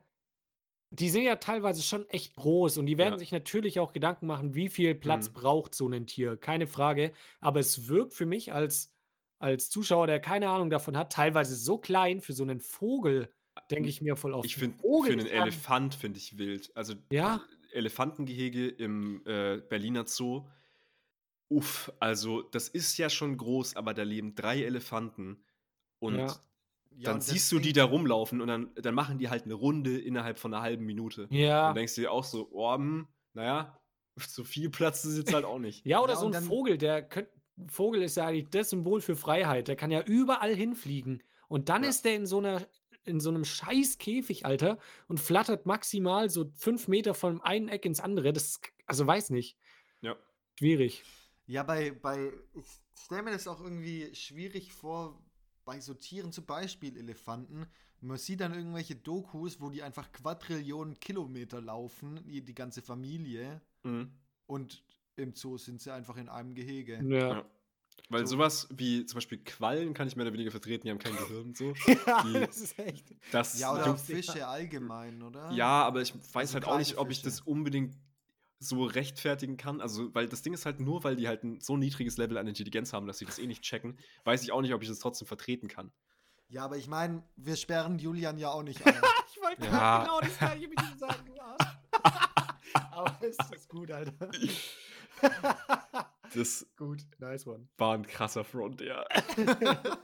[0.91, 3.19] die sind ja teilweise schon echt groß und die werden Ja.
[3.19, 5.33] sich natürlich auch Gedanken machen, wie viel Platz Mhm.
[5.33, 6.37] braucht so ein Tier.
[6.37, 7.11] Keine Frage.
[7.41, 8.93] Aber es wirkt für mich als,
[9.39, 13.29] als Zuschauer, der keine Ahnung davon hat, teilweise so klein für so einen Vogel,
[13.71, 14.45] denke ich mir voll oft.
[14.45, 16.71] Ich finde, für einen Elefant finde ich wild.
[16.75, 17.41] Also Ja.
[17.75, 20.47] Elefantengehege im äh, Berliner Zoo.
[21.49, 25.43] Uff, also das ist ja schon groß, aber da leben drei Elefanten.
[25.99, 26.35] Und Ja.
[26.97, 29.53] Ja, dann und siehst du die da rumlaufen und dann, dann machen die halt eine
[29.53, 31.27] Runde innerhalb von einer halben Minute.
[31.29, 31.67] Ja.
[31.67, 33.77] Dann denkst du dir auch so, oh, hm, naja,
[34.15, 35.85] so viel Platz ist jetzt halt auch nicht.
[35.85, 37.27] Ja, oder Ja, so ein und Vogel, der könnt,
[37.67, 39.67] Vogel ist ja eigentlich das Symbol für Freiheit.
[39.67, 41.21] Der kann ja überall hinfliegen.
[41.49, 41.89] Und dann Ja.
[41.89, 42.65] ist der in so einer
[43.05, 44.77] in so einem scheiß Käfig, Alter,
[45.07, 48.33] und flattert maximal so fünf Meter von einem Eck ins andere.
[48.33, 49.57] Das, also weiß nicht.
[50.01, 50.15] Ja.
[50.57, 51.03] Schwierig.
[51.47, 52.65] Ja, bei, bei, ich
[53.03, 55.21] stelle mir das auch irgendwie schwierig vor,
[55.63, 57.67] bei so Tieren, zum Beispiel Elefanten.
[58.01, 63.61] Man sieht dann irgendwelche Dokus, wo die einfach Quadrillionen Kilometer laufen, die, die ganze Familie,
[63.83, 64.11] Mhm.
[64.47, 64.83] und
[65.15, 67.01] im Zoo sind sie einfach in einem Gehege.
[67.07, 67.45] Ja.
[67.97, 68.05] Ja.
[68.09, 68.35] Weil So.
[68.35, 71.45] sowas wie zum Beispiel Quallen kann ich mehr oder weniger vertreten, die haben kein Gehirn
[71.45, 71.73] und so.
[72.07, 73.05] Ja, Die- das ist echt.
[73.31, 73.95] Das Ja, oder Ja.
[73.95, 75.49] Fische allgemein, oder?
[75.51, 77.29] Ja, aber ich weiß Also halt auch nicht, ob ich Fische.
[77.29, 77.95] das unbedingt
[78.59, 79.81] so rechtfertigen kann.
[79.81, 82.47] Also, weil das Ding ist halt nur, weil die halt ein so niedriges Level an
[82.47, 84.99] Intelligenz haben, dass sie das eh nicht checken, weiß ich auch nicht, ob ich das
[84.99, 85.91] trotzdem vertreten kann.
[86.47, 88.93] Ja, aber ich meine, wir sperren Julian ja auch nicht ein.
[89.35, 89.71] Ich wollte Ja.
[89.71, 91.67] gerade genau das gleiche mit ihm sagen, du Arsch.
[92.91, 94.29] Aber es ist gut, Alter.
[96.35, 97.67] Das gut, nice one.
[97.77, 99.05] war ein krasser Front, ja.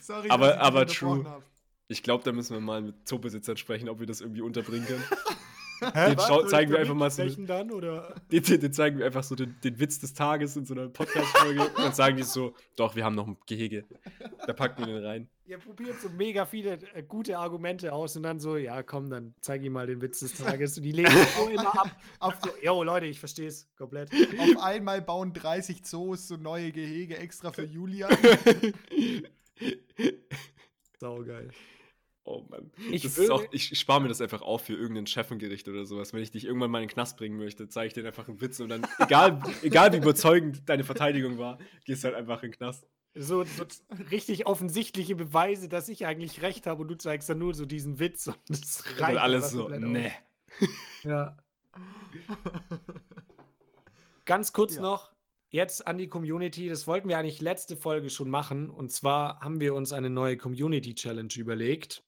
[0.00, 1.42] Sorry, Aber- aber true.
[1.88, 5.04] Ich glaube, da müssen wir mal mit Zoobesitzern sprechen, ob wir das irgendwie unterbringen können.
[5.92, 8.14] Den schau- zeigen wir einfach mal so- dann, oder?
[8.30, 10.88] Den, den, den zeigen wir einfach so den, den Witz des Tages in so einer
[10.88, 13.84] Podcast-Folge und dann sagen die so: Doch, wir haben noch ein Gehege.
[14.46, 15.28] Da packen wir den rein.
[15.46, 19.34] Ihr probiert so mega viele äh, gute Argumente aus und dann so, ja, komm, dann
[19.42, 20.78] zeig ihm mal den Witz des Tages.
[20.78, 21.90] Und die legen so immer ab.
[22.18, 24.10] Auf, So, yo, Leute, ich verstehe es komplett.
[24.38, 28.10] auf einmal bauen 30 Zoos so neue Gehege extra für Julian.
[30.98, 31.50] Saugeil.
[32.26, 32.70] Oh Mann.
[32.90, 36.14] Ich auch, ich spare mir das einfach auf für irgendein Chefengericht oder sowas.
[36.14, 38.40] Wenn ich dich irgendwann mal in den Knast bringen möchte, zeige ich dir einfach einen
[38.40, 42.50] Witz und dann, egal, egal wie überzeugend deine Verteidigung war, gehst du halt einfach in
[42.50, 42.86] den Knast.
[43.14, 43.64] So, so
[44.10, 47.98] richtig offensichtliche Beweise, dass ich eigentlich recht habe und du zeigst dann nur so diesen
[48.00, 50.10] Witz und das Und reicht alles einfach so, ne.
[51.04, 51.36] Ja.
[54.24, 54.82] Ganz kurz Ja.
[54.82, 55.12] noch.
[55.50, 56.68] jetzt an die Community.
[56.68, 58.68] Das wollten wir eigentlich letzte Folge schon machen.
[58.70, 62.02] Und zwar haben wir uns eine neue Community Challenge überlegt.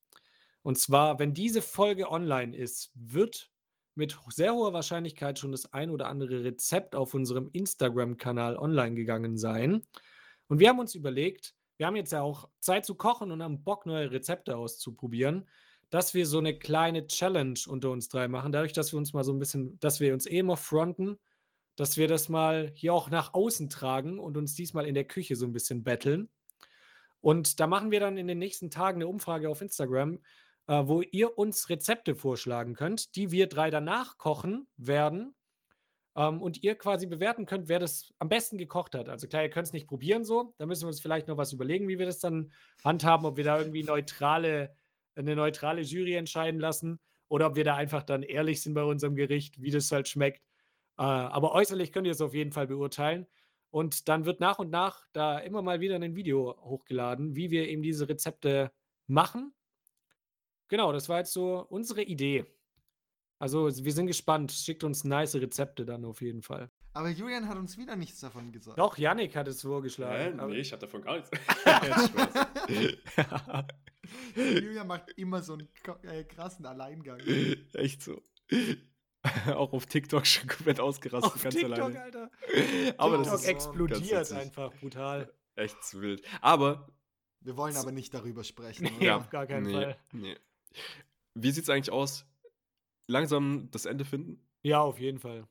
[0.67, 3.53] Und zwar, wenn diese Folge online ist, wird
[3.95, 9.39] mit sehr hoher Wahrscheinlichkeit schon das ein oder andere Rezept auf unserem Instagram-Kanal online gegangen
[9.39, 9.83] sein.
[10.49, 13.63] Und wir haben uns überlegt, wir haben jetzt ja auch Zeit zu kochen und haben
[13.63, 15.49] Bock, neue Rezepte auszuprobieren,
[15.91, 19.23] dass wir so eine kleine Challenge unter uns drei machen, dadurch, dass wir uns mal
[19.23, 21.17] so ein bisschen, dass wir uns eh immer fronten,
[21.77, 25.37] dass wir das mal hier auch nach außen tragen und uns diesmal in der Küche
[25.37, 26.29] so ein bisschen betteln.
[27.21, 30.19] Und da machen wir dann in den nächsten Tagen eine Umfrage auf Instagram,
[30.69, 35.35] äh, wo ihr uns Rezepte vorschlagen könnt, die wir drei danach kochen werden.
[36.17, 39.09] Ähm, und ihr quasi bewerten könnt, wer das am besten gekocht hat.
[39.09, 40.55] Also klar, ihr könnt es nicht probieren so.
[40.59, 42.53] Da müssen wir uns vielleicht noch was überlegen, wie wir das dann
[42.85, 44.75] handhaben, ob wir da irgendwie neutrale,
[45.15, 46.99] eine neutrale Jury entscheiden lassen
[47.29, 50.43] oder ob wir da einfach dann ehrlich sind bei unserem Gericht, wie das halt schmeckt.
[50.99, 53.27] Äh, aber äußerlich könnt ihr es auf jeden Fall beurteilen.
[53.71, 57.69] Und dann wird nach und nach da immer mal wieder ein Video hochgeladen, wie wir
[57.69, 58.73] eben diese Rezepte
[59.07, 59.53] machen.
[60.69, 62.45] Genau, das war jetzt so unsere Idee.
[63.39, 64.53] Also, wir sind gespannt.
[64.53, 66.71] Schickt uns nice Rezepte dann auf jeden Fall.
[66.95, 68.79] Aber Julian hat uns wieder nichts davon gesagt.
[68.79, 70.41] Doch, Yannick hat es vorgeschlagen.
[70.41, 70.47] Hä?
[70.47, 71.31] Nee, ich hatte davon gar nichts.
[74.35, 75.69] Julian macht immer so einen
[76.03, 77.21] äh, krassen Alleingang.
[77.75, 78.23] Echt so.
[79.47, 82.01] Auch auf TikTok schon komplett ausgerastet, auf ganz TikTok, alleine.
[82.01, 82.31] Alter.
[82.97, 85.33] Aber TikTok das ist explodiert einfach brutal.
[85.57, 86.23] echt zu wild.
[86.41, 86.89] Aber
[87.41, 88.85] Wir wollen aber nicht darüber sprechen.
[88.85, 89.05] Nee, oder?
[89.05, 89.17] Ja.
[89.17, 89.97] auf gar keinen nee, Fall.
[90.13, 90.37] nee.
[91.35, 92.25] Wie sieht's eigentlich aus?
[93.07, 94.43] Langsam das Ende finden?
[94.63, 95.47] Ja, auf jeden Fall.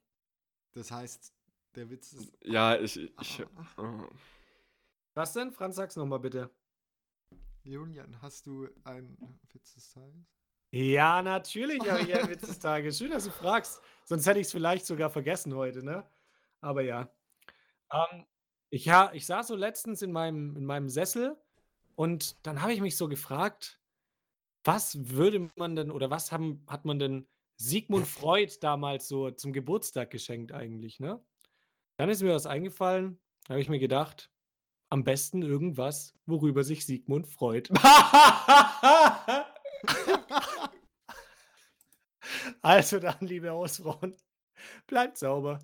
[0.73, 1.34] Das heißt,
[1.76, 2.34] der Witz ist.
[2.43, 2.97] Ja, ich.
[2.97, 3.45] ich
[3.78, 3.82] Ah.
[3.82, 4.09] oh.
[5.13, 5.51] Was denn?
[5.51, 6.49] Franz, sag's nochmal bitte.
[7.63, 10.26] Julian, hast du einen Witz des Tages?
[10.71, 12.97] Ja, natürlich habe ich einen Witz des Tages.
[12.97, 13.82] Schön, dass du fragst.
[14.03, 16.05] Sonst hätte ich es vielleicht sogar vergessen heute, ne?
[16.59, 17.09] Aber ja.
[17.91, 18.26] Ähm,
[18.69, 21.38] ich, ha ich saß so letztens in meinem, in meinem Sessel
[21.95, 23.80] und dann habe ich mich so gefragt,
[24.66, 29.53] was würde man denn oder was haben, hat man denn Sigmund Freud damals so zum
[29.53, 31.24] Geburtstag geschenkt eigentlich, ne?
[31.97, 34.30] Dann ist mir was eingefallen, da habe ich mir gedacht,
[34.89, 37.70] am besten irgendwas, worüber sich Sigmund freut.
[42.61, 44.16] Also dann, liebe Hausfrauen,
[44.88, 45.59] bleibt sauber.